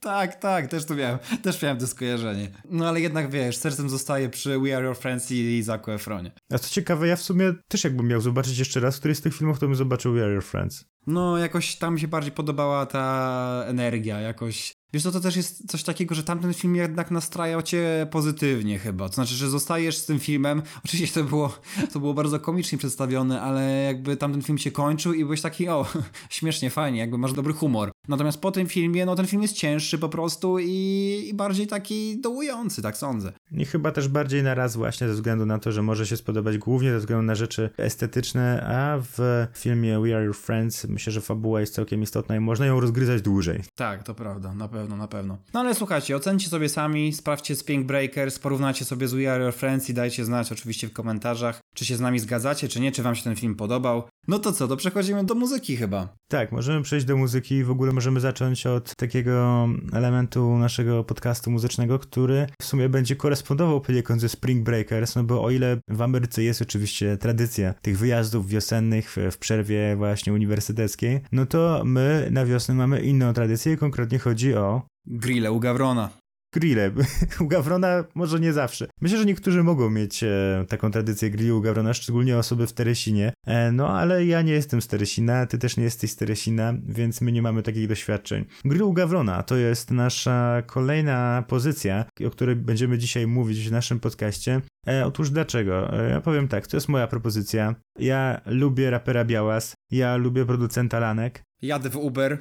Tak, 0.00 0.34
tak, 0.34 0.66
też 0.66 0.84
to 0.84 0.94
miałem, 0.94 1.18
też 1.42 1.62
miałem 1.62 1.78
to 1.78 1.86
skojarzenie. 1.86 2.48
No 2.70 2.88
ale 2.88 3.00
jednak 3.00 3.30
wiesz, 3.30 3.56
sercem 3.56 3.88
zostaje 3.88 4.28
przy 4.28 4.58
We 4.58 4.76
Are 4.76 4.86
Your 4.86 4.96
Friends 4.96 5.30
i 5.30 5.62
Zaku 5.62 5.90
Efronie. 5.90 6.30
A 6.52 6.58
co 6.58 6.70
ciekawe, 6.70 7.08
ja 7.08 7.16
w 7.16 7.22
sumie 7.22 7.54
też 7.68 7.84
jakbym 7.84 8.08
miał 8.08 8.20
zobaczyć 8.20 8.58
jeszcze 8.58 8.80
raz 8.80 8.98
któryś 8.98 9.18
z 9.18 9.20
tych 9.20 9.34
filmów, 9.34 9.58
to 9.58 9.66
bym 9.66 9.74
zobaczył 9.74 10.12
We 10.12 10.24
Are 10.24 10.32
Your 10.32 10.44
Friends. 10.44 10.84
No, 11.08 11.38
jakoś 11.38 11.76
tam 11.76 11.94
mi 11.94 12.00
się 12.00 12.08
bardziej 12.08 12.32
podobała 12.32 12.86
ta 12.86 13.64
energia, 13.66 14.20
jakoś. 14.20 14.74
Wiesz, 14.92 15.02
to, 15.02 15.12
to 15.12 15.20
też 15.20 15.36
jest 15.36 15.70
coś 15.70 15.82
takiego, 15.82 16.14
że 16.14 16.22
tamten 16.22 16.54
film 16.54 16.76
jednak 16.76 17.10
nastrajał 17.10 17.62
cię 17.62 18.06
pozytywnie 18.10 18.78
chyba. 18.78 19.08
To 19.08 19.14
znaczy, 19.14 19.34
że 19.34 19.50
zostajesz 19.50 19.96
z 19.96 20.06
tym 20.06 20.18
filmem. 20.18 20.62
Oczywiście 20.84 21.20
to 21.20 21.26
było, 21.26 21.58
to 21.92 22.00
było 22.00 22.14
bardzo 22.14 22.40
komicznie 22.40 22.78
przedstawione, 22.78 23.40
ale 23.40 23.82
jakby 23.82 24.16
tamten 24.16 24.42
film 24.42 24.58
się 24.58 24.70
kończył 24.70 25.12
i 25.12 25.24
byłeś 25.24 25.40
taki, 25.40 25.68
o, 25.68 25.86
śmiesznie, 26.30 26.70
fajnie, 26.70 26.98
jakby 26.98 27.18
masz 27.18 27.32
dobry 27.32 27.52
humor. 27.52 27.90
Natomiast 28.08 28.40
po 28.40 28.50
tym 28.50 28.66
filmie, 28.66 29.06
no 29.06 29.16
ten 29.16 29.26
film 29.26 29.42
jest 29.42 29.56
cięższy 29.56 29.98
po 29.98 30.08
prostu 30.08 30.58
i, 30.58 31.26
i 31.28 31.34
bardziej 31.34 31.66
taki 31.66 32.20
dołujący, 32.20 32.82
tak 32.82 32.96
sądzę. 32.96 33.32
I 33.52 33.64
chyba 33.64 33.92
też 33.92 34.08
bardziej 34.08 34.42
na 34.42 34.54
raz 34.54 34.76
właśnie 34.76 35.08
ze 35.08 35.14
względu 35.14 35.46
na 35.46 35.58
to, 35.58 35.72
że 35.72 35.82
może 35.82 36.06
się 36.06 36.16
spodobać 36.16 36.37
głównie 36.58 36.92
ze 36.92 36.98
względu 36.98 37.22
na 37.22 37.34
rzeczy 37.34 37.70
estetyczne, 37.76 38.66
a 38.66 38.98
w 39.16 39.46
filmie 39.54 40.00
We 40.00 40.16
Are 40.16 40.24
Your 40.24 40.36
Friends 40.36 40.84
myślę, 40.84 41.12
że 41.12 41.20
fabuła 41.20 41.60
jest 41.60 41.74
całkiem 41.74 42.02
istotna 42.02 42.36
i 42.36 42.40
można 42.40 42.66
ją 42.66 42.80
rozgryzać 42.80 43.22
dłużej. 43.22 43.62
Tak, 43.74 44.02
to 44.02 44.14
prawda, 44.14 44.54
na 44.54 44.68
pewno, 44.68 44.96
na 44.96 45.08
pewno. 45.08 45.38
No 45.54 45.60
ale 45.60 45.74
słuchajcie, 45.74 46.16
ocencie 46.16 46.48
sobie 46.48 46.68
sami, 46.68 47.12
sprawdźcie 47.12 47.56
Spink 47.56 47.86
Breakers, 47.86 48.38
porównajcie 48.38 48.84
sobie 48.84 49.08
z 49.08 49.14
We 49.14 49.32
Are 49.32 49.44
Your 49.44 49.54
Friends 49.54 49.90
i 49.90 49.94
dajcie 49.94 50.24
znać 50.24 50.52
oczywiście 50.52 50.88
w 50.88 50.92
komentarzach, 50.92 51.60
czy 51.74 51.84
się 51.84 51.96
z 51.96 52.00
nami 52.00 52.18
zgadzacie, 52.18 52.68
czy 52.68 52.80
nie, 52.80 52.92
czy 52.92 53.02
wam 53.02 53.14
się 53.14 53.24
ten 53.24 53.36
film 53.36 53.54
podobał. 53.54 54.02
No 54.28 54.38
to 54.38 54.52
co, 54.52 54.68
to 54.68 54.76
przechodzimy 54.76 55.24
do 55.24 55.34
muzyki 55.34 55.76
chyba. 55.76 56.08
Tak, 56.28 56.52
możemy 56.52 56.82
przejść 56.82 57.06
do 57.06 57.16
muzyki. 57.16 57.64
W 57.64 57.70
ogóle 57.70 57.92
możemy 57.92 58.20
zacząć 58.20 58.66
od 58.66 58.96
takiego 58.96 59.68
elementu 59.92 60.58
naszego 60.58 61.04
podcastu 61.04 61.50
muzycznego, 61.50 61.98
który 61.98 62.46
w 62.62 62.64
sumie 62.64 62.88
będzie 62.88 63.16
korespondował 63.16 63.80
poniekąd 63.80 64.20
ze 64.20 64.28
Spring 64.28 64.64
Breakers, 64.64 65.16
no 65.16 65.24
bo 65.24 65.44
o 65.44 65.50
ile 65.50 65.76
w 65.88 66.02
Ameryce 66.02 66.42
jest 66.42 66.62
oczywiście 66.62 67.16
tradycja 67.16 67.74
tych 67.82 67.98
wyjazdów 67.98 68.48
wiosennych 68.48 69.16
w, 69.30 69.38
przerwie 69.38 69.96
właśnie 69.96 70.32
uniwersyteckiej, 70.32 71.20
no 71.32 71.46
to 71.46 71.82
my 71.84 72.28
na 72.30 72.46
wiosnę 72.46 72.74
mamy 72.74 73.00
inną 73.00 73.32
tradycję, 73.32 73.76
konkretnie 73.76 74.18
chodzi 74.18 74.54
o 74.54 74.82
Grille 75.06 75.52
u 75.52 75.60
Gawrona. 75.60 76.10
Grille. 76.52 76.90
U 77.40 77.46
Gawrona 77.46 78.04
może 78.14 78.40
nie 78.40 78.52
zawsze. 78.52 78.86
Myślę, 79.00 79.18
że 79.18 79.24
niektórzy 79.24 79.62
mogą 79.62 79.90
mieć 79.90 80.22
e, 80.22 80.64
taką 80.68 80.90
tradycję 80.90 81.30
grillu 81.30 81.58
u 81.58 81.60
Gawrona, 81.60 81.94
szczególnie 81.94 82.38
osoby 82.38 82.66
w 82.66 82.72
Teresinie. 82.72 83.32
E, 83.46 83.72
no 83.72 83.88
ale 83.88 84.26
ja 84.26 84.42
nie 84.42 84.52
jestem 84.52 84.82
z 84.82 84.86
Teresina, 84.86 85.46
ty 85.46 85.58
też 85.58 85.76
nie 85.76 85.84
jesteś 85.84 86.10
z 86.10 86.16
Teresina, 86.16 86.74
więc 86.86 87.20
my 87.20 87.32
nie 87.32 87.42
mamy 87.42 87.62
takich 87.62 87.88
doświadczeń. 87.88 88.44
Grill 88.64 88.82
u 88.82 88.92
Gawrona 88.92 89.42
to 89.42 89.56
jest 89.56 89.90
nasza 89.90 90.62
kolejna 90.66 91.44
pozycja, 91.48 92.04
o 92.26 92.30
której 92.30 92.56
będziemy 92.56 92.98
dzisiaj 92.98 93.26
mówić 93.26 93.68
w 93.68 93.72
naszym 93.72 94.00
podcaście. 94.00 94.60
E, 94.88 95.06
otóż 95.06 95.30
dlaczego? 95.30 96.00
E, 96.00 96.10
ja 96.10 96.20
powiem 96.20 96.48
tak, 96.48 96.66
to 96.66 96.76
jest 96.76 96.88
moja 96.88 97.06
propozycja. 97.06 97.74
Ja 97.98 98.40
lubię 98.46 98.90
rapera 98.90 99.24
Białas, 99.24 99.74
ja 99.90 100.16
lubię 100.16 100.46
producenta 100.46 100.98
Lanek, 100.98 101.42
Jadę 101.62 101.90
w 101.90 101.96
Uber. 101.96 102.38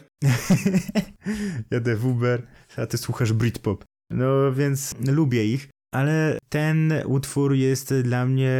jadę 1.72 1.96
w 1.96 2.06
Uber, 2.06 2.48
a 2.78 2.88
ty 2.88 2.98
słuchasz 2.98 3.34
Britpop. 3.34 3.86
No 4.12 4.54
więc 4.54 4.96
lubię 5.08 5.46
ich, 5.46 5.70
ale 5.92 6.38
ten 6.50 6.94
utwór 7.06 7.54
jest 7.54 7.94
dla 7.94 8.26
mnie 8.26 8.54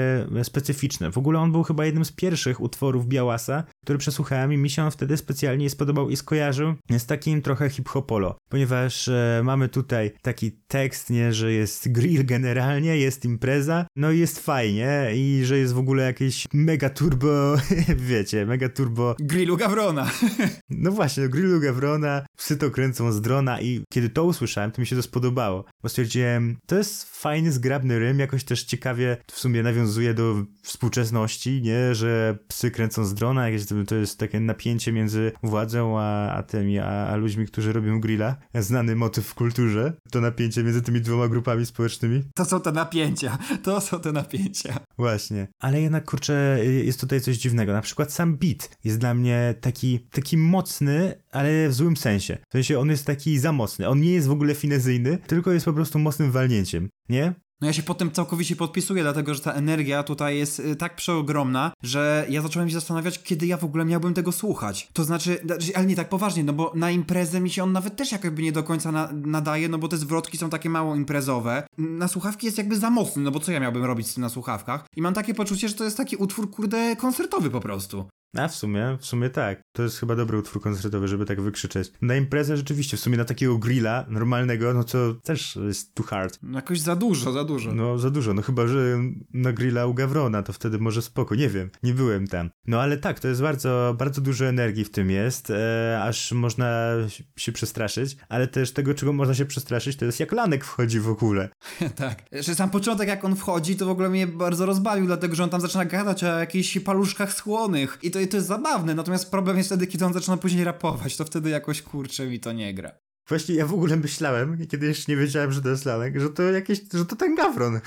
specyficzny. 0.44 1.12
W 1.12 1.18
ogóle 1.18 1.40
on 1.40 1.52
był 1.52 1.64
chyba 1.64 1.86
jednym 1.86 2.06
z 2.06 2.12
pierwszych 2.12 2.62
utworów 2.62 3.08
Białasa, 3.08 3.64
który 3.84 4.00
przesłuchałem 4.00 4.54
i 4.54 4.58
mi 4.58 4.70
się 4.70 4.84
on 4.84 4.92
wtedy 4.92 5.18
specjalnie 5.18 5.70
spodobał 5.70 6.10
i 6.10 6.16
skojarzył 6.16 6.74
z 6.98 7.06
takim 7.06 7.42
trochę 7.42 7.70
hip-hopolo, 7.70 8.38
ponieważ 8.50 9.08
e, 9.08 9.42
mamy 9.44 9.70
tutaj 9.70 10.12
taki 10.22 10.52
tekst, 10.68 11.10
nie, 11.10 11.34
że 11.34 11.54
jest 11.54 11.92
grill 11.92 12.26
generalnie, 12.26 12.98
jest 12.98 13.26
impreza, 13.26 13.86
no 13.96 14.12
i 14.12 14.20
jest 14.20 14.40
fajnie 14.40 15.12
i 15.16 15.42
że 15.46 15.58
jest 15.58 15.74
w 15.74 15.78
ogóle 15.78 16.04
jakieś 16.04 16.46
mega 16.54 16.90
turbo, 16.90 17.56
wiecie, 18.10 18.46
mega 18.46 18.70
turbo 18.70 19.16
Grill 19.20 19.52
u 19.52 19.58
Gawrona. 19.58 20.12
no 20.70 20.92
właśnie, 20.92 21.24
do 21.24 21.30
grillu 21.30 21.60
Gawrona, 21.60 22.26
psy 22.38 22.58
to 22.58 22.72
kręcą 22.72 23.12
z 23.12 23.22
drona 23.22 23.62
i 23.62 23.84
kiedy 23.90 24.10
to 24.10 24.24
usłyszałem, 24.24 24.72
to 24.72 24.82
mi 24.82 24.88
się 24.88 24.96
to 24.96 25.02
spodobało, 25.02 25.66
bo 25.84 25.90
stwierdziłem, 25.90 26.58
to 26.68 26.78
jest 26.78 27.04
fajny, 27.18 27.52
zgrabny 27.52 28.00
rym, 28.00 28.20
jakoś 28.20 28.44
też 28.44 28.64
ciekawie 28.64 29.18
w 29.32 29.40
sumie 29.40 29.64
nawiązuje 29.64 30.14
do 30.14 30.36
współczesności, 30.62 31.62
nie, 31.62 31.96
że 31.96 32.38
psy 32.48 32.72
kręcą 32.72 33.06
z 33.06 33.14
drona, 33.14 33.50
jakieś 33.50 33.66
to, 33.88 33.96
jest 33.96 34.20
takie 34.20 34.40
napięcie 34.40 34.92
między 34.92 35.32
władzą 35.44 36.00
a, 36.00 36.32
a 36.32 36.44
tymi, 36.44 36.80
a, 36.80 37.08
a 37.08 37.16
ludźmi, 37.16 37.46
którzy 37.46 37.74
robią 37.74 38.02
grilla, 38.02 38.36
znany 38.56 38.96
motyw 38.96 39.28
w 39.28 39.34
kulturze, 39.34 39.94
to 40.12 40.22
napięcie 40.22 40.64
między 40.64 40.82
tymi 40.82 41.02
dwoma 41.02 41.28
grupami 41.28 41.66
społecznymi. 41.66 42.24
To 42.36 42.46
są 42.46 42.62
te 42.62 42.72
napięcia. 42.72 43.38
To 43.64 43.82
są 43.82 44.00
te 44.00 44.12
napięcia. 44.12 44.80
Właśnie. 44.98 45.48
Ale 45.60 45.82
jednak, 45.82 46.06
kurczę, 46.06 46.60
jest 46.84 47.00
tutaj 47.00 47.22
coś 47.22 47.38
dziwnego. 47.38 47.74
Na 47.74 47.82
przykład 47.82 48.14
sam 48.14 48.38
beat 48.38 48.78
jest 48.84 48.98
dla 48.98 49.14
mnie 49.14 49.56
taki, 49.62 50.00
taki 50.00 50.38
mocny, 50.38 51.24
ale 51.32 51.70
w 51.70 51.74
złym 51.74 51.98
sensie. 51.98 52.38
W 52.50 52.52
sensie 52.52 52.80
on 52.80 52.90
jest 52.90 53.06
taki 53.06 53.40
za 53.40 53.52
mocny. 53.52 53.88
On 53.88 54.02
nie 54.02 54.12
jest 54.12 54.28
w 54.28 54.32
ogóle 54.32 54.56
finezyjny, 54.56 55.18
tylko 55.28 55.52
jest 55.52 55.66
po 55.66 55.74
prostu 55.74 56.00
mocnym 56.00 56.32
walnięciem, 56.32 56.90
nie? 57.10 57.34
No 57.62 57.68
ja 57.68 57.74
się 57.74 57.84
potem 57.84 58.12
całkowicie 58.12 58.56
podpisuję, 58.56 59.04
dlatego 59.04 59.34
że 59.34 59.42
ta 59.42 59.54
energia 59.54 60.04
tutaj 60.04 60.38
jest 60.38 60.60
y, 60.60 60.76
tak 60.76 60.96
przeogromna, 60.96 61.72
że 61.84 62.26
ja 62.30 62.42
zacząłem 62.42 62.70
się 62.70 62.74
zastanawiać, 62.74 63.24
kiedy 63.24 63.46
ja 63.48 63.58
w 63.58 63.64
ogóle 63.64 63.86
miałbym 63.86 64.14
tego 64.14 64.32
słuchać. 64.32 64.90
To 64.94 65.04
znaczy, 65.04 65.40
ale 65.76 65.86
nie 65.86 65.96
tak 65.96 66.10
poważnie, 66.10 66.44
no 66.44 66.54
bo 66.54 66.72
na 66.76 66.92
imprezę 66.92 67.40
mi 67.40 67.50
się 67.50 67.64
on 67.64 67.72
nawet 67.72 67.96
też 67.96 68.12
jakby 68.12 68.42
nie 68.42 68.52
do 68.52 68.64
końca 68.64 68.92
na, 68.92 69.10
nadaje, 69.14 69.70
no 69.70 69.78
bo 69.78 69.88
te 69.88 69.98
zwrotki 69.98 70.38
są 70.38 70.50
takie 70.50 70.70
mało 70.70 70.96
imprezowe. 70.96 71.64
Na 71.78 72.08
słuchawki 72.08 72.46
jest 72.46 72.58
jakby 72.58 72.78
za 72.78 72.90
mocny, 72.90 73.24
no 73.24 73.32
bo 73.32 73.40
co 73.40 73.52
ja 73.52 73.60
miałbym 73.60 73.86
robić 73.86 74.08
z 74.08 74.14
tym 74.14 74.22
na 74.22 74.30
słuchawkach? 74.30 74.86
I 74.96 75.02
mam 75.02 75.14
takie 75.14 75.34
poczucie, 75.34 75.70
że 75.70 75.76
to 75.76 75.84
jest 75.84 75.98
taki 75.98 76.16
utwór, 76.16 76.52
kurde, 76.52 76.96
koncertowy 76.96 77.50
po 77.50 77.60
prostu. 77.60 78.06
A 78.38 78.48
w 78.48 78.56
sumie, 78.56 78.98
w 79.00 79.06
sumie 79.06 79.30
tak. 79.30 79.62
To 79.72 79.84
jest 79.84 80.00
chyba 80.00 80.16
dobry 80.16 80.38
utwór 80.38 80.62
koncertowy, 80.62 81.08
żeby 81.08 81.26
tak 81.26 81.42
wykrzyczeć. 81.42 81.92
Na 82.02 82.16
imprezę 82.16 82.58
rzeczywiście, 82.58 82.98
w 82.98 83.00
sumie 83.00 83.18
na 83.18 83.26
takiego 83.26 83.58
grilla 83.58 84.06
normalnego, 84.10 84.74
no 84.74 84.84
to 84.84 85.14
też 85.24 85.56
jest 85.68 85.96
too 85.96 86.06
hard. 86.06 86.40
No 86.44 86.58
jakoś 86.58 86.80
za 86.80 86.96
dużo, 86.96 87.32
za 87.32 87.44
dużo. 87.44 87.74
No 87.74 88.00
za 88.00 88.10
dużo, 88.10 88.34
no 88.34 88.42
chyba, 88.42 88.68
że 88.68 89.00
na 89.34 89.54
grilla 89.54 89.86
u 89.86 89.94
Gawrona, 89.94 90.44
to 90.44 90.54
wtedy 90.54 90.80
może 90.80 91.02
spoko, 91.02 91.36
nie 91.36 91.50
wiem, 91.50 91.70
nie 91.84 91.94
byłem 91.94 92.28
tam. 92.28 92.50
No 92.68 92.82
ale 92.82 92.98
tak, 92.98 93.20
to 93.20 93.28
jest 93.28 93.42
bardzo, 93.42 93.96
bardzo 93.98 94.22
dużo 94.22 94.46
energii 94.46 94.86
w 94.86 94.92
tym 94.92 95.12
jest, 95.12 95.50
e, 95.50 96.00
aż 96.04 96.32
można 96.32 96.94
się 97.38 97.52
przestraszyć, 97.52 98.18
ale 98.30 98.48
też 98.48 98.72
tego, 98.72 98.94
czego 98.94 99.14
można 99.14 99.34
się 99.34 99.46
przestraszyć, 99.46 99.98
to 99.98 100.06
jest 100.06 100.20
jak 100.20 100.32
Lanek 100.32 100.66
wchodzi 100.66 101.00
w 101.00 101.10
ogóle. 101.10 101.50
tak. 101.96 102.24
Że 102.32 102.56
sam 102.56 102.70
początek, 102.70 103.08
jak 103.08 103.26
on 103.26 103.36
wchodzi, 103.36 103.76
to 103.76 103.86
w 103.86 103.90
ogóle 103.90 104.10
mnie 104.10 104.28
bardzo 104.28 104.66
rozbawił, 104.66 105.06
dlatego 105.06 105.36
że 105.36 105.44
on 105.44 105.50
tam 105.50 105.62
zaczyna 105.62 105.86
gadać 105.86 106.24
o 106.24 106.28
jakichś 106.28 106.80
paluszkach 106.80 107.34
słonych 107.34 108.00
i 108.04 108.12
to, 108.12 108.20
i 108.28 108.30
to 108.30 108.38
jest 108.38 108.48
zabawne, 108.48 108.96
natomiast 108.96 109.32
problem 109.32 109.58
jest 109.58 109.70
wtedy, 109.70 109.88
kiedy 109.88 110.06
on 110.06 110.14
zaczyna 110.14 110.38
później 110.38 110.64
rapować, 110.64 111.18
to 111.18 111.26
wtedy 111.26 111.50
jakoś 111.50 111.82
kurczę 111.82 112.28
mi 112.28 112.40
to 112.40 112.52
nie 112.52 112.74
gra. 112.74 112.92
Właśnie 113.30 113.56
ja 113.56 113.66
w 113.66 113.74
ogóle 113.74 113.96
myślałem, 113.96 114.68
kiedy 114.68 114.86
jeszcze 114.86 115.12
nie 115.12 115.18
wiedziałem, 115.18 115.52
że 115.52 115.62
to 115.62 115.70
jest 115.70 115.86
Lanek, 115.86 116.20
że 116.20 116.30
to 116.30 116.44
jakieś, 116.44 116.82
że 116.94 117.06
to 117.06 117.16
ten 117.16 117.36
Gawron. 117.36 117.80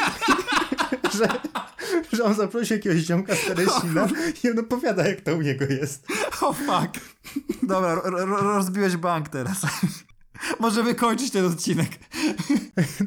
że, 1.18 1.28
że 2.12 2.24
on 2.24 2.34
zaprosi 2.34 2.74
jakiegoś 2.74 2.98
ziomka 2.98 3.34
z 3.34 3.46
Teresina 3.46 4.08
i 4.44 4.50
on 4.50 4.58
opowiada, 4.58 5.08
jak 5.08 5.20
to 5.20 5.36
u 5.36 5.42
niego 5.42 5.64
jest. 5.64 6.06
O 6.40 6.48
oh, 6.48 6.58
fuck. 6.66 7.04
Dobra, 7.62 7.94
ro 7.94 8.26
ro 8.26 8.42
rozbiłeś 8.42 8.96
bank 8.96 9.28
teraz. 9.28 9.60
Możemy 10.60 10.94
kończyć 10.94 11.30
ten 11.30 11.44
odcinek. 11.44 11.88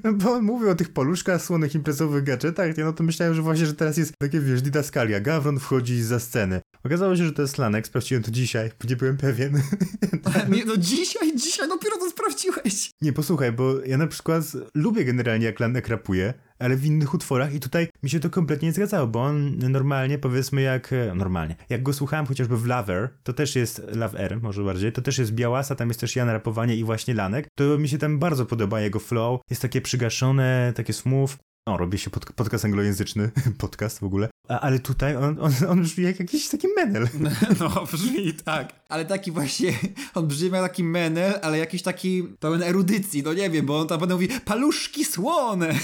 No 0.03 0.13
bo 0.13 0.33
on 0.33 0.43
mówił 0.43 0.69
o 0.69 0.75
tych 0.75 0.93
paluszkach, 0.93 1.41
słonych 1.41 1.75
imprezowych 1.75 2.23
gadżetach, 2.23 2.77
no 2.77 2.93
to 2.93 3.03
myślałem, 3.03 3.35
że 3.35 3.41
właśnie, 3.41 3.65
że 3.65 3.73
teraz 3.73 3.97
jest 3.97 4.13
takie, 4.17 4.39
wiesz, 4.39 4.61
didaskalia. 4.61 5.19
Gawron 5.19 5.59
wchodzi 5.59 6.03
za 6.03 6.19
scenę. 6.19 6.61
Okazało 6.83 7.15
się, 7.15 7.25
że 7.25 7.31
to 7.31 7.41
jest 7.41 7.57
Lanek, 7.57 7.87
sprawdziłem 7.87 8.23
to 8.23 8.31
dzisiaj, 8.31 8.71
nie 8.89 8.95
byłem 8.95 9.17
pewien. 9.17 9.61
Nie, 10.49 10.65
no 10.65 10.77
dzisiaj, 10.77 11.35
dzisiaj 11.35 11.67
dopiero 11.67 11.97
to 11.97 12.09
sprawdziłeś. 12.09 12.91
Nie, 13.01 13.13
posłuchaj, 13.13 13.51
bo 13.51 13.79
ja 13.85 13.97
na 13.97 14.07
przykład 14.07 14.43
lubię 14.75 15.05
generalnie 15.05 15.45
jak 15.45 15.59
Lanek 15.59 15.87
rapuje, 15.87 16.33
ale 16.61 16.75
w 16.75 16.85
innych 16.85 17.13
utworach 17.13 17.53
i 17.53 17.59
tutaj 17.59 17.87
mi 18.03 18.09
się 18.09 18.19
to 18.19 18.29
kompletnie 18.29 18.67
nie 18.67 18.73
zgadzało, 18.73 19.07
bo 19.07 19.23
on 19.23 19.57
normalnie, 19.57 20.17
powiedzmy 20.17 20.61
jak, 20.61 20.91
normalnie, 21.15 21.55
jak 21.69 21.83
go 21.83 21.93
słuchałem 21.93 22.25
chociażby 22.25 22.57
w 22.57 22.65
Lover, 22.65 23.09
to 23.23 23.33
też 23.33 23.55
jest 23.55 23.81
Love 23.95 24.19
R, 24.19 24.41
może 24.41 24.63
bardziej, 24.63 24.91
to 24.91 25.01
też 25.01 25.17
jest 25.17 25.31
Białasa, 25.31 25.75
tam 25.75 25.87
jest 25.87 25.99
też 25.99 26.15
Jan 26.15 26.29
Rapowanie 26.29 26.75
i 26.75 26.83
właśnie 26.83 27.13
Lanek, 27.13 27.47
to 27.55 27.77
mi 27.77 27.89
się 27.89 27.97
tam 27.97 28.19
bardzo 28.19 28.45
podoba 28.45 28.81
jego 28.81 28.99
flow, 28.99 29.41
jest 29.49 29.61
takie 29.61 29.81
przygaszone, 29.81 30.73
takie 30.75 30.93
smooth, 30.93 31.29
o, 31.67 31.77
robi 31.77 31.97
się 31.97 32.09
pod, 32.09 32.33
podcast 32.33 32.65
anglojęzyczny, 32.65 33.31
podcast 33.57 33.99
w 33.99 34.03
ogóle. 34.03 34.29
Ale 34.47 34.79
tutaj 34.79 35.15
on, 35.15 35.39
on, 35.39 35.51
on 35.69 35.81
brzmi 35.81 36.03
jak 36.03 36.19
jakiś 36.19 36.49
taki 36.49 36.67
menel. 36.75 37.07
No, 37.59 37.85
brzmi 37.91 38.33
tak. 38.33 38.81
Ale 38.89 39.05
taki 39.05 39.31
właśnie, 39.31 39.73
on 40.13 40.27
brzmi 40.27 40.49
jak 40.49 40.61
taki 40.61 40.83
menel, 40.83 41.33
ale 41.41 41.57
jakiś 41.57 41.81
taki 41.81 42.23
pełen 42.39 42.63
erudycji, 42.63 43.23
no 43.23 43.33
nie 43.33 43.49
wiem, 43.49 43.65
bo 43.65 43.79
on 43.79 43.87
tam 43.87 43.99
potem 43.99 44.15
mówi 44.15 44.29
paluszki 44.45 45.05
słone. 45.05 45.73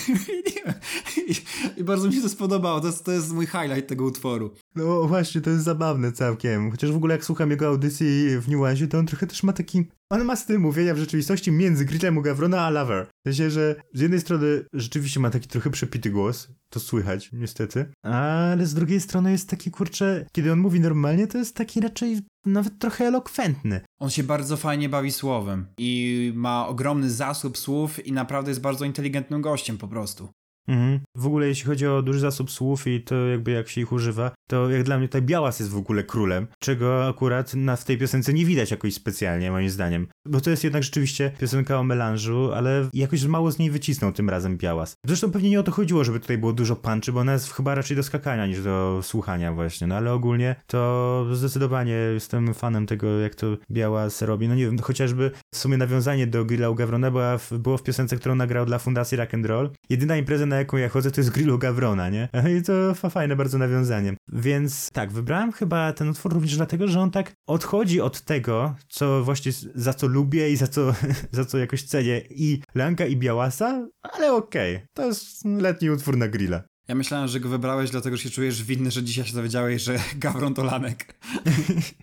I, 1.28 1.36
I, 1.78 1.84
bardzo 1.84 2.08
mi 2.08 2.14
się 2.14 2.22
to 2.22 2.30
spodobało, 2.30 2.82
to 2.82 2.88
jest, 2.88 3.06
to 3.06 3.12
jest 3.12 3.34
mój 3.34 3.46
highlight 3.46 3.88
tego 3.88 4.06
utworu. 4.06 4.54
No 4.76 5.04
właśnie, 5.08 5.42
to 5.42 5.50
jest 5.50 5.64
zabawne 5.64 6.12
całkiem. 6.12 6.72
Chociaż 6.72 6.92
w 6.92 6.96
ogóle 6.96 7.16
jak 7.16 7.26
słucham 7.26 7.52
jego 7.52 7.68
audycji 7.68 8.40
w 8.40 8.50
Nuansie, 8.50 8.88
to 8.88 8.98
on 8.98 9.06
trochę 9.06 9.28
też 9.28 9.44
ma 9.44 9.54
taki... 9.54 9.86
On 10.10 10.26
ma 10.26 10.36
styl 10.36 10.60
mówienia 10.60 10.94
w 10.94 10.98
rzeczywistości 10.98 11.52
między 11.52 11.86
Grillem 11.86 12.18
u 12.18 12.22
Gawrona 12.22 12.62
a 12.62 12.70
Lover. 12.70 13.08
W 13.26 13.30
sensie, 13.30 13.50
że 13.50 13.76
z 13.94 14.02
jednej 14.02 14.20
strony 14.20 14.66
rzeczywiście 14.74 15.20
ma 15.20 15.30
taki 15.30 15.48
trochę 15.48 15.70
przepity 15.70 16.10
głos, 16.10 16.48
to 16.70 16.80
słychać 16.80 17.30
niestety, 17.34 17.86
ale 18.04 18.66
z 18.66 18.74
drugiej 18.74 19.02
strony 19.02 19.32
jest 19.32 19.50
taki, 19.50 19.72
kurczę, 19.72 20.26
kiedy 20.32 20.52
on 20.52 20.60
mówi 20.60 20.80
normalnie, 20.80 21.28
to 21.28 21.38
jest 21.38 21.56
taki 21.56 21.82
raczej 21.82 22.20
nawet 22.46 22.80
trochę 22.80 23.06
elokwentny. 23.06 23.82
On 24.00 24.10
się 24.10 24.24
bardzo 24.24 24.58
fajnie 24.58 24.90
bawi 24.90 25.12
słowem 25.12 25.68
i 25.78 26.32
ma 26.36 26.68
ogromny 26.68 27.12
zasób 27.12 27.58
słów 27.58 28.06
i 28.06 28.12
naprawdę 28.12 28.52
jest 28.52 28.62
bardzo 28.62 28.86
inteligentnym 28.86 29.42
gościem 29.42 29.78
po 29.78 29.88
prostu. 29.88 30.30
Mhm. 30.68 31.00
W 31.16 31.28
ogóle 31.28 31.48
jeśli 31.48 31.66
chodzi 31.66 31.88
o 31.88 32.02
duży 32.02 32.20
zasób 32.20 32.52
słów 32.52 32.88
i 32.88 33.02
to 33.02 33.16
jakby 33.16 33.52
jak 33.52 33.70
się 33.70 33.82
ich 33.82 33.92
używa, 33.92 34.32
to 34.50 34.70
jak 34.70 34.84
dla 34.84 34.98
mnie 34.98 35.08
tutaj 35.08 35.22
Białas 35.22 35.60
jest 35.60 35.72
w 35.72 35.78
ogóle 35.78 36.04
królem, 36.04 36.48
czego 36.60 37.08
akurat 37.08 37.54
na, 37.54 37.76
w 37.76 37.86
tej 37.86 37.98
piosence 37.98 38.34
nie 38.34 38.46
widać 38.46 38.72
jakoś 38.72 38.94
specjalnie 38.94 39.52
moim 39.52 39.70
zdaniem. 39.70 40.08
Bo 40.26 40.42
to 40.42 40.50
jest 40.50 40.64
jednak 40.64 40.84
rzeczywiście 40.84 41.32
piosenka 41.40 41.80
o 41.80 41.84
melanżu, 41.84 42.52
ale 42.54 42.90
jakoś 42.94 43.26
mało 43.26 43.52
z 43.52 43.60
niej 43.60 43.72
wycisnął 43.72 44.12
tym 44.12 44.30
razem 44.30 44.58
Białas. 44.58 44.94
Zresztą 45.06 45.32
pewnie 45.32 45.50
nie 45.50 45.60
o 45.60 45.64
to 45.64 45.72
chodziło, 45.72 46.04
żeby 46.04 46.20
tutaj 46.20 46.38
było 46.38 46.54
dużo 46.54 46.76
punczy, 46.76 47.12
bo 47.14 47.20
ona 47.20 47.34
jest 47.34 47.54
chyba 47.54 47.76
raczej 47.76 47.98
do 47.98 48.04
skakania 48.04 48.48
niż 48.48 48.64
do 48.64 49.00
słuchania 49.04 49.54
właśnie, 49.54 49.88
no 49.88 49.96
ale 49.96 50.14
ogólnie 50.14 50.56
to 50.68 51.26
zdecydowanie 51.32 51.94
jestem 51.94 52.54
fanem 52.54 52.86
tego, 52.86 53.20
jak 53.20 53.36
to 53.36 53.48
Białas 53.72 54.22
robi. 54.22 54.48
No 54.48 54.56
nie 54.56 54.66
wiem, 54.66 54.80
chociażby 54.80 55.32
w 55.54 55.58
sumie 55.58 55.78
nawiązanie 55.78 56.28
do 56.28 56.46
Grilla 56.46 56.74
Gawrona 56.74 57.12
była 57.12 57.38
w, 57.38 57.54
było 57.54 57.78
w 57.78 57.84
piosence, 57.84 58.18
którą 58.18 58.36
nagrał 58.36 58.66
dla 58.66 58.80
Fundacji 58.80 59.18
Rock 59.18 59.32
Roll. 59.44 59.70
Jedyna 59.90 60.18
impreza, 60.18 60.46
na 60.46 60.57
jaką 60.58 60.78
ja 60.78 60.90
chodzę, 60.90 61.12
to 61.12 61.22
jest 61.22 61.30
Grillu 61.30 61.58
Gawrona, 61.58 62.10
nie? 62.10 62.30
I 62.60 62.64
to 62.64 62.94
fajne 63.10 63.36
bardzo 63.36 63.58
nawiązanie. 63.58 64.14
Więc 64.28 64.90
tak, 64.94 65.12
wybrałem 65.12 65.52
chyba 65.52 65.94
ten 65.94 66.10
utwór 66.10 66.34
również 66.34 66.58
dlatego, 66.58 66.88
że 66.88 67.00
on 67.00 67.12
tak 67.12 67.34
odchodzi 67.48 68.02
od 68.02 68.22
tego, 68.22 68.76
co 68.90 69.24
właśnie 69.24 69.52
za 69.76 69.94
co 69.94 70.08
lubię 70.08 70.50
i 70.52 70.56
za 70.56 70.68
co, 70.68 70.94
za 71.32 71.46
co 71.46 71.58
jakoś 71.58 71.84
cenię 71.84 72.22
i 72.30 72.62
Lanka 72.76 73.06
i 73.06 73.18
Białasa, 73.18 73.88
ale 74.02 74.34
okej, 74.34 74.76
okay. 74.76 74.88
to 74.94 75.06
jest 75.06 75.46
letni 75.46 75.90
utwór 75.90 76.18
na 76.18 76.28
grilla. 76.28 76.64
Ja 76.88 76.96
myślałem, 76.96 77.28
że 77.28 77.40
go 77.40 77.50
wybrałeś, 77.50 77.92
dlatego 77.92 78.18
że 78.18 78.24
się 78.24 78.30
czujesz 78.30 78.64
winny, 78.64 78.92
że 78.92 79.04
dzisiaj 79.04 79.26
się 79.26 79.34
dowiedziałeś, 79.34 79.82
że 79.82 80.00
Gawron 80.16 80.54
to 80.54 80.64
Lanek. 80.64 81.16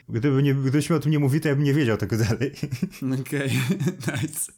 Gdyby 0.09 0.43
nie, 0.43 0.55
gdybyś 0.55 0.91
mi 0.91 0.97
o 0.97 1.01
tym 1.01 1.13
nie 1.13 1.19
mówił, 1.19 1.41
to 1.41 1.49
ja 1.49 1.55
bym 1.55 1.65
nie 1.65 1.75
wiedział 1.75 1.97
tego 1.97 2.17
dalej. 2.17 2.53
Okej, 3.21 3.51
okay. 3.51 4.23
nice. 4.23 4.53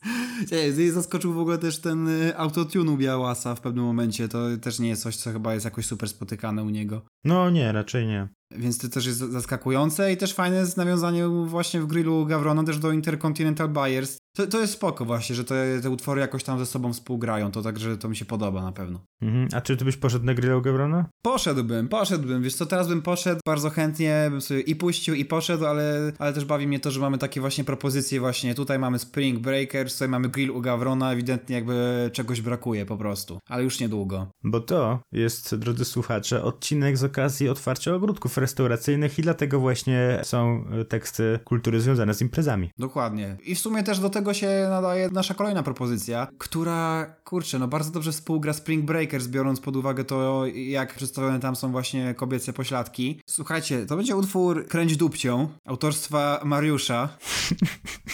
Nie, 0.52 0.92
zaskoczył 0.92 1.32
w 1.32 1.38
ogóle 1.38 1.58
też 1.58 1.78
ten 1.78 2.08
y, 2.08 2.36
autotune 2.36 2.92
u 2.92 2.96
Białasa 2.96 3.54
w 3.54 3.60
pewnym 3.60 3.84
momencie. 3.84 4.28
To 4.28 4.38
też 4.62 4.78
nie 4.78 4.88
jest 4.88 5.02
coś, 5.02 5.16
co 5.16 5.32
chyba 5.32 5.54
jest 5.54 5.64
jakoś 5.64 5.86
super 5.86 6.08
spotykane 6.08 6.62
u 6.62 6.70
niego. 6.70 7.02
No 7.24 7.50
nie, 7.50 7.72
raczej 7.72 8.06
nie. 8.06 8.28
Więc 8.50 8.78
to 8.78 8.88
też 8.88 9.06
jest 9.06 9.18
zaskakujące 9.18 10.12
i 10.12 10.16
też 10.16 10.34
fajne 10.34 10.56
jest 10.56 10.76
nawiązanie 10.76 11.28
właśnie 11.28 11.80
w 11.80 11.86
grillu 11.86 12.26
Gavrona 12.26 12.64
też 12.64 12.78
do 12.78 12.92
Intercontinental 12.92 13.68
Buyers. 13.68 14.18
To, 14.36 14.46
to 14.46 14.60
jest 14.60 14.72
spoko 14.72 15.04
właśnie, 15.04 15.36
że 15.36 15.44
te, 15.44 15.80
te 15.82 15.90
utwory 15.90 16.20
jakoś 16.20 16.44
tam 16.44 16.58
ze 16.58 16.66
sobą 16.66 16.92
współgrają, 16.92 17.50
to 17.50 17.62
także 17.62 17.96
to 17.96 18.08
mi 18.08 18.16
się 18.16 18.24
podoba 18.24 18.62
na 18.62 18.72
pewno. 18.72 19.00
Mhm. 19.22 19.48
A 19.52 19.60
czy 19.60 19.76
ty 19.76 19.84
byś 19.84 19.96
poszedł 19.96 20.24
na 20.24 20.34
grilla 20.34 20.60
Gavrona? 20.60 21.06
Poszedłbym, 21.22 21.88
poszedłbym, 21.88 22.42
wiesz 22.42 22.54
co, 22.54 22.66
teraz 22.66 22.88
bym 22.88 23.02
poszedł, 23.02 23.40
bardzo 23.46 23.70
chętnie 23.70 24.26
bym 24.30 24.40
sobie 24.40 24.60
i 24.60 24.76
puścił 24.76 25.14
i 25.14 25.24
poszedł, 25.24 25.66
ale, 25.66 26.12
ale 26.18 26.32
też 26.32 26.44
bawi 26.44 26.66
mnie 26.66 26.80
to, 26.80 26.90
że 26.90 27.00
mamy 27.00 27.18
takie 27.18 27.40
właśnie 27.40 27.64
propozycje 27.64 28.20
właśnie, 28.20 28.54
tutaj 28.54 28.78
mamy 28.78 28.98
Spring 28.98 29.38
Breakers, 29.38 29.92
tutaj 29.92 30.08
mamy 30.08 30.25
grill 30.28 30.50
u 30.50 30.60
Gavrona, 30.60 31.12
ewidentnie 31.12 31.56
jakby 31.56 32.10
czegoś 32.12 32.40
brakuje 32.40 32.86
po 32.86 32.96
prostu, 32.96 33.38
ale 33.48 33.62
już 33.64 33.80
niedługo. 33.80 34.26
Bo 34.44 34.60
to 34.60 35.00
jest, 35.12 35.54
drodzy 35.54 35.84
słuchacze, 35.84 36.42
odcinek 36.42 36.98
z 36.98 37.04
okazji 37.04 37.48
otwarcia 37.48 37.94
ogródków 37.94 38.38
restauracyjnych 38.38 39.18
i 39.18 39.22
dlatego 39.22 39.60
właśnie 39.60 40.20
są 40.22 40.64
e, 40.80 40.84
teksty 40.84 41.38
kultury 41.44 41.80
związane 41.80 42.14
z 42.14 42.20
imprezami. 42.20 42.70
Dokładnie. 42.78 43.36
I 43.44 43.54
w 43.54 43.58
sumie 43.58 43.82
też 43.82 43.98
do 43.98 44.10
tego 44.10 44.34
się 44.34 44.66
nadaje 44.70 45.10
nasza 45.10 45.34
kolejna 45.34 45.62
propozycja, 45.62 46.28
która, 46.38 47.06
kurczę, 47.24 47.58
no 47.58 47.68
bardzo 47.68 47.90
dobrze 47.90 48.12
współgra 48.12 48.52
Spring 48.52 48.84
Breakers, 48.84 49.26
biorąc 49.26 49.60
pod 49.60 49.76
uwagę 49.76 50.04
to, 50.04 50.46
jak 50.46 50.94
przedstawione 50.94 51.40
tam 51.40 51.56
są 51.56 51.72
właśnie 51.72 52.14
kobiece 52.14 52.52
pośladki. 52.52 53.20
Słuchajcie, 53.26 53.86
to 53.86 53.96
będzie 53.96 54.16
utwór 54.16 54.66
Kręć 54.68 54.96
dupcią, 54.96 55.48
autorstwa 55.66 56.40
Mariusza. 56.44 57.08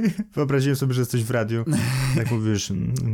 Wyobraziłem 0.34 0.76
sobie, 0.76 0.94
że 0.94 1.00
jesteś 1.00 1.24
w 1.24 1.30
radiu. 1.30 1.64
Jak 2.16 2.30
mówisz, 2.32 2.72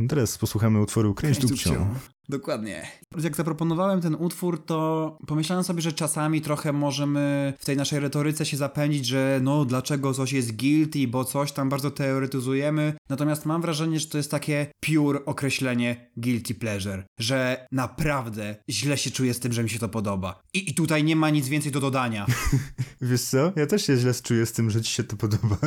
teraz 0.09 0.37
posłuchamy 0.37 0.81
utworu 0.81 1.13
Kręć, 1.13 1.39
dupcią. 1.39 1.95
Dokładnie. 2.29 2.87
Jak 3.23 3.35
zaproponowałem 3.35 4.01
ten 4.01 4.15
utwór, 4.15 4.65
to 4.65 5.17
pomyślałem 5.27 5.63
sobie, 5.63 5.81
że 5.81 5.93
czasami 5.93 6.41
trochę 6.41 6.73
możemy 6.73 7.53
w 7.59 7.65
tej 7.65 7.77
naszej 7.77 7.99
retoryce 7.99 8.45
się 8.45 8.57
zapędzić, 8.57 9.05
że 9.05 9.39
no 9.43 9.65
dlaczego 9.65 10.13
coś 10.13 10.33
jest 10.33 10.55
guilty, 10.55 11.07
bo 11.07 11.25
coś 11.25 11.51
tam 11.51 11.69
bardzo 11.69 11.91
teoretyzujemy. 11.91 12.93
Natomiast 13.09 13.45
mam 13.45 13.61
wrażenie, 13.61 13.99
że 13.99 14.07
to 14.07 14.17
jest 14.17 14.31
takie 14.31 14.67
pure 14.79 15.25
określenie 15.25 16.09
guilty 16.17 16.55
pleasure, 16.55 17.03
że 17.19 17.67
naprawdę 17.71 18.55
źle 18.69 18.97
się 18.97 19.11
czuję 19.11 19.33
z 19.33 19.39
tym, 19.39 19.53
że 19.53 19.63
mi 19.63 19.69
się 19.69 19.79
to 19.79 19.89
podoba. 19.89 20.41
I, 20.53 20.69
i 20.69 20.73
tutaj 20.73 21.03
nie 21.03 21.15
ma 21.15 21.29
nic 21.29 21.47
więcej 21.47 21.71
do 21.71 21.79
dodania. 21.79 22.25
Wiesz 23.01 23.21
co? 23.21 23.51
Ja 23.55 23.67
też 23.67 23.85
się 23.85 23.97
źle 23.97 24.13
czuję 24.23 24.45
z 24.45 24.51
tym, 24.51 24.69
że 24.69 24.81
ci 24.81 24.93
się 24.93 25.03
to 25.03 25.17
podoba. 25.17 25.57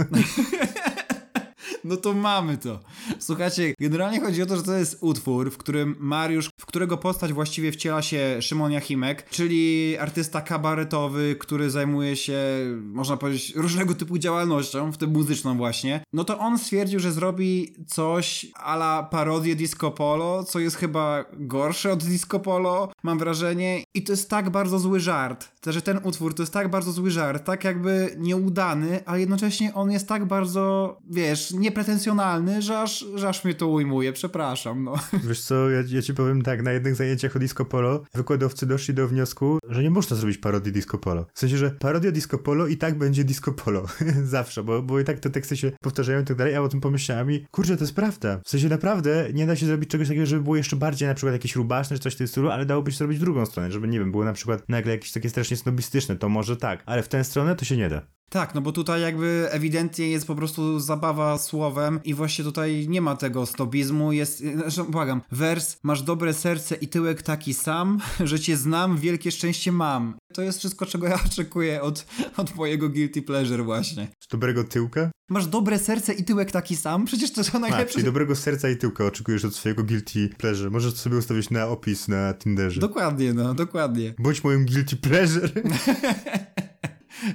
No 1.85 1.97
to 1.97 2.13
mamy 2.13 2.59
to. 2.59 2.81
Słuchajcie, 3.19 3.75
generalnie 3.81 4.21
chodzi 4.21 4.43
o 4.43 4.47
to, 4.47 4.57
że 4.57 4.63
to 4.63 4.77
jest 4.77 4.99
utwór, 5.01 5.51
w 5.51 5.57
którym 5.57 5.97
Mariusz, 5.99 6.51
w 6.61 6.67
którego 6.67 6.97
postać 6.97 7.33
właściwie 7.33 7.73
wciela 7.73 8.03
się 8.03 8.43
Szymon 8.43 8.73
Jachimek, 8.73 9.31
czyli 9.31 9.97
artysta 9.99 10.41
kabaretowy, 10.41 11.37
który 11.39 11.71
zajmuje 11.71 12.17
się, 12.17 12.39
można 12.83 13.17
powiedzieć, 13.17 13.55
różnego 13.55 13.95
typu 13.95 14.19
działalnością, 14.19 14.93
w 14.93 14.99
tym 14.99 15.11
muzyczną 15.11 15.57
właśnie. 15.57 16.05
No 16.13 16.25
to 16.25 16.39
on 16.39 16.59
stwierdził, 16.59 17.01
że 17.01 17.13
zrobi 17.13 17.75
coś 17.87 18.47
ala 18.55 19.03
parodię 19.03 19.57
disco 19.57 19.91
polo, 19.91 20.45
co 20.45 20.59
jest 20.59 20.77
chyba 20.77 21.25
gorsze 21.33 21.93
od 21.93 22.05
disco 22.05 22.41
polo, 22.41 22.93
mam 23.03 23.19
wrażenie. 23.19 23.85
I 23.95 24.03
to 24.03 24.13
jest 24.13 24.31
tak 24.31 24.51
bardzo 24.51 24.79
zły 24.79 25.01
żart, 25.01 25.49
że 25.67 25.83
ten 25.83 26.01
utwór 26.05 26.35
to 26.35 26.43
jest 26.43 26.53
tak 26.53 26.71
bardzo 26.71 26.93
zły 26.93 27.11
żart, 27.11 27.45
tak 27.45 27.65
jakby 27.65 28.17
nieudany, 28.19 29.01
ale 29.07 29.21
jednocześnie 29.21 29.75
on 29.75 29.91
jest 29.91 30.09
tak 30.09 30.25
bardzo, 30.25 30.97
wiesz, 31.11 31.51
niepretensjonalny, 31.73 32.63
że 32.63 32.79
aż, 32.79 33.05
że 33.15 33.29
aż 33.29 33.45
mnie 33.45 33.55
to 33.55 33.69
ujmuje, 33.69 34.13
przepraszam, 34.13 34.85
no. 34.85 34.95
Wiesz 35.29 35.41
co, 35.41 35.71
ja, 35.71 35.83
ja 35.89 36.03
ci 36.03 36.15
powiem 36.15 36.43
tak, 36.43 36.63
na 36.63 36.73
jednych 36.73 36.95
zajęciach 36.95 37.37
o 37.37 37.39
disco 37.39 37.65
polo 37.65 38.03
wykładowcy 38.15 38.67
doszli 38.67 38.95
do 38.95 39.09
wniosku, 39.09 39.59
że 39.69 39.83
nie 39.83 39.91
można 39.91 40.17
zrobić 40.17 40.39
parodii 40.39 40.73
disco 40.73 40.99
polo. 40.99 41.27
W 41.35 41.39
sensie, 41.39 41.57
że 41.57 41.71
parodia 41.71 42.13
disco 42.13 42.39
polo 42.39 42.67
i 42.67 42.77
tak 42.77 42.99
będzie 42.99 43.25
disco 43.25 43.53
polo. 43.53 43.87
Zawsze, 44.25 44.63
bo, 44.63 44.83
bo 44.83 45.01
i 45.01 45.05
tak 45.05 45.21
te 45.21 45.31
teksty 45.31 45.57
się 45.57 45.73
powtarzają 45.81 46.21
i 46.21 46.25
tak 46.25 46.37
dalej, 46.37 46.55
a 46.55 46.63
o 46.63 46.69
tym 46.69 46.81
pomyślałem 46.81 47.33
i 47.33 47.47
kurczę, 47.51 47.77
to 47.77 47.85
jest 47.85 47.95
prawda. 47.95 48.41
W 48.45 48.49
sensie 48.49 48.69
naprawdę 48.69 49.29
nie 49.33 49.47
da 49.47 49.57
się 49.57 49.67
zrobić 49.67 49.91
czegoś 49.91 50.09
takiego, 50.09 50.27
żeby 50.27 50.43
było 50.43 50.57
jeszcze 50.57 50.77
bardziej 50.77 51.09
na 51.09 51.15
przykład 51.15 51.33
jakieś 51.33 51.57
rubaszne 51.57 51.97
czy 51.97 52.03
coś 52.03 52.15
w 52.15 52.19
tym 52.19 52.29
stylu, 52.29 52.51
ale 52.51 52.67
dałoby 52.67 52.93
się 52.93 52.99
zrobić 52.99 53.19
drugą 53.19 53.47
stronę, 53.47 53.73
żeby 53.73 53.89
nie 53.89 53.99
wiem, 53.99 54.11
było 54.11 54.25
na 54.25 54.33
przykład 54.33 54.69
nagle 54.69 54.93
jakieś 54.93 55.13
takie 55.13 55.31
strasznie 55.31 55.57
snobistyczne, 55.57 56.17
to 56.17 56.29
może 56.29 56.57
tak, 56.57 56.83
ale 56.87 57.03
w 57.03 57.09
tę 57.09 57.25
stronę 57.25 57.57
to 57.57 57.65
się 57.65 57.77
nie 57.77 57.89
da. 57.89 58.03
Tak, 58.33 58.55
no 58.55 58.61
bo 58.61 58.73
tutaj 58.73 59.03
jakby 59.03 59.49
ewidentnie 59.51 60.09
jest 60.09 60.27
po 60.27 60.35
prostu 60.35 60.81
zabawa 60.81 61.39
słowem 61.39 62.01
i 62.05 62.15
właśnie 62.15 62.45
tutaj 62.45 62.89
nie 62.89 63.01
ma 63.01 63.17
tego 63.17 63.47
snobizmu, 63.47 64.13
jest, 64.13 64.45
zresztą 64.57 64.85
błagam, 64.85 65.21
wers, 65.33 65.77
masz 65.83 66.03
dobre 66.03 66.35
serce 66.35 66.75
i 66.75 66.89
tyłek 66.89 67.23
taki 67.23 67.55
sam, 67.55 68.01
że 68.25 68.41
cię 68.41 68.57
znam, 68.57 68.99
wielkie 68.99 69.31
szczęście 69.31 69.73
mam. 69.73 70.15
To 70.35 70.43
jest 70.43 70.59
wszystko, 70.59 70.87
czego 70.87 71.07
ja 71.07 71.19
oczekuję 71.27 71.83
od, 71.83 72.07
od 72.37 72.57
mojego 72.57 72.89
guilty 72.89 73.23
pleasure 73.23 73.63
właśnie. 73.63 74.09
Z 74.21 74.29
dobrego 74.29 74.65
tyłka? 74.65 75.11
Masz 75.31 75.47
dobre 75.47 75.79
serce 75.79 76.13
i 76.13 76.25
tyłek 76.25 76.53
taki 76.53 76.77
sam? 76.77 77.05
Przecież 77.05 77.33
to 77.33 77.45
są 77.45 77.59
A, 77.59 77.61
najlepsze... 77.61 77.93
czyli 77.93 78.05
dobrego 78.05 78.37
serca 78.37 78.69
i 78.69 78.77
tyłka 78.77 79.05
oczekujesz 79.05 79.45
od 79.45 79.55
swojego 79.55 79.85
guilty 79.85 80.29
pleasure. 80.39 80.71
Możesz 80.71 80.93
to 80.93 80.99
sobie 80.99 81.17
ustawić 81.17 81.51
na 81.51 81.67
opis 81.67 82.09
na 82.09 82.35
Tinderze. 82.35 82.81
Dokładnie, 82.81 83.35
no, 83.35 83.55
dokładnie. 83.55 84.15
Bądź 84.19 84.45
moim 84.45 84.67
guilty 84.67 84.97
pleasure. 84.97 85.51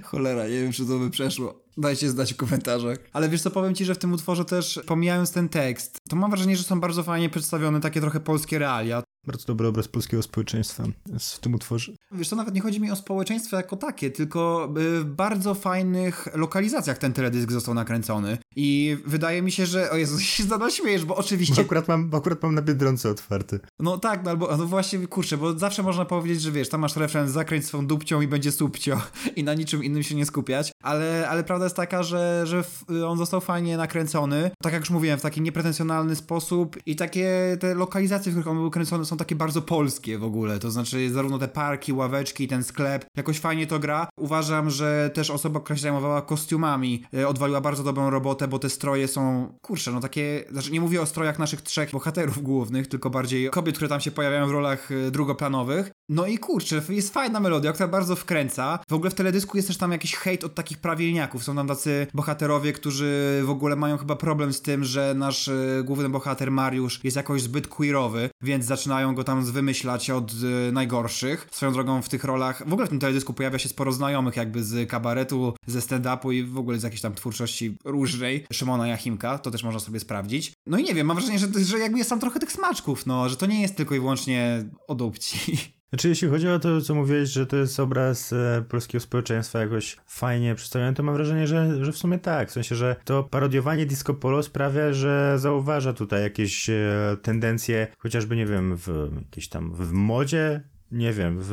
Cholera, 0.04 0.48
nie 0.48 0.62
wiem, 0.62 0.72
czy 0.72 0.86
to 0.86 1.00
by 1.00 1.10
przeszło. 1.10 1.67
Dajcie 1.78 2.10
znać 2.10 2.34
w 2.34 2.38
komentarzach. 2.38 2.98
Ale 3.14 3.30
wiesz 3.30 3.42
co, 3.42 3.52
powiem 3.52 3.76
ci, 3.76 3.86
że 3.86 3.96
w 3.96 3.98
tym 3.98 4.14
utworze 4.14 4.46
też, 4.46 4.80
pomijając 4.86 5.32
ten 5.32 5.50
tekst, 5.50 5.98
to 6.10 6.16
mam 6.16 6.32
wrażenie, 6.32 6.58
że 6.58 6.64
są 6.64 6.80
bardzo 6.80 7.04
fajnie 7.04 7.30
przedstawione 7.30 7.82
takie 7.82 8.02
trochę 8.02 8.20
polskie 8.20 8.60
realia. 8.60 9.04
Bardzo 9.28 9.46
dobry 9.46 9.68
obraz 9.68 9.88
polskiego 9.88 10.24
społeczeństwa 10.24 10.84
w 11.20 11.40
tym 11.40 11.54
utworze. 11.54 11.92
Wiesz, 12.12 12.30
to 12.30 12.36
nawet 12.36 12.56
nie 12.56 12.62
chodzi 12.62 12.82
mi 12.82 12.92
o 12.92 12.96
społeczeństwo 12.96 13.58
jako 13.58 13.78
takie, 13.78 14.12
tylko 14.12 14.74
y, 14.78 15.00
w 15.00 15.06
bardzo 15.06 15.54
fajnych 15.54 16.28
lokalizacjach 16.34 16.98
ten 16.98 17.14
teledysk 17.14 17.52
został 17.52 17.74
nakręcony. 17.74 18.38
I 18.56 18.98
wydaje 19.06 19.42
mi 19.42 19.52
się, 19.52 19.66
że. 19.66 19.92
O 19.92 19.98
Jezu, 19.98 20.20
się 20.38 20.46
nadal 20.46 20.72
śmiejesz, 20.72 21.06
bo 21.06 21.16
Bo 21.16 21.20
oczywiście. 21.20 21.62
akurat 21.62 21.88
mam, 21.88 22.10
bo 22.10 22.18
akurat 22.18 22.44
mam 22.44 22.56
na 22.56 22.62
Biedronce 22.62 23.10
otwarty. 23.10 23.60
No 23.80 23.98
tak, 23.98 24.24
no 24.24 24.32
albo 24.32 24.58
no 24.58 24.66
właśnie, 24.66 25.08
kurczę, 25.08 25.38
bo 25.38 25.60
zawsze 25.60 25.84
można 25.84 26.06
powiedzieć, 26.06 26.42
że 26.42 26.52
wiesz, 26.52 26.70
tam 26.70 26.82
masz 26.82 26.96
refren, 26.96 27.30
zakręć 27.30 27.66
swą 27.66 27.88
dupcią 27.88 28.22
i 28.22 28.28
będzie 28.28 28.52
subcio 28.52 29.02
i 29.36 29.44
na 29.44 29.54
niczym 29.54 29.84
innym 29.84 30.04
się 30.04 30.16
nie 30.16 30.26
skupiać, 30.26 30.72
ale, 30.84 31.30
ale 31.30 31.44
prawda 31.44 31.67
jest 31.68 31.76
taka, 31.76 32.04
że, 32.04 32.46
że 32.46 32.64
on 33.08 33.18
został 33.18 33.42
fajnie 33.42 33.78
nakręcony, 33.78 34.52
tak 34.64 34.74
jak 34.74 34.82
już 34.82 34.90
mówiłem, 34.90 35.20
w 35.20 35.22
taki 35.22 35.42
niepretensjonalny 35.42 36.16
sposób 36.16 36.78
i 36.86 36.96
takie 36.96 37.58
te 37.60 37.76
lokalizacje, 37.76 38.32
w 38.32 38.36
których 38.36 38.48
on 38.48 38.58
był 38.58 38.72
kręcony 38.72 39.06
są 39.06 39.18
takie 39.18 39.36
bardzo 39.36 39.62
polskie 39.62 40.18
w 40.18 40.24
ogóle, 40.24 40.60
to 40.60 40.72
znaczy 40.72 41.10
zarówno 41.12 41.38
te 41.40 41.48
parki, 41.48 41.94
ławeczki, 41.94 42.48
ten 42.48 42.64
sklep, 42.64 43.06
jakoś 43.18 43.40
fajnie 43.40 43.68
to 43.68 43.80
gra. 43.80 44.08
Uważam, 44.20 44.70
że 44.70 45.12
też 45.14 45.30
osoba, 45.30 45.60
która 45.60 45.78
się 45.78 45.82
zajmowała 45.82 46.22
kostiumami 46.22 47.04
e, 47.14 47.28
odwaliła 47.28 47.62
bardzo 47.62 47.84
dobrą 47.84 48.10
robotę, 48.10 48.48
bo 48.48 48.60
te 48.60 48.70
stroje 48.70 49.08
są, 49.08 49.54
kurczę, 49.62 49.92
no 49.92 50.00
takie, 50.00 50.44
znaczy 50.52 50.72
nie 50.72 50.82
mówię 50.82 51.02
o 51.02 51.06
strojach 51.06 51.40
naszych 51.40 51.62
trzech 51.62 51.92
bohaterów 51.92 52.44
głównych, 52.44 52.88
tylko 52.88 53.10
bardziej 53.10 53.50
kobiet, 53.50 53.76
które 53.76 53.90
tam 53.90 54.02
się 54.02 54.12
pojawiają 54.12 54.48
w 54.48 54.52
rolach 54.52 54.92
e, 54.92 55.12
drugoplanowych. 55.12 55.92
No 56.10 56.28
i 56.28 56.38
kurczę, 56.38 56.82
jest 56.90 57.14
fajna 57.14 57.40
melodia, 57.40 57.74
która 57.74 57.88
bardzo 57.88 58.16
wkręca. 58.16 58.80
W 58.90 58.94
ogóle 58.94 59.10
w 59.10 59.14
teledysku 59.16 59.58
jest 59.58 59.68
też 59.68 59.78
tam 59.78 59.92
jakiś 59.92 60.16
hejt 60.16 60.44
od 60.44 60.56
takich 60.56 60.78
prawilniaków. 60.78 61.44
Są 61.44 61.54
tam 61.58 61.68
tacy 61.68 62.08
bohaterowie, 62.14 62.74
którzy 62.74 63.42
w 63.46 63.50
ogóle 63.50 63.76
mają 63.76 63.98
chyba 63.98 64.16
problem 64.16 64.54
z 64.54 64.62
tym, 64.62 64.84
że 64.84 65.14
nasz 65.18 65.48
e, 65.48 65.84
główny 65.84 66.10
bohater 66.10 66.52
Mariusz 66.52 67.00
jest 67.04 67.18
jakoś 67.18 67.42
zbyt 67.42 67.68
queerowy, 67.68 68.30
więc 68.42 68.66
zaczynają 68.66 69.16
go 69.16 69.24
tam 69.24 69.46
wymyślać 69.46 70.10
od 70.10 70.32
e, 70.32 70.72
najgorszych. 70.72 71.48
Swoją 71.52 71.74
drogą 71.74 72.02
w 72.02 72.10
tych 72.10 72.24
rolach, 72.24 72.70
w 72.70 72.74
ogóle 72.74 72.88
w 72.88 72.90
tym 72.90 73.00
teledysku 73.00 73.34
pojawia 73.34 73.60
się 73.60 73.70
sporo 73.70 73.92
znajomych 73.92 74.36
jakby 74.36 74.64
z 74.64 74.90
kabaretu, 74.90 75.54
ze 75.68 75.80
stand-upu 75.80 76.34
i 76.34 76.44
w 76.44 76.58
ogóle 76.58 76.80
z 76.80 76.84
jakiejś 76.84 77.02
tam 77.02 77.14
twórczości 77.14 77.78
różnej. 77.86 78.46
Szymona 78.54 78.88
Jachimka, 78.88 79.38
to 79.38 79.52
też 79.52 79.64
można 79.64 79.80
sobie 79.80 80.00
sprawdzić. 80.00 80.54
No 80.68 80.78
i 80.78 80.84
nie 80.84 80.94
wiem, 80.94 81.08
mam 81.08 81.18
wrażenie, 81.18 81.40
że, 81.40 81.48
że 81.66 81.80
jakby 81.80 81.98
jest 81.98 82.10
tam 82.10 82.20
trochę 82.20 82.40
tych 82.40 82.52
smaczków, 82.52 83.06
no, 83.06 83.30
że 83.30 83.38
to 83.38 83.46
nie 83.46 83.62
jest 83.62 83.76
tylko 83.76 83.96
i 83.96 84.00
wyłącznie 84.00 84.66
o 84.88 84.96
dupci. 84.96 85.58
Znaczy, 85.90 86.10
jeśli 86.10 86.28
chodzi 86.28 86.50
o 86.50 86.60
to, 86.60 86.82
co 86.82 86.96
mówiłeś, 86.96 87.30
że 87.30 87.46
to 87.46 87.58
jest 87.58 87.80
obraz 87.80 88.34
e, 88.34 88.64
polskiego 88.70 89.02
społeczeństwa 89.02 89.60
jakoś 89.60 89.98
fajnie 90.06 90.56
przedstawiony, 90.56 90.94
to 90.94 91.04
mam 91.04 91.16
wrażenie, 91.16 91.48
że, 91.48 91.86
że 91.86 91.92
w 91.92 91.98
sumie 91.98 92.20
tak. 92.20 92.50
W 92.50 92.52
sensie, 92.52 92.76
że 92.76 92.96
to 93.06 93.24
parodiowanie 93.24 93.86
disco 93.86 94.14
polo 94.14 94.44
sprawia, 94.44 94.94
że 94.94 95.40
zauważa 95.40 95.94
tutaj 95.94 96.22
jakieś 96.22 96.70
e, 96.70 97.18
tendencje, 97.22 97.88
chociażby, 97.98 98.36
nie 98.36 98.46
wiem, 98.46 98.78
w 98.78 99.10
jakiejś 99.22 99.50
tam 99.50 99.74
w 99.74 99.92
modzie, 99.92 100.62
nie 100.92 101.14
wiem, 101.14 101.38
w, 101.40 101.52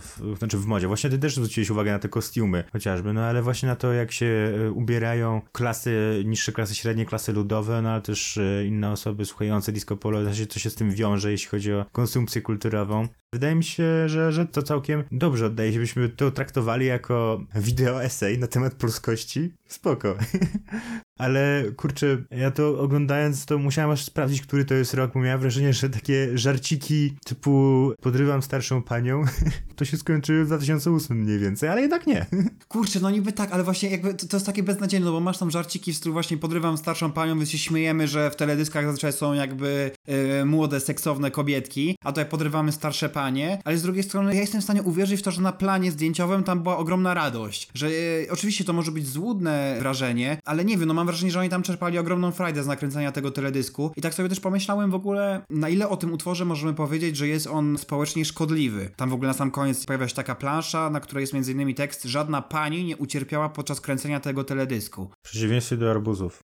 w, 0.00 0.38
znaczy 0.38 0.58
w 0.58 0.66
modzie. 0.66 0.86
Właśnie 0.86 1.10
ty 1.10 1.18
też 1.18 1.34
zwróciłeś 1.34 1.70
uwagę 1.70 1.92
na 1.92 1.98
te 1.98 2.08
kostiumy 2.08 2.64
chociażby, 2.72 3.12
no 3.12 3.20
ale 3.20 3.42
właśnie 3.42 3.68
na 3.68 3.76
to, 3.76 3.92
jak 3.92 4.12
się 4.12 4.26
e, 4.66 4.70
ubierają 4.70 5.40
klasy, 5.52 6.22
niższe 6.24 6.52
klasy 6.52 6.74
średnie, 6.74 7.06
klasy 7.06 7.32
ludowe, 7.32 7.82
no 7.82 7.90
ale 7.90 8.02
też 8.02 8.38
e, 8.38 8.66
inne 8.66 8.90
osoby 8.90 9.24
słuchające 9.24 9.72
disco 9.72 9.96
polo, 9.96 10.22
znaczy 10.22 10.46
co 10.46 10.58
się 10.58 10.70
z 10.70 10.74
tym 10.74 10.90
wiąże, 10.90 11.30
jeśli 11.30 11.48
chodzi 11.48 11.72
o 11.72 11.84
konsumpcję 11.92 12.42
kulturową. 12.42 13.08
Wydaje 13.32 13.54
mi 13.54 13.64
się, 13.64 14.08
że, 14.08 14.32
że 14.32 14.46
to 14.46 14.62
całkiem 14.62 15.04
dobrze 15.12 15.46
oddaje 15.46 15.72
się, 15.72 15.78
byśmy 15.78 16.08
to 16.08 16.30
traktowali 16.30 16.86
jako 16.86 17.40
wideo 17.54 18.04
esej 18.04 18.38
na 18.38 18.46
temat 18.46 18.74
polskości. 18.74 19.54
Spoko. 19.66 20.16
Ale 21.18 21.64
kurczę, 21.76 22.24
ja 22.30 22.50
to 22.50 22.78
oglądając, 22.80 23.46
to 23.46 23.58
musiałem 23.58 23.90
aż 23.90 24.04
sprawdzić, 24.04 24.42
który 24.42 24.64
to 24.64 24.74
jest 24.74 24.94
rok, 24.94 25.12
bo 25.14 25.20
miałem 25.20 25.40
wrażenie, 25.40 25.72
że 25.72 25.90
takie 25.90 26.38
żarciki 26.38 27.16
typu 27.24 27.92
podrywam 28.00 28.42
starszą 28.42 28.82
panią, 28.82 29.24
to 29.76 29.84
się 29.84 29.96
skończyły 29.96 30.44
w 30.44 30.46
2008 30.46 31.18
mniej 31.18 31.38
więcej, 31.38 31.68
ale 31.68 31.80
jednak 31.80 32.06
nie. 32.06 32.26
Kurczę, 32.68 33.00
no 33.00 33.10
niby 33.10 33.32
tak, 33.32 33.52
ale 33.52 33.64
właśnie 33.64 33.90
jakby 33.90 34.14
to, 34.14 34.26
to 34.26 34.36
jest 34.36 34.46
takie 34.46 34.62
beznadziejne, 34.62 35.06
no 35.06 35.12
bo 35.12 35.20
masz 35.20 35.38
tam 35.38 35.50
żarciki 35.50 35.92
w 35.92 35.96
stylu 35.96 36.12
właśnie 36.12 36.36
podrywam 36.36 36.78
starszą 36.78 37.12
panią, 37.12 37.36
więc 37.36 37.50
się 37.50 37.58
śmiejemy, 37.58 38.08
że 38.08 38.30
w 38.30 38.36
teledyskach 38.36 38.84
zazwyczaj 38.84 39.12
są 39.12 39.32
jakby 39.32 39.90
e, 40.06 40.44
młode, 40.44 40.80
seksowne 40.80 41.30
kobietki, 41.30 41.96
a 42.04 42.12
tutaj 42.12 42.26
podrywamy 42.26 42.72
starsze 42.72 43.08
panie, 43.08 43.58
ale 43.64 43.78
z 43.78 43.82
drugiej 43.82 44.02
strony 44.02 44.34
ja 44.34 44.40
jestem 44.40 44.60
w 44.60 44.64
stanie 44.64 44.82
uwierzyć 44.82 45.20
w 45.20 45.22
to, 45.22 45.30
że 45.30 45.42
na 45.42 45.52
planie 45.52 45.92
zdjęciowym 45.92 46.44
tam 46.44 46.62
była 46.62 46.76
ogromna 46.76 47.14
radość, 47.14 47.68
że 47.74 47.86
e, 47.86 47.90
oczywiście 48.30 48.64
to 48.64 48.72
może 48.72 48.92
być 48.92 49.08
złudne 49.08 49.76
wrażenie, 49.80 50.38
ale 50.44 50.64
nie 50.64 50.78
wiem, 50.78 50.88
no 50.88 50.94
mam 50.94 51.03
wrażenie, 51.06 51.32
że 51.32 51.40
oni 51.40 51.48
tam 51.48 51.62
czerpali 51.62 51.98
ogromną 51.98 52.32
frajdę 52.32 52.62
z 52.62 52.66
nakręcania 52.66 53.12
tego 53.12 53.30
teledysku 53.30 53.92
i 53.96 54.02
tak 54.02 54.14
sobie 54.14 54.28
też 54.28 54.40
pomyślałem 54.40 54.90
w 54.90 54.94
ogóle, 54.94 55.42
na 55.50 55.68
ile 55.68 55.88
o 55.88 55.96
tym 55.96 56.12
utworze 56.12 56.44
możemy 56.44 56.74
powiedzieć, 56.74 57.16
że 57.16 57.28
jest 57.28 57.46
on 57.46 57.78
społecznie 57.78 58.24
szkodliwy. 58.24 58.90
Tam 58.96 59.10
w 59.10 59.12
ogóle 59.12 59.28
na 59.28 59.34
sam 59.34 59.50
koniec 59.50 59.86
pojawia 59.86 60.08
się 60.08 60.14
taka 60.14 60.34
plansza, 60.34 60.90
na 60.90 61.00
której 61.00 61.22
jest 61.22 61.34
m.in. 61.34 61.74
tekst 61.74 62.04
Żadna 62.04 62.42
pani 62.42 62.84
nie 62.84 62.96
ucierpiała 62.96 63.48
podczas 63.48 63.80
kręcenia 63.80 64.20
tego 64.20 64.44
teledysku. 64.44 65.10
W 65.22 65.28
przeciwieństwie 65.28 65.76
do 65.76 65.90
arbuzów. 65.90 66.42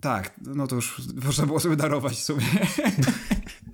Tak, 0.00 0.34
no 0.40 0.66
to 0.66 0.76
już 0.76 1.02
można 1.26 1.46
było 1.46 1.60
sobie 1.60 1.76
darować 1.76 2.12
w 2.12 2.24
sumie. 2.24 2.46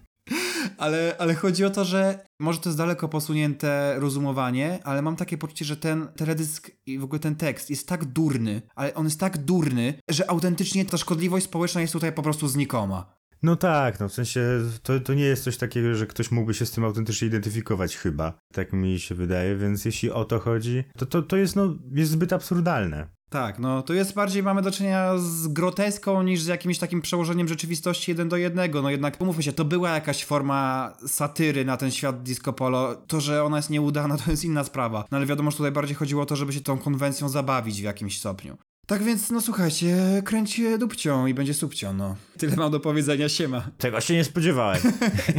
ale, 0.79 1.17
ale 1.19 1.35
chodzi 1.35 1.65
o 1.65 1.71
to, 1.71 1.85
że 1.85 2.27
może 2.41 2.59
to 2.59 2.69
jest 2.69 2.79
daleko 2.79 3.09
posunięte 3.09 3.95
rozumowanie, 3.99 4.79
ale 4.85 5.03
mam 5.03 5.17
takie 5.17 5.39
poczucie, 5.39 5.65
że 5.65 5.77
ten 5.77 6.09
teledysk 6.17 6.71
i 6.87 6.99
w 6.99 7.05
ogóle 7.05 7.19
ten 7.19 7.37
tekst 7.37 7.71
jest 7.71 7.89
tak 7.89 8.05
durny, 8.05 8.63
ale 8.75 8.95
on 8.95 9.05
jest 9.05 9.21
tak 9.21 9.39
durny, 9.39 9.95
że 10.11 10.31
autentycznie 10.31 10.85
ta 10.85 10.97
szkodliwość 10.97 11.45
społeczna 11.45 11.81
jest 11.81 11.93
tutaj 11.93 12.13
po 12.13 12.23
prostu 12.23 12.49
znikoma. 12.49 13.19
No 13.43 13.57
tak, 13.57 14.01
no 14.01 14.09
w 14.09 14.13
sensie 14.13 14.41
to, 14.83 15.01
to 15.01 15.15
nie 15.15 15.25
jest 15.25 15.45
coś 15.45 15.57
takiego, 15.57 15.95
że 15.95 16.07
ktoś 16.07 16.31
mógłby 16.31 16.55
się 16.55 16.67
z 16.67 16.71
tym 16.71 16.85
autentycznie 16.85 17.29
identyfikować 17.29 17.97
chyba. 17.97 18.39
Tak 18.53 18.73
mi 18.73 18.99
się 18.99 19.15
wydaje, 19.15 19.57
więc 19.57 19.85
jeśli 19.85 20.11
o 20.11 20.25
to 20.25 20.39
chodzi, 20.39 20.85
to 20.97 21.07
to, 21.07 21.23
to 21.23 21.37
jest 21.37 21.57
no, 21.57 21.75
jest 21.93 22.11
zbyt 22.11 22.33
absurdalne. 22.33 23.18
Tak, 23.31 23.59
no 23.59 23.83
to 23.83 23.95
jest 23.95 24.15
bardziej 24.15 24.43
mamy 24.43 24.63
do 24.63 24.71
czynienia 24.71 25.19
z 25.19 25.49
groteską 25.49 26.23
niż 26.23 26.43
z 26.43 26.47
jakimś 26.47 26.79
takim 26.79 27.03
przełożeniem 27.03 27.49
rzeczywistości 27.49 28.11
jeden 28.11 28.29
do 28.29 28.37
jednego. 28.37 28.83
No 28.83 28.91
jednak 28.91 29.21
umówmy 29.21 29.43
się, 29.43 29.53
to 29.53 29.65
była 29.65 29.91
jakaś 29.91 30.25
forma 30.25 30.93
satyry 31.07 31.65
na 31.65 31.77
ten 31.77 31.91
świat 31.91 32.23
disco 32.23 32.53
polo. 32.53 32.95
To, 32.95 33.21
że 33.21 33.45
ona 33.45 33.57
jest 33.57 33.71
nieudana, 33.71 34.17
to 34.25 34.31
jest 34.31 34.45
inna 34.45 34.65
sprawa. 34.65 35.05
No 35.11 35.17
ale 35.17 35.27
wiadomo, 35.27 35.51
że 35.51 35.57
tutaj 35.57 35.73
bardziej 35.73 35.97
chodziło 35.97 36.23
o 36.23 36.27
to, 36.27 36.37
żeby 36.37 36.53
się 36.53 36.61
tą 36.61 36.79
konwencją 36.79 37.29
zabawić 37.29 37.81
w 37.81 37.85
jakimś 37.85 38.19
stopniu. 38.19 38.57
Tak 38.87 39.03
więc, 39.03 39.31
no 39.31 39.41
słuchajcie, 39.41 40.23
kręć 40.25 40.61
dupcią 40.79 41.27
i 41.27 41.35
będzie 41.35 41.55
subcią, 41.55 41.93
no. 41.93 42.17
Tyle 42.39 42.57
mam 42.57 42.73
do 42.73 42.81
powiedzenia, 42.81 43.29
siema. 43.29 43.71
Tego 43.79 44.01
się 44.01 44.15
nie 44.15 44.25
spodziewałem. 44.25 44.83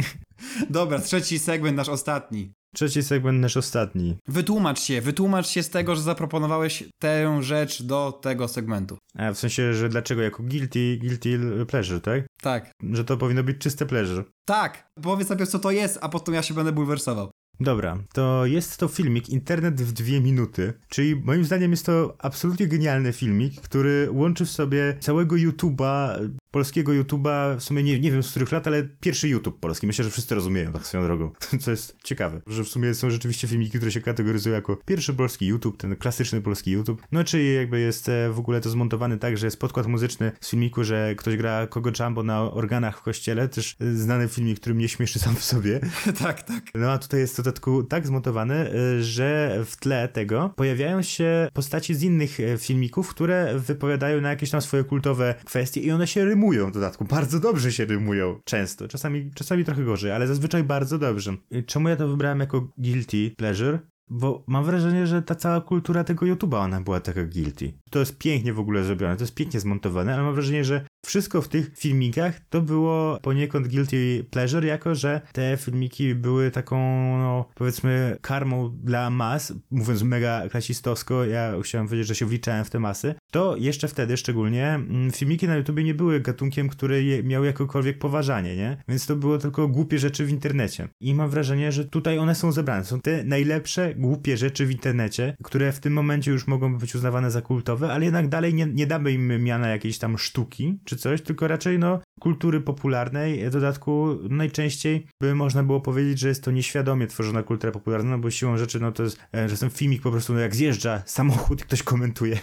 Dobra, 0.70 0.98
trzeci 0.98 1.38
segment, 1.38 1.76
nasz 1.76 1.88
ostatni. 1.88 2.52
Trzeci 2.74 3.02
segment, 3.02 3.40
nasz 3.40 3.56
ostatni. 3.56 4.16
Wytłumacz 4.28 4.80
się, 4.80 5.00
wytłumacz 5.00 5.48
się 5.48 5.62
z 5.62 5.70
tego, 5.70 5.96
że 5.96 6.02
zaproponowałeś 6.02 6.84
tę 7.00 7.42
rzecz 7.42 7.82
do 7.82 8.18
tego 8.22 8.48
segmentu. 8.48 8.98
A 9.14 9.32
w 9.32 9.38
sensie, 9.38 9.74
że 9.74 9.88
dlaczego 9.88 10.22
jako 10.22 10.42
guilty, 10.42 10.96
guilty 10.96 11.40
pleasure, 11.68 12.00
tak? 12.00 12.26
Tak. 12.42 12.72
Że 12.92 13.04
to 13.04 13.16
powinno 13.16 13.42
być 13.42 13.58
czyste 13.58 13.86
pleasure. 13.86 14.24
Tak, 14.44 14.90
powiedz 15.02 15.28
najpierw 15.28 15.50
co 15.50 15.58
to 15.58 15.70
jest, 15.70 15.98
a 16.00 16.08
potem 16.08 16.34
ja 16.34 16.42
się 16.42 16.54
będę 16.54 16.72
bulwersował. 16.72 17.30
Dobra, 17.60 17.98
to 18.12 18.46
jest 18.46 18.76
to 18.76 18.88
filmik 18.88 19.28
Internet 19.28 19.82
w 19.82 19.92
dwie 19.92 20.20
minuty, 20.20 20.72
czyli 20.88 21.16
moim 21.16 21.44
zdaniem 21.44 21.70
jest 21.70 21.86
to 21.86 22.16
absolutnie 22.18 22.66
genialny 22.66 23.12
filmik, 23.12 23.60
który 23.60 24.08
łączy 24.10 24.44
w 24.44 24.50
sobie 24.50 24.96
całego 25.00 25.36
YouTube'a, 25.36 26.28
polskiego 26.50 26.92
YouTube'a, 26.92 27.56
w 27.56 27.62
sumie 27.62 27.82
nie, 27.82 28.00
nie 28.00 28.12
wiem 28.12 28.22
z 28.22 28.30
których 28.30 28.52
lat, 28.52 28.66
ale 28.66 28.88
pierwszy 29.00 29.28
YouTube 29.28 29.60
polski. 29.60 29.86
Myślę, 29.86 30.04
że 30.04 30.10
wszyscy 30.10 30.34
rozumieją 30.34 30.72
tak 30.72 30.86
swoją 30.86 31.04
drogą, 31.04 31.30
co 31.62 31.70
jest 31.70 31.96
ciekawe, 32.04 32.40
że 32.46 32.64
w 32.64 32.68
sumie 32.68 32.94
są 32.94 33.10
rzeczywiście 33.10 33.48
filmiki, 33.48 33.76
które 33.76 33.92
się 33.92 34.00
kategoryzują 34.00 34.54
jako 34.54 34.76
pierwszy 34.76 35.14
polski 35.14 35.46
YouTube, 35.46 35.76
ten 35.76 35.96
klasyczny 35.96 36.40
polski 36.40 36.70
YouTube. 36.70 37.02
No 37.12 37.24
czyli 37.24 37.54
jakby 37.54 37.80
jest 37.80 38.08
e, 38.08 38.30
w 38.30 38.38
ogóle 38.38 38.60
to 38.60 38.70
zmontowany 38.70 39.18
tak, 39.18 39.38
że 39.38 39.46
jest 39.46 39.60
podkład 39.60 39.86
muzyczny 39.86 40.32
z 40.40 40.50
filmiku, 40.50 40.84
że 40.84 41.14
ktoś 41.14 41.36
gra 41.36 41.66
Kogo 41.66 41.90
Jumbo 42.00 42.22
na 42.22 42.42
organach 42.42 42.98
w 42.98 43.02
kościele, 43.02 43.48
też 43.48 43.76
e, 43.80 43.94
znany 43.94 44.28
filmik, 44.28 44.60
który 44.60 44.74
mnie 44.74 44.88
śmieszy 44.88 45.18
sam 45.18 45.36
w 45.36 45.44
sobie. 45.44 45.80
tak, 46.22 46.42
tak. 46.42 46.64
No 46.74 46.90
a 46.90 46.98
tutaj 46.98 47.20
jest 47.20 47.34
w 47.34 47.36
dodatku 47.36 47.82
tak 47.82 48.06
zmontowany, 48.06 48.74
y, 48.74 49.04
że 49.04 49.60
w 49.66 49.76
tle 49.76 50.08
tego 50.08 50.52
pojawiają 50.56 51.02
się 51.02 51.48
postaci 51.52 51.94
z 51.94 52.02
innych 52.02 52.38
filmików, 52.58 53.08
które 53.08 53.58
wypowiadają 53.58 54.20
na 54.20 54.30
jakieś 54.30 54.50
tam 54.50 54.62
swoje 54.62 54.84
kultowe 54.84 55.34
kwestie 55.44 55.80
i 55.80 55.90
one 55.90 56.06
się 56.06 56.24
rymują 56.24 56.39
w 56.48 56.70
dodatku. 56.70 57.04
Bardzo 57.04 57.40
dobrze 57.40 57.72
się 57.72 57.84
rymują. 57.84 58.40
Często. 58.44 58.88
Czasami, 58.88 59.30
czasami 59.34 59.64
trochę 59.64 59.84
gorzej, 59.84 60.12
ale 60.12 60.26
zazwyczaj 60.26 60.64
bardzo 60.64 60.98
dobrze. 60.98 61.36
Czemu 61.66 61.88
ja 61.88 61.96
to 61.96 62.08
wybrałem 62.08 62.40
jako 62.40 62.68
guilty 62.78 63.30
pleasure? 63.36 63.78
Bo 64.12 64.44
mam 64.46 64.64
wrażenie, 64.64 65.06
że 65.06 65.22
ta 65.22 65.34
cała 65.34 65.60
kultura 65.60 66.04
tego 66.04 66.26
YouTube'a, 66.26 66.56
ona 66.56 66.80
była 66.80 67.00
taka 67.00 67.24
guilty. 67.24 67.72
To 67.90 67.98
jest 67.98 68.18
pięknie 68.18 68.52
w 68.52 68.58
ogóle 68.58 68.84
zrobione, 68.84 69.16
to 69.16 69.22
jest 69.22 69.34
pięknie 69.34 69.60
zmontowane, 69.60 70.14
ale 70.14 70.22
mam 70.22 70.34
wrażenie, 70.34 70.64
że 70.64 70.86
wszystko 71.06 71.42
w 71.42 71.48
tych 71.48 71.78
filmikach 71.78 72.40
to 72.50 72.60
było 72.60 73.18
poniekąd 73.22 73.68
guilty 73.68 74.24
pleasure, 74.30 74.66
jako 74.66 74.94
że 74.94 75.20
te 75.32 75.56
filmiki 75.56 76.14
były 76.14 76.50
taką, 76.50 76.78
no, 77.18 77.44
powiedzmy, 77.54 78.16
karmą 78.20 78.76
dla 78.82 79.10
mas, 79.10 79.52
mówiąc 79.70 80.02
mega 80.02 80.48
klasistowsko, 80.48 81.24
ja 81.24 81.52
chciałem 81.62 81.86
powiedzieć, 81.86 82.08
że 82.08 82.14
się 82.14 82.26
wliczałem 82.26 82.64
w 82.64 82.70
te 82.70 82.78
masy, 82.78 83.14
to 83.30 83.56
jeszcze 83.56 83.88
wtedy 83.88 84.16
szczególnie 84.16 84.68
mm, 84.68 85.10
filmiki 85.10 85.48
na 85.48 85.56
YouTubie 85.56 85.84
nie 85.84 85.94
były 85.94 86.20
gatunkiem, 86.20 86.68
który 86.68 87.22
miał 87.24 87.44
jakokolwiek 87.44 87.98
poważanie, 87.98 88.56
nie? 88.56 88.76
Więc 88.88 89.06
to 89.06 89.16
było 89.16 89.38
tylko 89.38 89.68
głupie 89.68 89.98
rzeczy 89.98 90.26
w 90.26 90.30
internecie. 90.30 90.88
I 91.00 91.14
mam 91.14 91.30
wrażenie, 91.30 91.72
że 91.72 91.84
tutaj 91.84 92.18
one 92.18 92.34
są 92.34 92.52
zebrane. 92.52 92.84
Są 92.84 93.00
te 93.00 93.24
najlepsze 93.24 93.94
głupie 93.94 94.36
rzeczy 94.36 94.66
w 94.66 94.70
internecie, 94.70 95.36
które 95.42 95.72
w 95.72 95.80
tym 95.80 95.92
momencie 95.92 96.30
już 96.30 96.46
mogą 96.46 96.78
być 96.78 96.94
uznawane 96.94 97.30
za 97.30 97.42
kultowe, 97.42 97.92
ale 97.92 98.04
jednak 98.04 98.28
dalej 98.28 98.54
nie, 98.54 98.66
nie 98.66 98.86
damy 98.86 99.12
im 99.12 99.42
miana 99.42 99.68
jakiejś 99.68 99.98
tam 99.98 100.18
sztuki 100.18 100.78
czy 100.90 100.96
coś, 100.96 101.22
tylko 101.22 101.48
raczej 101.48 101.78
no 101.78 102.00
kultury 102.20 102.60
popularnej. 102.60 103.50
W 103.50 103.52
dodatku 103.52 104.18
najczęściej 104.30 105.06
by 105.20 105.34
można 105.34 105.62
było 105.62 105.80
powiedzieć, 105.80 106.18
że 106.18 106.28
jest 106.28 106.44
to 106.44 106.50
nieświadomie 106.50 107.06
tworzona 107.06 107.42
kultura 107.42 107.72
popularna, 107.72 108.10
no 108.10 108.18
bo 108.18 108.30
siłą 108.30 108.56
rzeczy 108.56 108.80
no 108.80 108.92
to 108.92 109.02
jest, 109.02 109.20
e, 109.32 109.48
ten 109.48 109.70
filmik 109.70 110.02
po 110.02 110.10
prostu 110.10 110.34
no 110.34 110.40
jak 110.40 110.54
zjeżdża 110.54 111.02
samochód 111.06 111.60
i 111.60 111.64
ktoś 111.64 111.82
komentuje. 111.82 112.38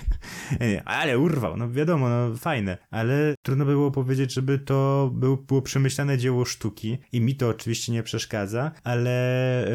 Nie, 0.59 0.83
ale 0.99 1.19
urwał, 1.19 1.57
no 1.57 1.71
wiadomo, 1.71 2.09
no 2.09 2.35
fajne, 2.35 2.77
ale 2.91 3.35
trudno 3.45 3.65
było 3.65 3.91
powiedzieć, 3.91 4.33
żeby 4.33 4.59
to 4.59 5.11
był, 5.13 5.37
było 5.37 5.61
przemyślane 5.61 6.17
dzieło 6.17 6.45
sztuki 6.45 6.97
i 7.11 7.21
mi 7.21 7.35
to 7.35 7.49
oczywiście 7.49 7.91
nie 7.91 8.03
przeszkadza, 8.03 8.71
ale 8.83 9.11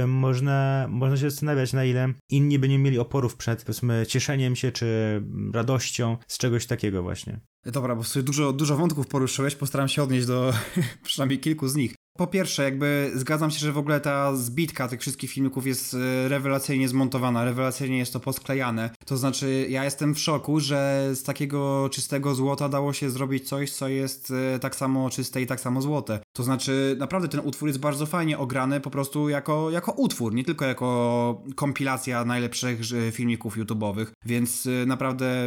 e, 0.02 0.06
można, 0.06 0.87
można 0.90 1.16
się 1.16 1.30
zastanawiać 1.30 1.72
na 1.72 1.85
ile 1.85 2.12
inni 2.30 2.58
by 2.58 2.68
nie 2.68 2.78
mieli 2.78 2.98
oporów 2.98 3.37
przed 3.37 3.64
powiedzmy 3.64 4.06
cieszeniem 4.06 4.56
się 4.56 4.72
czy 4.72 5.22
radością 5.52 6.16
z 6.26 6.38
czegoś 6.38 6.66
takiego 6.66 7.02
właśnie. 7.02 7.40
Dobra, 7.64 7.96
bo 7.96 8.04
sobie 8.04 8.22
dużo, 8.22 8.52
dużo 8.62 8.77
wątków 8.77 9.07
poruszyłeś, 9.07 9.55
postaram 9.55 9.88
się 9.88 10.03
odnieść 10.03 10.27
do 10.27 10.53
przynajmniej 11.03 11.40
kilku 11.40 11.68
z 11.68 11.77
nich. 11.77 12.01
Po 12.18 12.27
pierwsze, 12.27 12.62
jakby 12.62 13.11
zgadzam 13.14 13.51
się, 13.51 13.59
że 13.59 13.72
w 13.72 13.79
ogóle 13.79 14.01
ta 14.01 14.37
zbitka 14.37 14.88
tych 14.88 15.01
wszystkich 15.01 15.31
filmików 15.31 15.66
jest 15.66 15.94
e, 15.94 16.29
rewelacyjnie 16.29 16.88
zmontowana, 16.88 17.44
rewelacyjnie 17.44 17.98
jest 17.98 18.12
to 18.12 18.20
posklejane. 18.20 18.90
To 19.07 19.16
znaczy, 19.16 19.66
ja 19.68 19.85
jestem 19.85 20.14
w 20.14 20.18
szoku, 20.18 20.61
że 20.61 21.11
z 21.14 21.22
takiego 21.22 21.88
czystego 21.92 22.35
złota 22.35 22.68
dało 22.68 22.92
się 22.92 23.11
zrobić 23.11 23.48
coś, 23.48 23.70
co 23.70 23.88
jest 23.88 24.33
e, 24.55 24.59
tak 24.59 24.77
samo 24.77 25.11
czyste 25.11 25.42
i 25.42 25.46
tak 25.46 25.61
samo 25.61 25.83
złote. 25.83 26.20
To 26.33 26.42
znaczy, 26.42 26.96
naprawdę 26.98 27.29
ten 27.29 27.40
utwór 27.40 27.68
jest 27.68 27.81
bardzo 27.81 28.07
fajnie 28.07 28.38
ograny 28.38 28.81
po 28.81 28.90
prostu 28.90 29.29
jako, 29.29 29.70
jako 29.70 29.92
utwór, 29.92 30.35
nie 30.35 30.44
tylko 30.44 30.64
jako 30.64 31.42
kompilacja 31.55 32.25
najlepszych 32.25 32.81
e, 33.09 33.12
filmików 33.12 33.57
YouTube'owych, 33.57 34.07
więc 34.25 34.68
naprawdę 34.87 35.46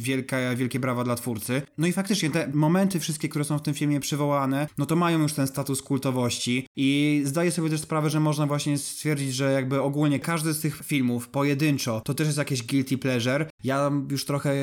wielka, 0.00 0.36
wielkie 0.56 0.80
brawa 0.80 1.04
dla 1.04 1.14
twórcy. 1.14 1.62
No 1.78 1.86
i 1.86 1.92
faktycznie 1.92 2.30
te 2.30 2.50
momenty 2.54 3.00
wszystkie, 3.00 3.28
które 3.28 3.44
są 3.44 3.58
w 3.58 3.62
tym 3.62 3.74
filmie 3.74 4.00
przywołane, 4.00 4.68
no 4.78 4.86
to 4.86 4.96
mają 4.96 5.22
już 5.22 5.32
ten 5.32 5.46
status 5.46 5.82
kultowy 6.06 6.62
i 6.76 7.22
zdaję 7.24 7.50
sobie 7.50 7.70
też 7.70 7.80
sprawę, 7.80 8.10
że 8.10 8.20
można 8.20 8.46
właśnie 8.46 8.78
stwierdzić, 8.78 9.34
że 9.34 9.52
jakby 9.52 9.82
ogólnie 9.82 10.20
każdy 10.20 10.52
z 10.52 10.60
tych 10.60 10.82
filmów 10.84 11.28
pojedynczo 11.28 12.00
to 12.00 12.14
też 12.14 12.26
jest 12.26 12.38
jakieś 12.38 12.62
guilty 12.62 12.98
pleasure. 12.98 13.50
Ja 13.64 13.90
już 14.10 14.24
trochę 14.24 14.54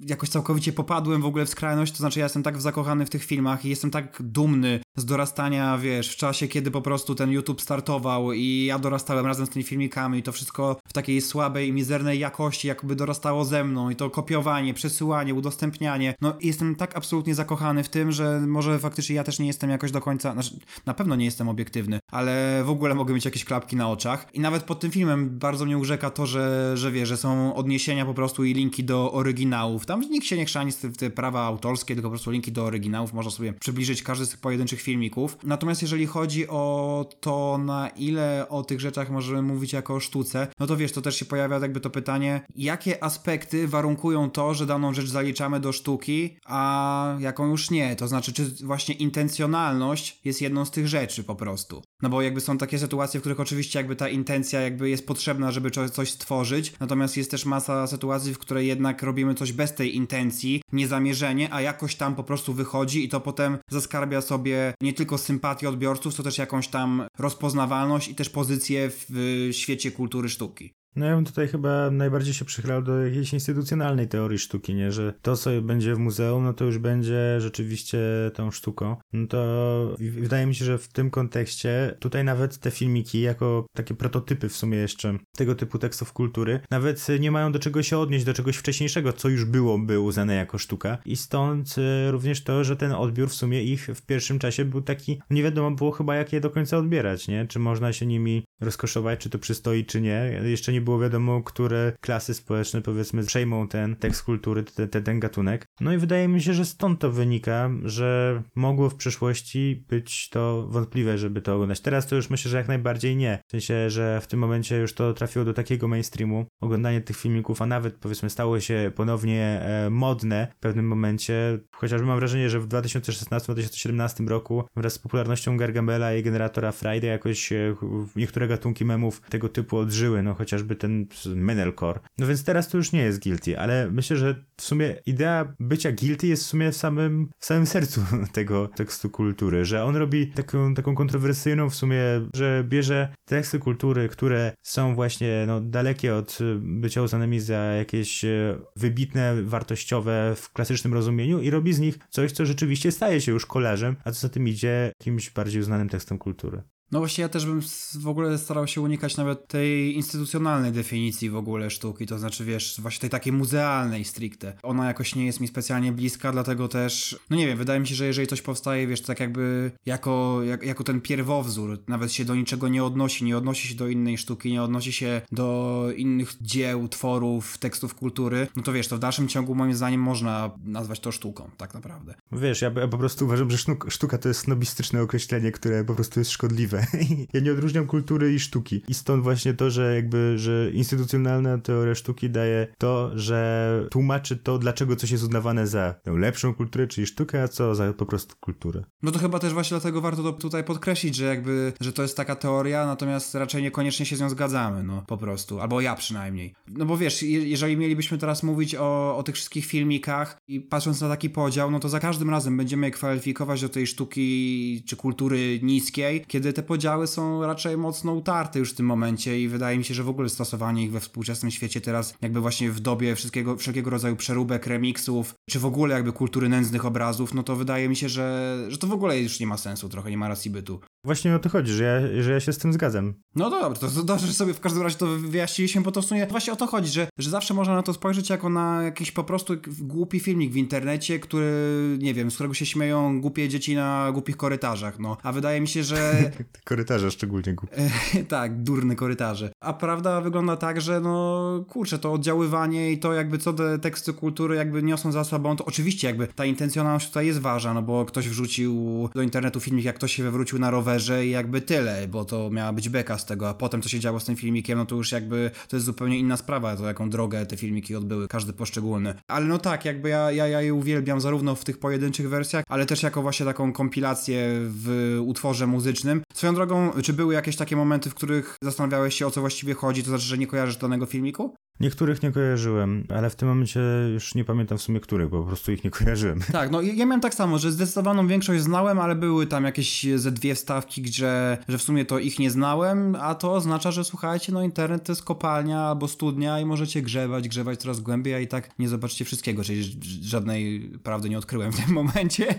jakoś 0.00 0.28
całkowicie 0.28 0.72
popadłem 0.72 1.22
w 1.22 1.26
ogóle 1.26 1.46
w 1.46 1.48
skrajność, 1.48 1.92
to 1.92 1.98
znaczy 1.98 2.18
ja 2.18 2.24
jestem 2.24 2.42
tak 2.42 2.60
zakochany 2.60 3.06
w 3.06 3.10
tych 3.10 3.24
filmach 3.24 3.64
i 3.64 3.68
jestem 3.68 3.90
tak 3.90 4.22
dumny 4.22 4.80
z 4.96 5.04
dorastania, 5.04 5.78
wiesz, 5.78 6.12
w 6.12 6.16
czasie, 6.16 6.48
kiedy 6.48 6.70
po 6.70 6.82
prostu 6.82 7.14
ten 7.14 7.30
YouTube 7.30 7.62
startował 7.62 8.32
i 8.32 8.64
ja 8.64 8.78
dorastałem 8.78 9.26
razem 9.26 9.46
z 9.46 9.50
tymi 9.50 9.64
filmikami 9.64 10.18
i 10.18 10.22
to 10.22 10.32
wszystko 10.32 10.76
w 10.88 10.92
takiej 10.92 11.20
słabej, 11.20 11.72
mizernej 11.72 12.18
jakości 12.18 12.68
jakby 12.68 12.96
dorastało 12.96 13.44
ze 13.44 13.64
mną 13.64 13.90
i 13.90 13.96
to 13.96 14.10
kopiowanie, 14.10 14.74
przesyłanie, 14.74 15.34
udostępnianie. 15.34 16.14
No 16.20 16.36
jestem 16.40 16.76
tak 16.76 16.96
absolutnie 16.96 17.34
zakochany 17.34 17.84
w 17.84 17.88
tym, 17.88 18.12
że 18.12 18.40
może 18.40 18.78
faktycznie 18.78 19.16
ja 19.16 19.24
też 19.24 19.38
nie 19.38 19.46
jestem 19.46 19.70
jakoś 19.70 19.90
do 19.90 20.00
końca, 20.00 20.32
znaczy 20.32 20.58
na 20.86 20.94
pewno 20.94 21.16
nie 21.16 21.24
jestem 21.24 21.48
obiektywny, 21.48 21.98
ale 22.12 22.62
w 22.64 22.70
ogóle 22.70 22.94
mogę 22.94 23.14
mieć 23.14 23.24
jakieś 23.24 23.44
klapki 23.44 23.76
na 23.76 23.90
oczach. 23.90 24.26
I 24.32 24.40
nawet 24.40 24.62
pod 24.62 24.80
tym 24.80 24.90
filmem 24.90 25.38
bardzo 25.38 25.66
mnie 25.66 25.78
urzeka 25.78 26.10
to, 26.10 26.26
że, 26.26 26.72
że 26.76 26.92
wie, 26.92 27.06
że 27.06 27.16
są 27.16 27.54
odniesienia 27.54 28.06
po 28.06 28.14
prostu 28.14 28.43
i 28.44 28.54
linki 28.54 28.84
do 28.84 29.12
oryginałów. 29.12 29.86
Tam 29.86 30.00
nikt 30.00 30.26
się 30.26 30.36
nie 30.36 30.44
chrzani 30.44 30.72
w 30.72 30.96
te 30.96 31.10
prawa 31.10 31.42
autorskie, 31.42 31.94
tylko 31.94 32.08
po 32.08 32.12
prostu 32.12 32.30
linki 32.30 32.52
do 32.52 32.64
oryginałów. 32.64 33.12
Można 33.12 33.30
sobie 33.30 33.52
przybliżyć 33.52 34.02
każdy 34.02 34.26
z 34.26 34.30
tych 34.30 34.40
pojedynczych 34.40 34.80
filmików. 34.80 35.38
Natomiast 35.42 35.82
jeżeli 35.82 36.06
chodzi 36.06 36.48
o 36.48 37.06
to, 37.20 37.58
na 37.58 37.88
ile 37.88 38.48
o 38.48 38.62
tych 38.62 38.80
rzeczach 38.80 39.10
możemy 39.10 39.42
mówić 39.42 39.72
jako 39.72 39.94
o 39.94 40.00
sztuce, 40.00 40.46
no 40.60 40.66
to 40.66 40.76
wiesz, 40.76 40.92
to 40.92 41.02
też 41.02 41.16
się 41.16 41.24
pojawia 41.24 41.58
jakby 41.58 41.80
to 41.80 41.90
pytanie, 41.90 42.40
jakie 42.54 43.04
aspekty 43.04 43.68
warunkują 43.68 44.30
to, 44.30 44.54
że 44.54 44.66
daną 44.66 44.94
rzecz 44.94 45.08
zaliczamy 45.08 45.60
do 45.60 45.72
sztuki, 45.72 46.36
a 46.44 47.16
jaką 47.20 47.46
już 47.46 47.70
nie. 47.70 47.96
To 47.96 48.08
znaczy, 48.08 48.32
czy 48.32 48.44
właśnie 48.64 48.94
intencjonalność 48.94 50.20
jest 50.24 50.42
jedną 50.42 50.64
z 50.64 50.70
tych 50.70 50.88
rzeczy 50.88 51.24
po 51.24 51.34
prostu. 51.34 51.82
No 52.02 52.08
bo 52.08 52.22
jakby 52.22 52.40
są 52.40 52.58
takie 52.58 52.78
sytuacje, 52.78 53.20
w 53.20 53.22
których 53.22 53.40
oczywiście 53.40 53.78
jakby 53.78 53.96
ta 53.96 54.08
intencja 54.08 54.60
jakby 54.60 54.90
jest 54.90 55.06
potrzebna, 55.06 55.50
żeby 55.50 55.70
coś 55.70 56.10
stworzyć, 56.10 56.72
natomiast 56.80 57.16
jest 57.16 57.30
też 57.30 57.46
masa 57.46 57.86
sytuacji, 57.86 58.23
w 58.32 58.38
której 58.38 58.66
jednak 58.66 59.02
robimy 59.02 59.34
coś 59.34 59.52
bez 59.52 59.74
tej 59.74 59.96
intencji, 59.96 60.62
niezamierzenie, 60.72 61.48
a 61.52 61.60
jakoś 61.60 61.96
tam 61.96 62.14
po 62.14 62.24
prostu 62.24 62.54
wychodzi 62.54 63.04
i 63.04 63.08
to 63.08 63.20
potem 63.20 63.58
zaskarbia 63.70 64.20
sobie 64.20 64.74
nie 64.82 64.92
tylko 64.92 65.18
sympatię 65.18 65.68
odbiorców, 65.68 66.14
to 66.14 66.22
też 66.22 66.38
jakąś 66.38 66.68
tam 66.68 67.06
rozpoznawalność 67.18 68.08
i 68.08 68.14
też 68.14 68.30
pozycję 68.30 68.90
w 68.90 69.48
świecie 69.52 69.90
kultury 69.90 70.28
sztuki. 70.28 70.72
No 70.96 71.06
ja 71.06 71.14
bym 71.14 71.24
tutaj 71.24 71.48
chyba 71.48 71.90
najbardziej 71.90 72.34
się 72.34 72.44
przychylał 72.44 72.82
do 72.82 73.04
jakiejś 73.04 73.32
instytucjonalnej 73.32 74.08
teorii 74.08 74.38
sztuki, 74.38 74.74
nie? 74.74 74.92
Że 74.92 75.14
to, 75.22 75.36
co 75.36 75.62
będzie 75.62 75.94
w 75.94 75.98
muzeum, 75.98 76.44
no 76.44 76.52
to 76.52 76.64
już 76.64 76.78
będzie 76.78 77.40
rzeczywiście 77.40 77.98
tą 78.34 78.50
sztuką. 78.50 78.96
No 79.12 79.26
to 79.26 79.96
wydaje 79.98 80.46
mi 80.46 80.54
się, 80.54 80.64
że 80.64 80.78
w 80.78 80.88
tym 80.88 81.10
kontekście 81.10 81.96
tutaj 82.00 82.24
nawet 82.24 82.58
te 82.58 82.70
filmiki, 82.70 83.20
jako 83.20 83.66
takie 83.76 83.94
prototypy 83.94 84.48
w 84.48 84.56
sumie 84.56 84.78
jeszcze 84.78 85.18
tego 85.36 85.54
typu 85.54 85.78
tekstów 85.78 86.12
kultury, 86.12 86.60
nawet 86.70 87.06
nie 87.20 87.30
mają 87.30 87.52
do 87.52 87.58
czego 87.58 87.82
się 87.82 87.98
odnieść, 87.98 88.24
do 88.24 88.34
czegoś 88.34 88.56
wcześniejszego, 88.56 89.12
co 89.12 89.28
już 89.28 89.44
byłoby 89.44 90.00
uznane 90.00 90.34
jako 90.34 90.58
sztuka. 90.58 90.98
I 91.04 91.16
stąd 91.16 91.74
e, 91.78 92.10
również 92.10 92.44
to, 92.44 92.64
że 92.64 92.76
ten 92.76 92.92
odbiór 92.92 93.28
w 93.28 93.34
sumie 93.34 93.62
ich 93.62 93.88
w 93.94 94.02
pierwszym 94.02 94.38
czasie 94.38 94.64
był 94.64 94.82
taki, 94.82 95.20
nie 95.30 95.42
wiadomo 95.42 95.70
było 95.70 95.90
chyba 95.90 96.14
jak 96.14 96.32
je 96.32 96.40
do 96.40 96.50
końca 96.50 96.78
odbierać, 96.78 97.28
nie? 97.28 97.46
Czy 97.46 97.58
można 97.58 97.92
się 97.92 98.06
nimi 98.06 98.44
rozkoszować, 98.60 99.20
czy 99.20 99.30
to 99.30 99.38
przystoi, 99.38 99.84
czy 99.84 100.00
nie. 100.00 100.40
Jeszcze 100.44 100.72
nie 100.72 100.83
było 100.84 100.98
wiadomo, 100.98 101.42
które 101.42 101.92
klasy 102.00 102.34
społeczne, 102.34 102.82
powiedzmy, 102.82 103.24
przejmą 103.24 103.68
ten 103.68 103.96
tekst 103.96 104.22
kultury, 104.22 104.62
ten, 104.62 104.88
ten, 104.88 105.02
ten 105.04 105.20
gatunek. 105.20 105.66
No 105.80 105.92
i 105.92 105.98
wydaje 105.98 106.28
mi 106.28 106.42
się, 106.42 106.54
że 106.54 106.64
stąd 106.64 107.00
to 107.00 107.10
wynika, 107.10 107.70
że 107.84 108.42
mogło 108.54 108.90
w 108.90 108.94
przeszłości 108.94 109.84
być 109.88 110.28
to 110.28 110.66
wątpliwe, 110.68 111.18
żeby 111.18 111.42
to 111.42 111.54
oglądać. 111.54 111.80
Teraz 111.80 112.06
to 112.06 112.16
już 112.16 112.30
myślę, 112.30 112.50
że 112.50 112.56
jak 112.56 112.68
najbardziej 112.68 113.16
nie. 113.16 113.38
W 113.48 113.50
sensie, 113.50 113.90
że 113.90 114.20
w 114.20 114.26
tym 114.26 114.40
momencie 114.40 114.76
już 114.76 114.94
to 114.94 115.14
trafiło 115.14 115.44
do 115.44 115.54
takiego 115.54 115.88
mainstreamu, 115.88 116.46
oglądanie 116.60 117.00
tych 117.00 117.16
filmików, 117.16 117.62
a 117.62 117.66
nawet 117.66 117.94
powiedzmy 117.94 118.30
stało 118.30 118.60
się 118.60 118.92
ponownie 118.94 119.60
e, 119.62 119.90
modne 119.90 120.46
w 120.56 120.60
pewnym 120.60 120.88
momencie, 120.88 121.58
chociażby 121.72 122.06
mam 122.06 122.18
wrażenie, 122.18 122.50
że 122.50 122.60
w 122.60 122.68
2016-2017 122.68 124.28
roku 124.28 124.64
wraz 124.76 124.92
z 124.92 124.98
popularnością 124.98 125.56
Gargamela 125.56 126.14
i 126.14 126.22
generatora 126.22 126.72
Friday 126.72 127.10
jakoś 127.10 127.52
e, 127.52 127.74
niektóre 128.16 128.48
gatunki 128.48 128.84
memów 128.84 129.20
tego 129.20 129.48
typu 129.48 129.76
odżyły, 129.76 130.22
no 130.22 130.34
chociażby 130.34 130.73
ten 130.74 131.06
Menelcore. 131.36 132.00
No 132.18 132.26
więc 132.26 132.44
teraz 132.44 132.68
to 132.68 132.76
już 132.76 132.92
nie 132.92 133.02
jest 133.02 133.22
guilty, 133.22 133.58
ale 133.58 133.90
myślę, 133.90 134.16
że 134.16 134.44
w 134.56 134.62
sumie 134.62 134.96
idea 135.06 135.54
bycia 135.60 135.92
guilty 135.92 136.26
jest 136.26 136.44
w 136.44 136.46
sumie 136.46 136.72
w 136.72 136.76
samym, 136.76 137.28
w 137.38 137.46
samym 137.46 137.66
sercu 137.66 138.00
tego 138.32 138.68
tekstu 138.68 139.10
kultury, 139.10 139.64
że 139.64 139.84
on 139.84 139.96
robi 139.96 140.26
taką, 140.26 140.74
taką 140.74 140.94
kontrowersyjną 140.94 141.70
w 141.70 141.74
sumie, 141.74 142.02
że 142.34 142.64
bierze 142.68 143.14
teksty 143.24 143.58
kultury, 143.58 144.08
które 144.08 144.52
są 144.62 144.94
właśnie 144.94 145.44
no, 145.46 145.60
dalekie 145.60 146.14
od 146.14 146.38
bycia 146.60 147.02
uznanymi 147.02 147.40
za 147.40 147.56
jakieś 147.56 148.24
e, 148.24 148.58
wybitne, 148.76 149.42
wartościowe 149.42 150.34
w 150.36 150.52
klasycznym 150.52 150.94
rozumieniu 150.94 151.40
i 151.40 151.50
robi 151.50 151.72
z 151.72 151.78
nich 151.78 151.98
coś, 152.10 152.32
co 152.32 152.46
rzeczywiście 152.46 152.92
staje 152.92 153.20
się 153.20 153.32
już 153.32 153.46
kolarzem, 153.46 153.96
a 154.04 154.12
co 154.12 154.20
za 154.20 154.28
tym 154.28 154.48
idzie 154.48 154.92
jakimś 155.00 155.30
bardziej 155.30 155.60
uznanym 155.60 155.88
tekstem 155.88 156.18
kultury. 156.18 156.62
No 156.92 156.98
właśnie 156.98 157.22
ja 157.22 157.28
też 157.28 157.46
bym 157.46 157.60
w 157.94 158.08
ogóle 158.08 158.38
starał 158.38 158.66
się 158.66 158.80
unikać 158.80 159.16
nawet 159.16 159.48
tej 159.48 159.96
instytucjonalnej 159.96 160.72
definicji 160.72 161.30
w 161.30 161.36
ogóle 161.36 161.70
sztuki, 161.70 162.06
to 162.06 162.18
znaczy 162.18 162.44
wiesz, 162.44 162.80
właśnie 162.80 163.00
tej 163.00 163.10
takiej 163.10 163.32
muzealnej 163.32 164.04
stricte. 164.04 164.52
Ona 164.62 164.86
jakoś 164.86 165.14
nie 165.14 165.26
jest 165.26 165.40
mi 165.40 165.48
specjalnie 165.48 165.92
bliska, 165.92 166.32
dlatego 166.32 166.68
też, 166.68 167.18
no 167.30 167.36
nie 167.36 167.46
wiem, 167.46 167.58
wydaje 167.58 167.80
mi 167.80 167.86
się, 167.86 167.94
że 167.94 168.06
jeżeli 168.06 168.28
coś 168.28 168.42
powstaje, 168.42 168.86
wiesz, 168.86 169.02
tak 169.02 169.20
jakby 169.20 169.70
jako, 169.86 170.42
jak, 170.42 170.62
jako 170.62 170.84
ten 170.84 171.00
pierwowzór, 171.00 171.78
nawet 171.88 172.12
się 172.12 172.24
do 172.24 172.34
niczego 172.34 172.68
nie 172.68 172.84
odnosi, 172.84 173.24
nie 173.24 173.36
odnosi 173.36 173.68
się 173.68 173.74
do 173.74 173.88
innej 173.88 174.18
sztuki, 174.18 174.52
nie 174.52 174.62
odnosi 174.62 174.92
się 174.92 175.22
do 175.32 175.88
innych 175.96 176.32
dzieł, 176.40 176.88
tworów, 176.88 177.58
tekstów 177.58 177.94
kultury, 177.94 178.46
no 178.56 178.62
to 178.62 178.72
wiesz, 178.72 178.88
to 178.88 178.96
w 178.96 179.00
dalszym 179.00 179.28
ciągu 179.28 179.54
moim 179.54 179.74
zdaniem 179.74 180.00
można 180.00 180.50
nazwać 180.64 181.00
to 181.00 181.12
sztuką, 181.12 181.50
tak 181.56 181.74
naprawdę. 181.74 182.14
Wiesz, 182.32 182.62
ja, 182.62 182.72
ja 182.76 182.88
po 182.88 182.98
prostu 182.98 183.24
uważam, 183.24 183.50
że 183.50 183.58
sztuka 183.88 184.18
to 184.18 184.28
jest 184.28 184.40
snobistyczne 184.40 185.02
określenie, 185.02 185.52
które 185.52 185.84
po 185.84 185.94
prostu 185.94 186.20
jest 186.20 186.30
szkodliwe 186.30 186.83
ja 187.34 187.40
nie 187.40 187.52
odróżniam 187.52 187.86
kultury 187.86 188.34
i 188.34 188.40
sztuki. 188.40 188.82
I 188.88 188.94
stąd 188.94 189.22
właśnie 189.22 189.54
to, 189.54 189.70
że 189.70 189.94
jakby, 189.94 190.38
że 190.38 190.70
instytucjonalna 190.70 191.58
teoria 191.58 191.94
sztuki 191.94 192.30
daje 192.30 192.66
to, 192.78 193.10
że 193.14 193.86
tłumaczy 193.90 194.36
to, 194.36 194.58
dlaczego 194.58 194.96
coś 194.96 195.10
jest 195.10 195.24
uznawane 195.24 195.66
za 195.66 195.94
lepszą 196.06 196.54
kulturę, 196.54 196.86
czyli 196.86 197.06
sztukę, 197.06 197.42
a 197.42 197.48
co 197.48 197.74
za 197.74 197.92
po 197.92 198.06
prostu 198.06 198.34
kulturę. 198.40 198.84
No 199.02 199.10
to 199.10 199.18
chyba 199.18 199.38
też 199.38 199.52
właśnie 199.52 199.74
dlatego 199.74 200.00
warto 200.00 200.22
to 200.22 200.32
tutaj 200.32 200.64
podkreślić, 200.64 201.16
że 201.16 201.24
jakby, 201.24 201.72
że 201.80 201.92
to 201.92 202.02
jest 202.02 202.16
taka 202.16 202.36
teoria, 202.36 202.86
natomiast 202.86 203.34
raczej 203.34 203.62
niekoniecznie 203.62 204.06
się 204.06 204.16
z 204.16 204.20
nią 204.20 204.28
zgadzamy, 204.28 204.82
no 204.82 205.04
po 205.06 205.16
prostu. 205.16 205.60
Albo 205.60 205.80
ja 205.80 205.94
przynajmniej. 205.94 206.54
No 206.68 206.84
bo 206.84 206.96
wiesz, 206.96 207.22
jeżeli 207.22 207.76
mielibyśmy 207.76 208.18
teraz 208.18 208.42
mówić 208.42 208.74
o, 208.74 209.16
o 209.16 209.22
tych 209.22 209.34
wszystkich 209.34 209.66
filmikach 209.66 210.38
i 210.48 210.60
patrząc 210.60 211.00
na 211.00 211.08
taki 211.08 211.30
podział, 211.30 211.70
no 211.70 211.80
to 211.80 211.88
za 211.88 212.00
każdym 212.00 212.30
razem 212.30 212.56
będziemy 212.56 212.90
kwalifikować 212.90 213.60
do 213.60 213.68
tej 213.68 213.86
sztuki 213.86 214.84
czy 214.86 214.96
kultury 214.96 215.60
niskiej, 215.62 216.24
kiedy 216.26 216.52
te 216.52 216.62
podziały 216.64 217.06
są 217.06 217.46
raczej 217.46 217.76
mocno 217.76 218.12
utarte 218.12 218.58
już 218.58 218.72
w 218.72 218.74
tym 218.74 218.86
momencie 218.86 219.40
i 219.40 219.48
wydaje 219.48 219.78
mi 219.78 219.84
się, 219.84 219.94
że 219.94 220.02
w 220.02 220.08
ogóle 220.08 220.28
stosowanie 220.28 220.84
ich 220.84 220.92
we 220.92 221.00
współczesnym 221.00 221.50
świecie 221.50 221.80
teraz, 221.80 222.14
jakby 222.22 222.40
właśnie 222.40 222.70
w 222.70 222.80
dobie 222.80 223.16
wszystkiego, 223.16 223.56
wszelkiego 223.56 223.90
rodzaju 223.90 224.16
przeróbek, 224.16 224.66
remixów, 224.66 225.34
czy 225.50 225.58
w 225.58 225.66
ogóle 225.66 225.94
jakby 225.94 226.12
kultury 226.12 226.48
nędznych 226.48 226.84
obrazów, 226.84 227.34
no 227.34 227.42
to 227.42 227.56
wydaje 227.56 227.88
mi 227.88 227.96
się, 227.96 228.08
że, 228.08 228.58
że 228.68 228.78
to 228.78 228.86
w 228.86 228.92
ogóle 228.92 229.20
już 229.20 229.40
nie 229.40 229.46
ma 229.46 229.56
sensu, 229.56 229.88
trochę 229.88 230.10
nie 230.10 230.18
ma 230.18 230.28
racji 230.28 230.50
bytu. 230.50 230.80
Właśnie 231.04 231.36
o 231.36 231.38
to 231.38 231.48
chodzi, 231.48 231.72
że 231.72 231.84
ja, 231.84 232.22
że 232.22 232.32
ja 232.32 232.40
się 232.40 232.52
z 232.52 232.58
tym 232.58 232.72
zgadzam. 232.72 233.14
No 233.36 233.50
dobra, 233.50 233.70
to, 233.70 233.88
to 233.88 234.02
dobrze, 234.02 234.26
że 234.26 234.32
sobie 234.32 234.54
w 234.54 234.60
każdym 234.60 234.82
razie 234.82 234.96
to 234.96 235.06
wyjaśniliśmy, 235.06 235.82
bo 235.82 235.92
to 235.92 236.02
w 236.02 236.04
sumie 236.04 236.26
właśnie 236.26 236.52
o 236.52 236.56
to 236.56 236.66
chodzi, 236.66 236.92
że, 236.92 237.08
że 237.18 237.30
zawsze 237.30 237.54
można 237.54 237.74
na 237.74 237.82
to 237.82 237.94
spojrzeć 237.94 238.30
jako 238.30 238.48
na 238.48 238.82
jakiś 238.82 239.12
po 239.12 239.24
prostu 239.24 239.54
głupi 239.80 240.20
filmik 240.20 240.52
w 240.52 240.56
internecie, 240.56 241.18
który, 241.18 241.52
nie 242.00 242.14
wiem, 242.14 242.30
z 242.30 242.34
którego 242.34 242.54
się 242.54 242.66
śmieją 242.66 243.20
głupie 243.20 243.48
dzieci 243.48 243.76
na 243.76 244.10
głupich 244.12 244.36
korytarzach, 244.36 244.98
no. 244.98 245.16
A 245.22 245.32
wydaje 245.32 245.60
mi 245.60 245.68
się, 245.68 245.84
że... 245.84 246.30
korytarze 246.64 247.10
szczególnie 247.10 247.54
głupie. 247.54 247.90
tak, 248.28 248.62
durne 248.62 248.96
korytarze. 248.96 249.52
A 249.60 249.72
prawda 249.72 250.20
wygląda 250.20 250.56
tak, 250.56 250.80
że 250.80 251.00
no, 251.00 251.64
kurczę, 251.68 251.98
to 251.98 252.12
oddziaływanie 252.12 252.92
i 252.92 252.98
to 252.98 253.12
jakby 253.12 253.38
co 253.38 253.52
te 253.52 253.78
teksty 253.78 254.12
kultury 254.12 254.56
jakby 254.56 254.82
niosą 254.82 255.12
za 255.12 255.24
sobą, 255.24 255.56
to 255.56 255.64
oczywiście 255.64 256.06
jakby 256.06 256.26
ta 256.26 256.44
intencjonalność 256.44 257.08
tutaj 257.08 257.26
jest 257.26 257.38
ważna, 257.38 257.74
no 257.74 257.82
bo 257.82 258.04
ktoś 258.04 258.28
wrzucił 258.28 259.08
do 259.14 259.22
internetu 259.22 259.60
filmik, 259.60 259.84
jak 259.84 259.96
ktoś 259.96 260.12
się 260.12 260.22
wywrócił 260.22 260.58
na 260.58 260.70
rowerze, 260.70 260.93
rowerze 260.94 261.26
i 261.26 261.30
jakby 261.30 261.60
tyle, 261.60 262.08
bo 262.08 262.24
to 262.24 262.50
miała 262.50 262.72
być 262.72 262.88
beka 262.88 263.18
z 263.18 263.26
tego, 263.26 263.48
a 263.48 263.54
potem 263.54 263.82
co 263.82 263.88
się 263.88 264.00
działo 264.00 264.20
z 264.20 264.24
tym 264.24 264.36
filmikiem, 264.36 264.78
no 264.78 264.86
to 264.86 264.96
już 264.96 265.12
jakby 265.12 265.50
to 265.68 265.76
jest 265.76 265.86
zupełnie 265.86 266.18
inna 266.18 266.36
sprawa, 266.36 266.76
to 266.76 266.86
jaką 266.86 267.10
drogę 267.10 267.46
te 267.46 267.56
filmiki 267.56 267.96
odbyły, 267.96 268.28
każdy 268.28 268.52
poszczególny. 268.52 269.14
Ale 269.28 269.46
no 269.46 269.58
tak, 269.58 269.84
jakby 269.84 270.08
ja, 270.08 270.32
ja, 270.32 270.46
ja 270.46 270.62
je 270.62 270.74
uwielbiam 270.74 271.20
zarówno 271.20 271.54
w 271.54 271.64
tych 271.64 271.78
pojedynczych 271.78 272.28
wersjach, 272.28 272.64
ale 272.68 272.86
też 272.86 273.02
jako 273.02 273.22
właśnie 273.22 273.46
taką 273.46 273.72
kompilację 273.72 274.48
w 274.60 275.18
utworze 275.22 275.66
muzycznym. 275.66 276.22
Swoją 276.34 276.54
drogą, 276.54 276.90
czy 277.02 277.12
były 277.12 277.34
jakieś 277.34 277.56
takie 277.56 277.76
momenty, 277.76 278.10
w 278.10 278.14
których 278.14 278.56
zastanawiałeś 278.62 279.14
się 279.14 279.26
o 279.26 279.30
co 279.30 279.40
właściwie 279.40 279.74
chodzi, 279.74 280.02
to 280.02 280.08
znaczy, 280.08 280.24
że 280.24 280.38
nie 280.38 280.46
kojarzysz 280.46 280.76
danego 280.76 281.06
filmiku? 281.06 281.54
Niektórych 281.80 282.22
nie 282.22 282.32
kojarzyłem, 282.32 283.06
ale 283.08 283.30
w 283.30 283.36
tym 283.36 283.48
momencie 283.48 283.80
już 284.12 284.34
nie 284.34 284.44
pamiętam 284.44 284.78
w 284.78 284.82
sumie 284.82 285.00
których, 285.00 285.28
bo 285.28 285.40
po 285.40 285.46
prostu 285.46 285.72
ich 285.72 285.84
nie 285.84 285.90
kojarzyłem. 285.90 286.40
Tak, 286.52 286.70
no 286.70 286.82
ja 286.82 287.06
miałem 287.06 287.20
tak 287.20 287.34
samo, 287.34 287.58
że 287.58 287.72
zdecydowaną 287.72 288.26
większość 288.26 288.62
znałem, 288.62 288.98
ale 288.98 289.14
były 289.14 289.46
tam 289.46 289.64
jakieś 289.64 290.06
ze 290.16 290.32
dwie 290.32 290.54
wstawki, 290.54 291.02
gdzie, 291.02 291.58
że 291.68 291.78
w 291.78 291.82
sumie 291.82 292.04
to 292.04 292.18
ich 292.18 292.38
nie 292.38 292.50
znałem, 292.50 293.16
a 293.20 293.34
to 293.34 293.52
oznacza, 293.52 293.90
że 293.90 294.04
słuchajcie, 294.04 294.52
no 294.52 294.62
internet 294.62 295.04
to 295.04 295.12
jest 295.12 295.22
kopalnia 295.22 295.80
albo 295.80 296.08
studnia 296.08 296.60
i 296.60 296.64
możecie 296.64 297.02
grzebać, 297.02 297.48
grzebać 297.48 297.80
coraz 297.80 298.00
głębiej, 298.00 298.34
a 298.34 298.40
i 298.40 298.48
tak 298.48 298.70
nie 298.78 298.88
zobaczycie 298.88 299.24
wszystkiego, 299.24 299.64
czyli 299.64 300.00
żadnej 300.22 300.90
prawdy 301.02 301.28
nie 301.28 301.38
odkryłem 301.38 301.72
w 301.72 301.76
tym 301.76 301.94
momencie. 302.02 302.54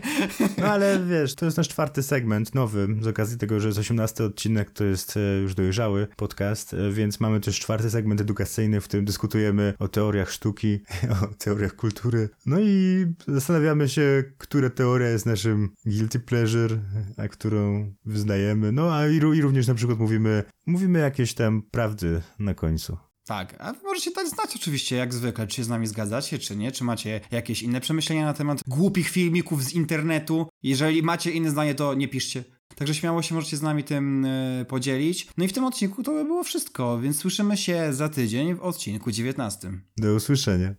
No 0.57 0.67
ale 0.67 1.05
wiesz, 1.05 1.35
to 1.35 1.45
jest 1.45 1.57
nasz 1.57 1.67
czwarty 1.67 2.03
segment, 2.03 2.55
nowy, 2.55 2.87
z 3.01 3.07
okazji 3.07 3.37
tego, 3.37 3.59
że 3.59 3.67
jest 3.67 3.79
18 3.79 4.23
odcinek, 4.23 4.71
to 4.71 4.83
jest 4.83 5.17
e, 5.17 5.19
już 5.41 5.55
dojrzały 5.55 6.07
podcast, 6.15 6.73
e, 6.73 6.91
więc 6.91 7.19
mamy 7.19 7.39
też 7.39 7.59
czwarty 7.59 7.89
segment 7.89 8.21
edukacyjny, 8.21 8.81
w 8.81 8.87
którym 8.87 9.04
dyskutujemy 9.05 9.73
o 9.79 9.87
teoriach 9.87 10.31
sztuki, 10.31 10.79
o 11.23 11.27
teoriach 11.37 11.75
kultury. 11.75 12.29
No 12.45 12.59
i 12.59 13.05
zastanawiamy 13.27 13.89
się, 13.89 14.23
która 14.37 14.69
teoria 14.69 15.09
jest 15.09 15.25
naszym 15.25 15.69
guilty 15.85 16.19
pleasure, 16.19 16.79
a 17.17 17.27
którą 17.27 17.91
wyznajemy. 18.05 18.71
No 18.71 18.95
a 18.95 19.07
i, 19.07 19.15
i 19.15 19.41
również 19.41 19.67
na 19.67 19.75
przykład 19.75 19.99
mówimy, 19.99 20.43
mówimy 20.65 20.99
jakieś 20.99 21.33
tam 21.33 21.61
prawdy 21.61 22.21
na 22.39 22.53
końcu. 22.53 22.97
Tak, 23.25 23.55
a 23.59 23.73
wy 23.73 23.79
możecie 23.83 24.11
dać 24.11 24.29
znać 24.29 24.55
oczywiście, 24.55 24.95
jak 24.95 25.13
zwykle, 25.13 25.47
czy 25.47 25.55
się 25.55 25.63
z 25.63 25.69
nami 25.69 25.87
zgadzacie, 25.87 26.39
czy 26.39 26.55
nie, 26.55 26.71
czy 26.71 26.83
macie 26.83 27.21
jakieś 27.31 27.63
inne 27.63 27.81
przemyślenia 27.81 28.25
na 28.25 28.33
temat 28.33 28.59
głupich 28.67 29.09
filmików 29.09 29.63
z 29.63 29.73
internetu. 29.73 30.47
Jeżeli 30.63 31.03
macie 31.03 31.31
inne 31.31 31.49
zdanie, 31.49 31.75
to 31.75 31.93
nie 31.93 32.07
piszcie. 32.07 32.43
Także 32.75 32.93
śmiało 32.93 33.21
się 33.21 33.35
możecie 33.35 33.57
z 33.57 33.61
nami 33.61 33.83
tym 33.83 34.25
y, 34.25 34.65
podzielić. 34.69 35.27
No 35.37 35.45
i 35.45 35.47
w 35.47 35.53
tym 35.53 35.63
odcinku 35.63 36.03
to 36.03 36.11
by 36.11 36.25
było 36.25 36.43
wszystko, 36.43 36.99
więc 36.99 37.19
słyszymy 37.19 37.57
się 37.57 37.93
za 37.93 38.09
tydzień 38.09 38.55
w 38.55 38.61
odcinku 38.61 39.11
19. 39.11 39.71
Do 39.97 40.15
usłyszenia. 40.15 40.75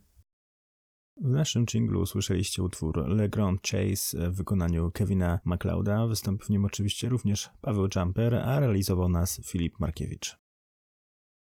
W 1.21 1.31
naszym 1.31 1.67
jinglu 1.67 2.01
usłyszeliście 2.01 2.63
utwór 2.63 3.09
Le 3.09 3.29
Grand 3.29 3.63
Chase 3.63 4.31
w 4.31 4.37
wykonaniu 4.37 4.91
Kevina 4.95 5.41
MacLeoda. 5.45 6.07
Wystąpił 6.07 6.47
w 6.47 6.51
nim 6.51 6.65
oczywiście 6.65 7.09
również 7.09 7.51
Paweł 7.61 7.89
Jumper, 7.97 8.35
a 8.35 8.61
realizował 8.61 9.09
nas 9.09 9.41
Filip 9.45 9.81
Markiewicz. 9.81 10.46